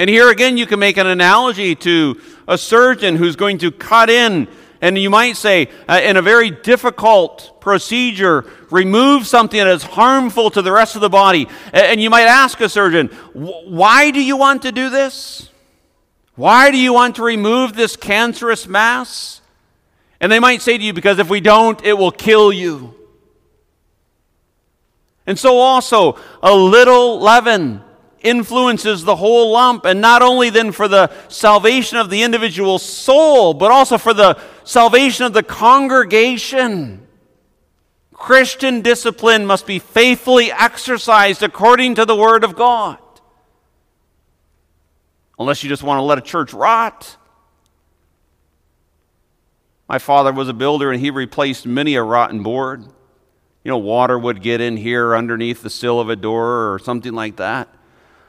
And 0.00 0.08
here 0.08 0.30
again, 0.30 0.56
you 0.56 0.64
can 0.64 0.78
make 0.78 0.96
an 0.96 1.06
analogy 1.06 1.74
to 1.74 2.18
a 2.48 2.56
surgeon 2.56 3.16
who's 3.16 3.36
going 3.36 3.58
to 3.58 3.70
cut 3.70 4.08
in 4.08 4.48
and 4.80 4.96
you 4.96 5.10
might 5.10 5.36
say, 5.36 5.68
uh, 5.86 6.00
in 6.02 6.16
a 6.16 6.22
very 6.22 6.50
difficult 6.50 7.60
procedure, 7.60 8.46
remove 8.70 9.26
something 9.26 9.58
that 9.58 9.68
is 9.68 9.82
harmful 9.82 10.50
to 10.52 10.62
the 10.62 10.72
rest 10.72 10.94
of 10.94 11.02
the 11.02 11.10
body. 11.10 11.48
And 11.74 12.00
you 12.00 12.08
might 12.08 12.24
ask 12.24 12.58
a 12.62 12.70
surgeon, 12.70 13.08
why 13.34 14.10
do 14.10 14.24
you 14.24 14.38
want 14.38 14.62
to 14.62 14.72
do 14.72 14.88
this? 14.88 15.50
Why 16.34 16.70
do 16.70 16.78
you 16.78 16.94
want 16.94 17.16
to 17.16 17.22
remove 17.22 17.74
this 17.74 17.94
cancerous 17.94 18.66
mass? 18.66 19.42
And 20.18 20.32
they 20.32 20.40
might 20.40 20.62
say 20.62 20.78
to 20.78 20.82
you, 20.82 20.94
because 20.94 21.18
if 21.18 21.28
we 21.28 21.42
don't, 21.42 21.84
it 21.84 21.98
will 21.98 22.10
kill 22.10 22.50
you. 22.50 22.94
And 25.26 25.38
so, 25.38 25.58
also, 25.58 26.18
a 26.42 26.54
little 26.54 27.20
leaven 27.20 27.82
influences 28.22 29.04
the 29.04 29.16
whole 29.16 29.52
lump, 29.52 29.84
and 29.84 30.00
not 30.00 30.22
only 30.22 30.50
then 30.50 30.72
for 30.72 30.88
the 30.88 31.10
salvation 31.28 31.98
of 31.98 32.10
the 32.10 32.22
individual 32.22 32.78
soul, 32.78 33.54
but 33.54 33.70
also 33.70 33.98
for 33.98 34.14
the 34.14 34.38
salvation 34.64 35.24
of 35.24 35.32
the 35.32 35.42
congregation. 35.42 37.06
Christian 38.12 38.82
discipline 38.82 39.46
must 39.46 39.66
be 39.66 39.78
faithfully 39.78 40.52
exercised 40.52 41.42
according 41.42 41.94
to 41.94 42.04
the 42.04 42.14
Word 42.14 42.44
of 42.44 42.54
God. 42.54 42.98
Unless 45.38 45.62
you 45.62 45.70
just 45.70 45.82
want 45.82 45.98
to 45.98 46.02
let 46.02 46.18
a 46.18 46.20
church 46.20 46.52
rot. 46.52 47.16
My 49.88 49.98
father 49.98 50.32
was 50.32 50.48
a 50.50 50.52
builder 50.52 50.92
and 50.92 51.00
he 51.00 51.10
replaced 51.10 51.66
many 51.66 51.94
a 51.94 52.02
rotten 52.02 52.42
board. 52.42 52.84
You 53.64 53.70
know, 53.70 53.78
water 53.78 54.18
would 54.18 54.42
get 54.42 54.60
in 54.60 54.76
here 54.76 55.16
underneath 55.16 55.62
the 55.62 55.70
sill 55.70 55.98
of 55.98 56.10
a 56.10 56.16
door 56.16 56.72
or 56.72 56.78
something 56.78 57.14
like 57.14 57.36
that. 57.36 57.68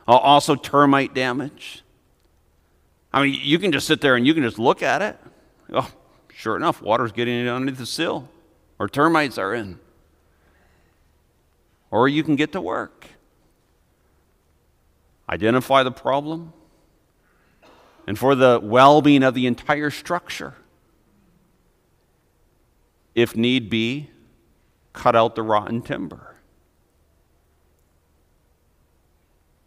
Also, 0.08 0.56
termite 0.56 1.14
damage. 1.14 1.84
I 3.14 3.24
mean, 3.24 3.40
you 3.42 3.60
can 3.60 3.72
just 3.72 3.88
sit 3.88 4.02
there 4.02 4.16
and 4.16 4.26
you 4.26 4.34
can 4.34 4.44
just 4.44 4.60
look 4.60 4.82
at 4.82 5.02
it. 5.02 5.18
Oh, 5.72 5.90
sure 6.34 6.56
enough, 6.56 6.82
water's 6.82 7.12
getting 7.12 7.40
in 7.40 7.48
underneath 7.48 7.78
the 7.78 7.86
sill, 7.86 8.30
or 8.80 8.90
termites 8.90 9.38
are 9.38 9.54
in. 9.54 9.80
Or 11.92 12.08
you 12.08 12.24
can 12.24 12.36
get 12.36 12.52
to 12.54 12.62
work. 12.62 13.06
Identify 15.30 15.84
the 15.84 15.92
problem, 15.92 16.52
and 18.06 18.18
for 18.20 18.36
the 18.36 18.60
well 18.62 19.02
being 19.02 19.24
of 19.24 19.34
the 19.34 19.48
entire 19.48 19.90
structure, 19.90 20.56
if 23.16 23.36
need 23.36 23.70
be, 23.70 24.10
cut 24.92 25.16
out 25.16 25.36
the 25.36 25.44
rotten 25.44 25.82
timber. 25.82 26.36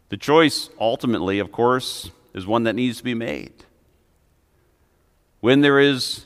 The 0.09 0.17
choice, 0.17 0.69
ultimately, 0.79 1.39
of 1.39 1.51
course, 1.51 2.11
is 2.33 2.45
one 2.45 2.63
that 2.63 2.75
needs 2.75 2.97
to 2.97 3.03
be 3.03 3.13
made. 3.13 3.53
When 5.39 5.61
there 5.61 5.79
is 5.79 6.25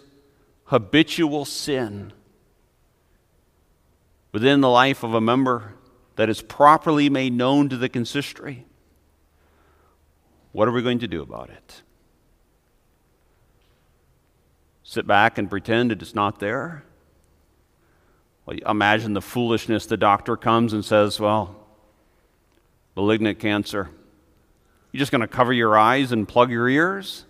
habitual 0.65 1.45
sin 1.45 2.13
within 4.31 4.61
the 4.61 4.69
life 4.69 5.03
of 5.03 5.13
a 5.13 5.21
member 5.21 5.73
that 6.15 6.29
is 6.29 6.41
properly 6.41 7.09
made 7.09 7.33
known 7.33 7.69
to 7.69 7.77
the 7.77 7.89
consistory, 7.89 8.65
what 10.51 10.67
are 10.67 10.71
we 10.71 10.81
going 10.81 10.99
to 10.99 11.07
do 11.07 11.21
about 11.21 11.49
it? 11.49 11.81
Sit 14.83 15.05
back 15.05 15.37
and 15.37 15.49
pretend 15.49 15.91
it 15.91 16.01
is 16.01 16.15
not 16.15 16.39
there? 16.39 16.83
Well, 18.45 18.57
imagine 18.67 19.13
the 19.13 19.21
foolishness 19.21 19.85
the 19.85 19.97
doctor 19.97 20.35
comes 20.35 20.73
and 20.73 20.83
says, 20.83 21.19
Well, 21.19 21.58
malignant 22.99 23.39
cancer. 23.39 23.89
You're 24.91 24.99
just 24.99 25.09
going 25.09 25.21
to 25.21 25.27
cover 25.27 25.53
your 25.53 25.77
eyes 25.77 26.11
and 26.11 26.27
plug 26.27 26.51
your 26.51 26.67
ears? 26.67 27.23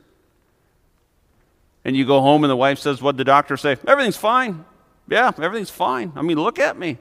And 1.85 1.95
you 1.95 2.05
go 2.05 2.21
home 2.21 2.43
and 2.43 2.49
the 2.49 2.55
wife 2.55 2.79
says, 2.79 3.03
What 3.03 3.17
the 3.17 3.23
doctor 3.23 3.55
say? 3.55 3.77
Everything's 3.87 4.17
fine. 4.17 4.65
Yeah, 5.07 5.31
everything's 5.39 5.69
fine. 5.69 6.11
I 6.15 6.23
mean, 6.23 6.41
look 6.41 6.57
at 6.57 6.77
me. 6.77 6.97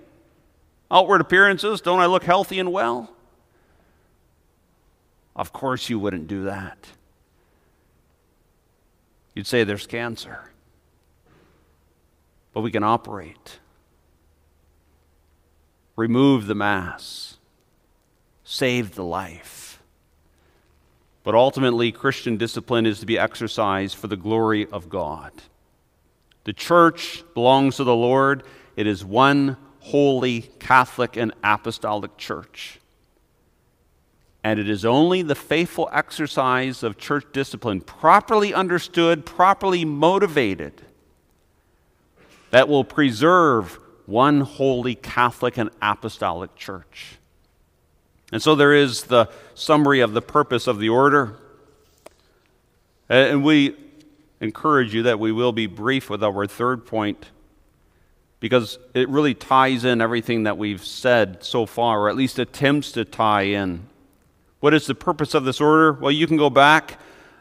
Outward 0.90 1.22
appearances, 1.22 1.80
don't 1.80 2.00
I 2.00 2.06
look 2.06 2.24
healthy 2.24 2.58
and 2.58 2.70
well? 2.70 3.10
Of 5.34 5.50
course, 5.50 5.88
you 5.88 5.98
wouldn't 5.98 6.26
do 6.26 6.44
that. 6.44 6.88
You'd 9.34 9.46
say 9.46 9.64
there's 9.64 9.86
cancer. 9.86 10.50
But 12.52 12.60
we 12.60 12.70
can 12.70 12.82
operate, 12.82 13.60
remove 15.96 16.46
the 16.46 16.54
mass 16.54 17.37
saved 18.50 18.94
the 18.94 19.04
life. 19.04 19.78
But 21.22 21.34
ultimately, 21.34 21.92
Christian 21.92 22.38
discipline 22.38 22.86
is 22.86 22.98
to 23.00 23.06
be 23.06 23.18
exercised 23.18 23.94
for 23.94 24.06
the 24.06 24.16
glory 24.16 24.66
of 24.72 24.88
God. 24.88 25.32
The 26.44 26.54
church 26.54 27.22
belongs 27.34 27.76
to 27.76 27.84
the 27.84 27.94
Lord, 27.94 28.42
it 28.74 28.86
is 28.86 29.04
one 29.04 29.58
holy, 29.80 30.42
Catholic, 30.60 31.18
and 31.18 31.34
apostolic 31.44 32.16
church. 32.16 32.80
And 34.42 34.58
it 34.58 34.70
is 34.70 34.82
only 34.82 35.20
the 35.20 35.34
faithful 35.34 35.90
exercise 35.92 36.82
of 36.82 36.96
church 36.96 37.26
discipline, 37.34 37.82
properly 37.82 38.54
understood, 38.54 39.26
properly 39.26 39.84
motivated, 39.84 40.80
that 42.50 42.66
will 42.66 42.84
preserve 42.84 43.78
one 44.06 44.40
holy 44.40 44.94
Catholic 44.94 45.58
and 45.58 45.68
apostolic 45.82 46.56
church. 46.56 47.18
And 48.32 48.42
so 48.42 48.54
there 48.54 48.74
is 48.74 49.04
the 49.04 49.30
summary 49.54 50.00
of 50.00 50.12
the 50.12 50.22
purpose 50.22 50.66
of 50.66 50.78
the 50.78 50.88
order. 50.88 51.38
And 53.08 53.42
we 53.42 53.76
encourage 54.40 54.94
you 54.94 55.04
that 55.04 55.18
we 55.18 55.32
will 55.32 55.52
be 55.52 55.66
brief 55.66 56.10
with 56.10 56.22
our 56.22 56.46
third 56.46 56.86
point 56.86 57.30
because 58.40 58.78
it 58.94 59.08
really 59.08 59.34
ties 59.34 59.84
in 59.84 60.00
everything 60.00 60.44
that 60.44 60.58
we've 60.58 60.84
said 60.84 61.42
so 61.42 61.66
far, 61.66 62.02
or 62.02 62.08
at 62.08 62.16
least 62.16 62.38
attempts 62.38 62.92
to 62.92 63.04
tie 63.04 63.42
in. 63.42 63.88
What 64.60 64.74
is 64.74 64.86
the 64.86 64.94
purpose 64.94 65.34
of 65.34 65.44
this 65.44 65.60
order? 65.60 65.92
Well, 65.92 66.12
you 66.12 66.26
can 66.26 66.36
go 66.36 66.50
back. 66.50 67.00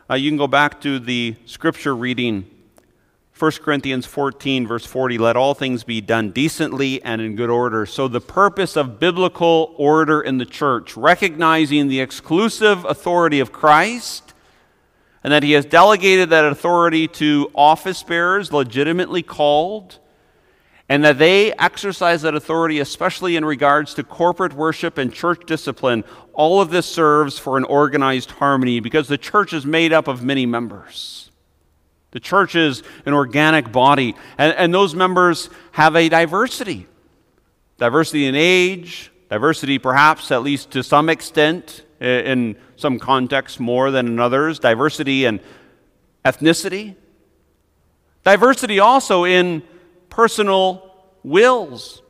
Uh, 0.10 0.16
you 0.16 0.30
can 0.30 0.38
go 0.38 0.48
back 0.48 0.82
to 0.82 1.00
the 1.00 1.36
scripture 1.46 1.96
reading 1.96 2.50
1 3.38 3.52
Corinthians 3.62 4.08
14, 4.08 4.66
verse 4.66 4.86
40, 4.86 5.20
let 5.20 5.38
all 5.38 5.54
things 5.54 5.84
be 5.84 6.02
done 6.02 6.32
decently 6.32 7.04
and 7.04 7.22
in 7.22 7.36
good 7.36 7.52
order. 7.52 7.86
So, 7.86 8.08
the 8.08 8.20
purpose 8.20 8.76
of 8.76 9.00
biblical 9.00 9.76
order 9.78 10.22
in 10.22 10.40
the 10.40 10.46
church, 10.46 10.98
recognizing 10.98 11.88
the 11.88 12.00
exclusive 12.00 12.84
authority 12.86 13.40
of 13.40 13.52
Christ, 13.52 14.34
and 15.24 15.32
that 15.32 15.44
he 15.44 15.52
has 15.52 15.66
delegated 15.66 16.32
that 16.32 16.46
authority 16.46 17.08
to 17.10 17.52
office 17.54 18.02
bearers 18.02 18.52
legitimately 18.52 19.22
called, 19.22 20.00
and 20.90 21.04
that 21.04 21.20
they 21.20 21.54
exercise 21.54 22.24
that 22.24 22.34
authority 22.34 22.80
especially 22.80 23.36
in 23.36 23.46
regards 23.46 23.94
to 23.94 24.04
corporate 24.04 24.54
worship 24.54 24.98
and 24.98 25.14
church 25.14 25.46
discipline. 25.46 26.04
All 26.34 26.60
of 26.60 26.72
this 26.72 26.88
serves 26.88 27.38
for 27.38 27.58
an 27.58 27.66
organized 27.66 28.32
harmony 28.32 28.80
because 28.80 29.08
the 29.08 29.18
church 29.18 29.54
is 29.54 29.64
made 29.64 29.94
up 29.94 30.08
of 30.08 30.24
many 30.24 30.48
members. 30.48 31.27
The 32.12 32.20
church 32.20 32.56
is 32.56 32.84
an 33.06 33.14
organic 33.14 33.72
body, 33.72 34.16
and, 34.38 34.54
and 34.56 34.74
those 34.74 34.96
members 34.96 35.50
have 35.72 35.96
a 35.96 36.10
diversity 36.10 36.88
diversity 37.78 38.26
in 38.26 38.36
age, 38.36 39.12
diversity 39.30 39.78
perhaps, 39.78 40.32
at 40.32 40.44
least 40.44 40.72
to 40.72 40.84
some 40.84 41.10
extent, 41.10 41.84
in 42.00 42.56
some 42.76 43.00
contexts 43.00 43.60
more 43.60 43.90
than 43.90 44.08
in 44.08 44.20
others, 44.20 44.60
diversity 44.60 45.26
in 45.26 45.40
ethnicity, 46.26 46.96
diversity 48.24 48.80
also 48.80 49.24
in 49.24 49.64
personal 50.10 50.94
wills, 51.24 52.02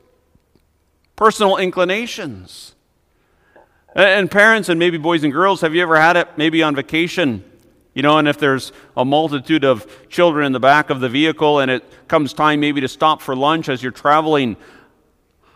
personal 1.15 1.57
inclinations. 1.57 2.73
And 3.95 4.29
parents, 4.29 4.69
and 4.69 4.77
maybe 4.77 4.97
boys 4.97 5.23
and 5.23 5.33
girls, 5.33 5.61
have 5.61 5.73
you 5.73 5.81
ever 5.81 5.99
had 5.99 6.17
it 6.17 6.37
maybe 6.37 6.61
on 6.61 6.75
vacation? 6.75 7.43
You 7.97 8.03
know, 8.03 8.19
and 8.19 8.27
if 8.27 8.37
there's 8.37 8.73
a 8.95 9.03
multitude 9.03 9.65
of 9.65 10.07
children 10.07 10.45
in 10.45 10.51
the 10.51 10.59
back 10.59 10.91
of 10.91 10.99
the 10.99 11.09
vehicle 11.09 11.61
and 11.61 11.71
it 11.71 11.83
comes 12.07 12.31
time 12.31 12.59
maybe 12.59 12.79
to 12.81 12.87
stop 12.87 13.23
for 13.23 13.35
lunch 13.35 13.69
as 13.69 13.81
you're 13.81 13.91
traveling, 13.91 14.55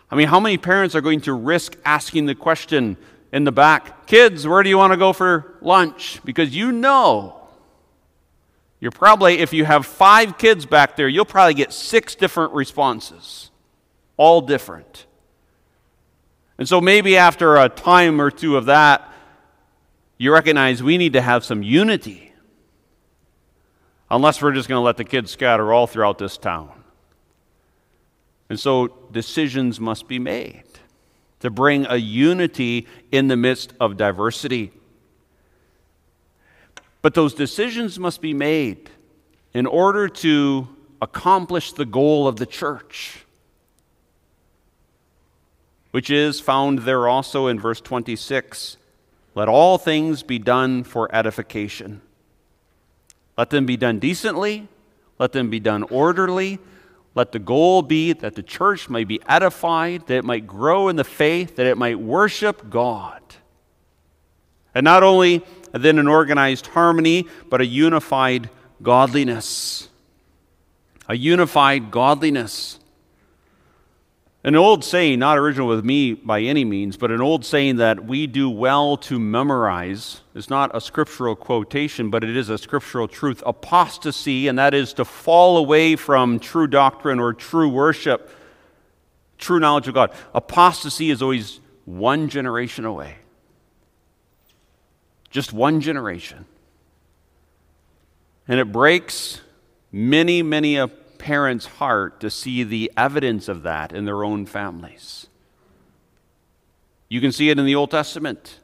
I 0.10 0.16
mean, 0.16 0.28
how 0.28 0.40
many 0.40 0.58
parents 0.58 0.96
are 0.96 1.02
going 1.02 1.22
to 1.22 1.34
risk 1.34 1.78
asking 1.86 2.26
the 2.26 2.34
question 2.34 2.98
in 3.32 3.44
the 3.44 3.52
back, 3.52 4.08
kids, 4.08 4.48
where 4.48 4.64
do 4.64 4.70
you 4.70 4.78
want 4.80 4.92
to 4.92 4.98
go 4.98 5.14
for 5.14 5.54
lunch? 5.62 6.20
Because 6.26 6.56
you 6.56 6.72
know, 6.72 7.48
you're 8.80 8.90
probably, 8.90 9.38
if 9.38 9.54
you 9.54 9.64
have 9.64 9.86
five 9.86 10.40
kids 10.40 10.66
back 10.66 10.96
there, 10.96 11.08
you'll 11.08 11.26
probably 11.26 11.54
get 11.54 11.72
six 11.72 12.16
different 12.16 12.54
responses, 12.54 13.52
all 14.18 14.42
different. 14.42 15.06
And 16.58 16.68
so 16.68 16.82
maybe 16.82 17.18
after 17.18 17.58
a 17.58 17.70
time 17.70 18.20
or 18.20 18.32
two 18.32 18.58
of 18.58 18.66
that, 18.66 19.14
you 20.18 20.34
recognize 20.34 20.82
we 20.82 20.98
need 20.98 21.14
to 21.14 21.22
have 21.22 21.46
some 21.46 21.62
unity 21.62 22.30
unless 24.12 24.42
we're 24.42 24.52
just 24.52 24.68
going 24.68 24.78
to 24.78 24.84
let 24.84 24.98
the 24.98 25.06
kids 25.06 25.32
scatter 25.32 25.74
all 25.74 25.88
throughout 25.88 26.18
this 26.18 26.38
town. 26.38 26.70
And 28.50 28.60
so 28.60 28.90
decisions 29.12 29.80
must 29.80 30.10
be 30.10 30.20
made 30.20 30.66
to 31.40 31.50
bring 31.50 31.86
a 31.88 31.96
unity 31.96 32.88
in 33.12 33.30
the 33.30 33.38
midst 33.38 33.74
of 33.80 33.96
diversity. 33.96 34.74
But 37.02 37.14
those 37.14 37.34
decisions 37.34 37.98
must 37.98 38.22
be 38.22 38.34
made 38.34 38.90
in 39.54 39.66
order 39.66 40.10
to 40.10 40.68
accomplish 41.02 41.72
the 41.72 41.86
goal 41.86 42.28
of 42.28 42.36
the 42.36 42.46
church, 42.46 43.26
which 45.92 46.10
is 46.10 46.42
found 46.42 46.80
there 46.80 47.08
also 47.08 47.48
in 47.48 47.60
verse 47.60 47.82
26 47.82 48.78
let 49.34 49.48
all 49.48 49.78
things 49.78 50.24
be 50.24 50.38
done 50.38 50.84
for 50.84 51.14
edification. 51.16 52.02
Let 53.38 53.50
them 53.50 53.66
be 53.66 53.78
done 53.78 54.00
decently. 54.00 54.68
Let 55.20 55.32
them 55.32 55.50
be 55.50 55.60
done 55.60 55.84
orderly. 55.84 56.60
Let 57.14 57.32
the 57.32 57.40
goal 57.40 57.82
be 57.82 58.14
that 58.14 58.36
the 58.36 58.44
church 58.44 58.90
may 58.90 59.04
be 59.04 59.20
edified, 59.28 60.08
that 60.08 60.18
it 60.18 60.26
might 60.26 60.48
grow 60.48 60.88
in 60.88 60.96
the 60.96 61.04
faith, 61.04 61.58
that 61.58 61.66
it 61.66 61.78
might 61.78 62.00
worship 62.00 62.70
God. 62.70 63.22
And 64.74 64.84
not 64.84 65.04
only 65.04 65.44
then 65.74 66.00
an 66.00 66.08
organized 66.08 66.68
harmony, 66.68 67.28
but 67.50 67.62
a 67.62 67.66
unified 67.66 68.50
godliness. 68.82 69.90
A 71.08 71.16
unified 71.16 71.92
godliness. 71.92 72.80
An 74.44 74.56
old 74.56 74.84
saying, 74.84 75.20
not 75.20 75.38
original 75.38 75.68
with 75.68 75.86
me 75.86 76.14
by 76.14 76.42
any 76.42 76.66
means, 76.66 76.98
but 76.98 77.12
an 77.12 77.22
old 77.22 77.46
saying 77.46 77.76
that 77.76 78.06
we 78.06 78.26
do 78.26 78.50
well 78.50 78.98
to 78.98 79.20
memorize 79.20 80.22
is 80.34 80.50
not 80.50 80.76
a 80.76 80.82
scriptural 80.82 81.36
quotation, 81.36 82.10
but 82.10 82.24
it 82.24 82.36
is 82.36 82.50
a 82.50 82.58
scriptural 82.58 83.08
truth. 83.08 83.44
Apostasy, 83.46 84.48
and 84.48 84.58
that 84.58 84.74
is 84.74 84.94
to 84.94 85.06
fall 85.06 85.58
away 85.58 85.96
from 85.96 86.40
true 86.40 86.66
doctrine 86.66 87.20
or 87.20 87.34
true 87.34 87.70
worship, 87.70 88.32
true 89.38 89.60
knowledge 89.60 89.88
of 89.88 89.94
God. 89.94 90.12
Apostasy 90.34 91.12
is 91.12 91.22
always 91.22 91.60
one 91.86 92.28
generation 92.28 92.84
away. 92.84 93.18
Just 95.30 95.54
one 95.54 95.82
generation. 95.82 96.46
And 98.48 98.60
it 98.60 98.72
breaks 98.72 99.40
many, 99.92 100.42
many 100.42 100.78
a 100.78 100.88
parents' 101.22 101.68
heart 101.68 102.20
to 102.20 102.32
see 102.32 102.64
the 102.64 102.92
evidence 102.98 103.48
of 103.48 103.62
that 103.62 103.94
in 103.94 104.06
their 104.06 104.24
own 104.24 104.48
families. 104.48 105.28
You 107.08 107.22
can 107.22 107.32
see 107.32 107.52
it 107.52 107.60
in 107.60 107.66
the 107.66 107.76
Old 107.76 107.92
Testament. 107.92 108.60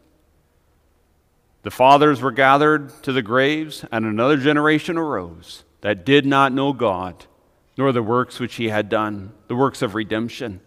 The 1.62 1.70
fathers 1.70 2.20
were 2.20 2.32
gathered 2.32 2.92
to 3.04 3.12
the 3.12 3.22
graves, 3.22 3.86
and 3.92 4.06
another 4.06 4.38
generation 4.38 4.98
arose 4.98 5.66
that 5.82 6.04
did 6.04 6.26
not 6.26 6.52
know 6.52 6.74
God, 6.74 7.26
nor 7.78 7.92
the 7.92 8.02
works 8.02 8.40
which 8.40 8.56
he 8.56 8.70
had 8.70 8.90
done, 8.90 9.34
the 9.48 9.56
works 9.56 9.84
of 9.84 9.94
redemption. 9.94 10.60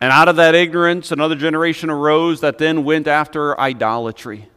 And 0.00 0.10
out 0.10 0.28
of 0.28 0.36
that 0.36 0.54
ignorance, 0.54 1.12
another 1.12 1.36
generation 1.36 1.90
arose 1.90 2.40
that 2.40 2.56
then 2.56 2.84
went 2.84 3.06
after 3.06 3.58
idolatry, 3.60 4.48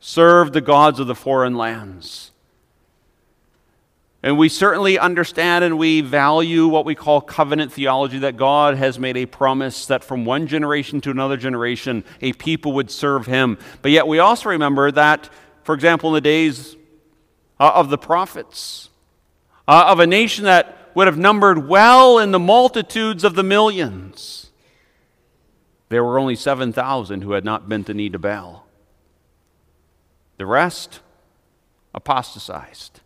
served 0.00 0.54
the 0.54 0.60
gods 0.60 0.98
of 0.98 1.06
the 1.06 1.14
foreign 1.14 1.54
lands. 1.54 2.31
And 4.22 4.38
we 4.38 4.48
certainly 4.48 4.98
understand 4.98 5.64
and 5.64 5.78
we 5.78 6.00
value 6.00 6.68
what 6.68 6.84
we 6.84 6.94
call 6.94 7.20
covenant 7.20 7.72
theology 7.72 8.20
that 8.20 8.36
God 8.36 8.76
has 8.76 8.96
made 8.98 9.16
a 9.16 9.26
promise 9.26 9.86
that 9.86 10.04
from 10.04 10.24
one 10.24 10.46
generation 10.46 11.00
to 11.00 11.10
another 11.10 11.36
generation, 11.36 12.04
a 12.20 12.32
people 12.32 12.72
would 12.74 12.90
serve 12.90 13.26
him. 13.26 13.58
But 13.82 13.90
yet 13.90 14.06
we 14.06 14.20
also 14.20 14.50
remember 14.50 14.92
that, 14.92 15.28
for 15.64 15.74
example, 15.74 16.10
in 16.10 16.14
the 16.14 16.20
days 16.20 16.76
uh, 17.58 17.72
of 17.74 17.90
the 17.90 17.98
prophets, 17.98 18.90
uh, 19.66 19.86
of 19.88 19.98
a 19.98 20.06
nation 20.06 20.44
that 20.44 20.90
would 20.94 21.08
have 21.08 21.18
numbered 21.18 21.66
well 21.68 22.18
in 22.18 22.30
the 22.30 22.38
multitudes 22.38 23.24
of 23.24 23.34
the 23.34 23.42
millions, 23.42 24.50
there 25.88 26.04
were 26.04 26.18
only 26.18 26.36
7,000 26.36 27.22
who 27.22 27.32
had 27.32 27.44
not 27.44 27.68
bent 27.68 27.86
the 27.88 27.94
knee 27.94 28.08
to 28.08 28.20
Baal. 28.20 28.66
The 30.38 30.46
rest 30.46 31.00
apostatized. 31.92 33.01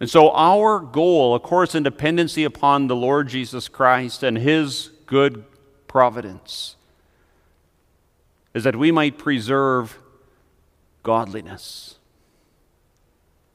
And 0.00 0.08
so, 0.08 0.30
our 0.30 0.78
goal, 0.78 1.34
of 1.34 1.42
course, 1.42 1.74
in 1.74 1.82
dependency 1.82 2.44
upon 2.44 2.86
the 2.86 2.94
Lord 2.94 3.28
Jesus 3.28 3.68
Christ 3.68 4.22
and 4.22 4.38
His 4.38 4.90
good 5.06 5.44
providence, 5.88 6.76
is 8.54 8.62
that 8.64 8.76
we 8.76 8.92
might 8.92 9.18
preserve 9.18 9.98
godliness, 11.02 11.96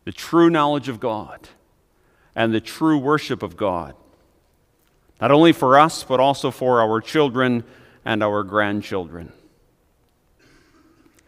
the 0.03 0.11
true 0.11 0.49
knowledge 0.49 0.89
of 0.89 0.99
God, 0.99 1.47
and 2.35 2.53
the 2.53 2.61
true 2.61 2.97
worship 2.97 3.41
of 3.41 3.55
God, 3.55 3.95
not 5.21 5.31
only 5.31 5.53
for 5.53 5.79
us, 5.79 6.03
but 6.03 6.19
also 6.19 6.51
for 6.51 6.81
our 6.81 6.99
children 6.99 7.63
and 8.03 8.21
our 8.21 8.43
grandchildren. 8.43 9.31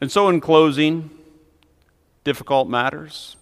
And 0.02 0.12
so, 0.12 0.28
in 0.28 0.42
closing, 0.42 1.10
difficult 2.26 2.68
matters 2.68 3.38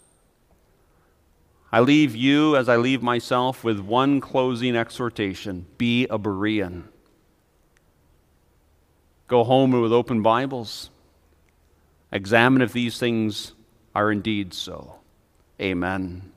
I 1.73 1.79
leave 1.79 2.15
you, 2.15 2.55
as 2.55 2.69
I 2.69 2.75
leave 2.75 3.01
myself, 3.01 3.63
with 3.63 3.79
one 3.79 4.21
closing 4.21 4.75
exhortation 4.75 5.65
be 5.79 6.05
a 6.05 6.19
Berean. 6.19 6.83
Go 9.27 9.43
home 9.43 9.71
with 9.71 9.91
open 9.91 10.21
Bibles. 10.21 10.91
Examine 12.11 12.61
if 12.61 12.73
these 12.73 12.99
things 12.99 13.53
are 13.95 14.11
indeed 14.11 14.53
so. 14.53 14.97
Amen. 15.59 16.31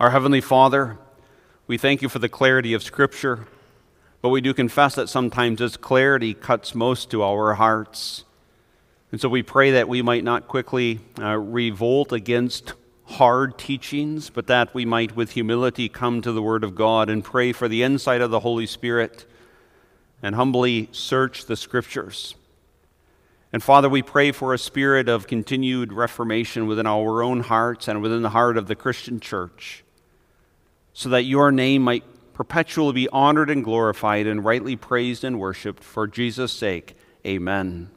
Our 0.00 0.08
Heavenly 0.08 0.40
Father, 0.40 0.96
we 1.66 1.76
thank 1.76 2.00
you 2.00 2.08
for 2.08 2.18
the 2.18 2.30
clarity 2.30 2.72
of 2.72 2.82
Scripture, 2.82 3.46
but 4.22 4.30
we 4.30 4.40
do 4.40 4.54
confess 4.54 4.94
that 4.94 5.10
sometimes 5.10 5.58
this 5.58 5.76
clarity 5.76 6.32
cuts 6.32 6.74
most 6.74 7.10
to 7.10 7.22
our 7.22 7.52
hearts. 7.52 8.24
And 9.12 9.20
so 9.20 9.28
we 9.28 9.42
pray 9.42 9.72
that 9.72 9.86
we 9.86 10.00
might 10.00 10.24
not 10.24 10.48
quickly 10.48 11.00
uh, 11.20 11.36
revolt 11.36 12.10
against 12.10 12.72
hard 13.06 13.56
teachings, 13.56 14.30
but 14.30 14.46
that 14.48 14.74
we 14.74 14.84
might 14.84 15.16
with 15.16 15.32
humility 15.32 15.88
come 15.88 16.20
to 16.22 16.32
the 16.32 16.42
Word 16.42 16.64
of 16.64 16.74
God 16.74 17.08
and 17.08 17.24
pray 17.24 17.52
for 17.52 17.68
the 17.68 17.82
insight 17.82 18.20
of 18.20 18.30
the 18.30 18.40
Holy 18.40 18.66
Spirit 18.66 19.24
and 20.22 20.34
humbly 20.34 20.88
search 20.92 21.46
the 21.46 21.56
Scriptures. 21.56 22.34
And 23.52 23.62
Father, 23.62 23.88
we 23.88 24.02
pray 24.02 24.32
for 24.32 24.52
a 24.52 24.58
spirit 24.58 25.08
of 25.08 25.26
continued 25.26 25.92
reformation 25.92 26.66
within 26.66 26.86
our 26.86 27.22
own 27.22 27.40
hearts 27.40 27.88
and 27.88 28.02
within 28.02 28.22
the 28.22 28.30
heart 28.30 28.58
of 28.58 28.66
the 28.66 28.74
Christian 28.74 29.20
church, 29.20 29.84
so 30.92 31.08
that 31.10 31.22
your 31.22 31.52
name 31.52 31.82
might 31.82 32.04
perpetually 32.34 32.92
be 32.92 33.08
honored 33.10 33.48
and 33.48 33.64
glorified 33.64 34.26
and 34.26 34.44
rightly 34.44 34.76
praised 34.76 35.24
and 35.24 35.38
worshiped 35.38 35.82
for 35.82 36.06
Jesus' 36.06 36.52
sake. 36.52 36.98
Amen. 37.24 37.90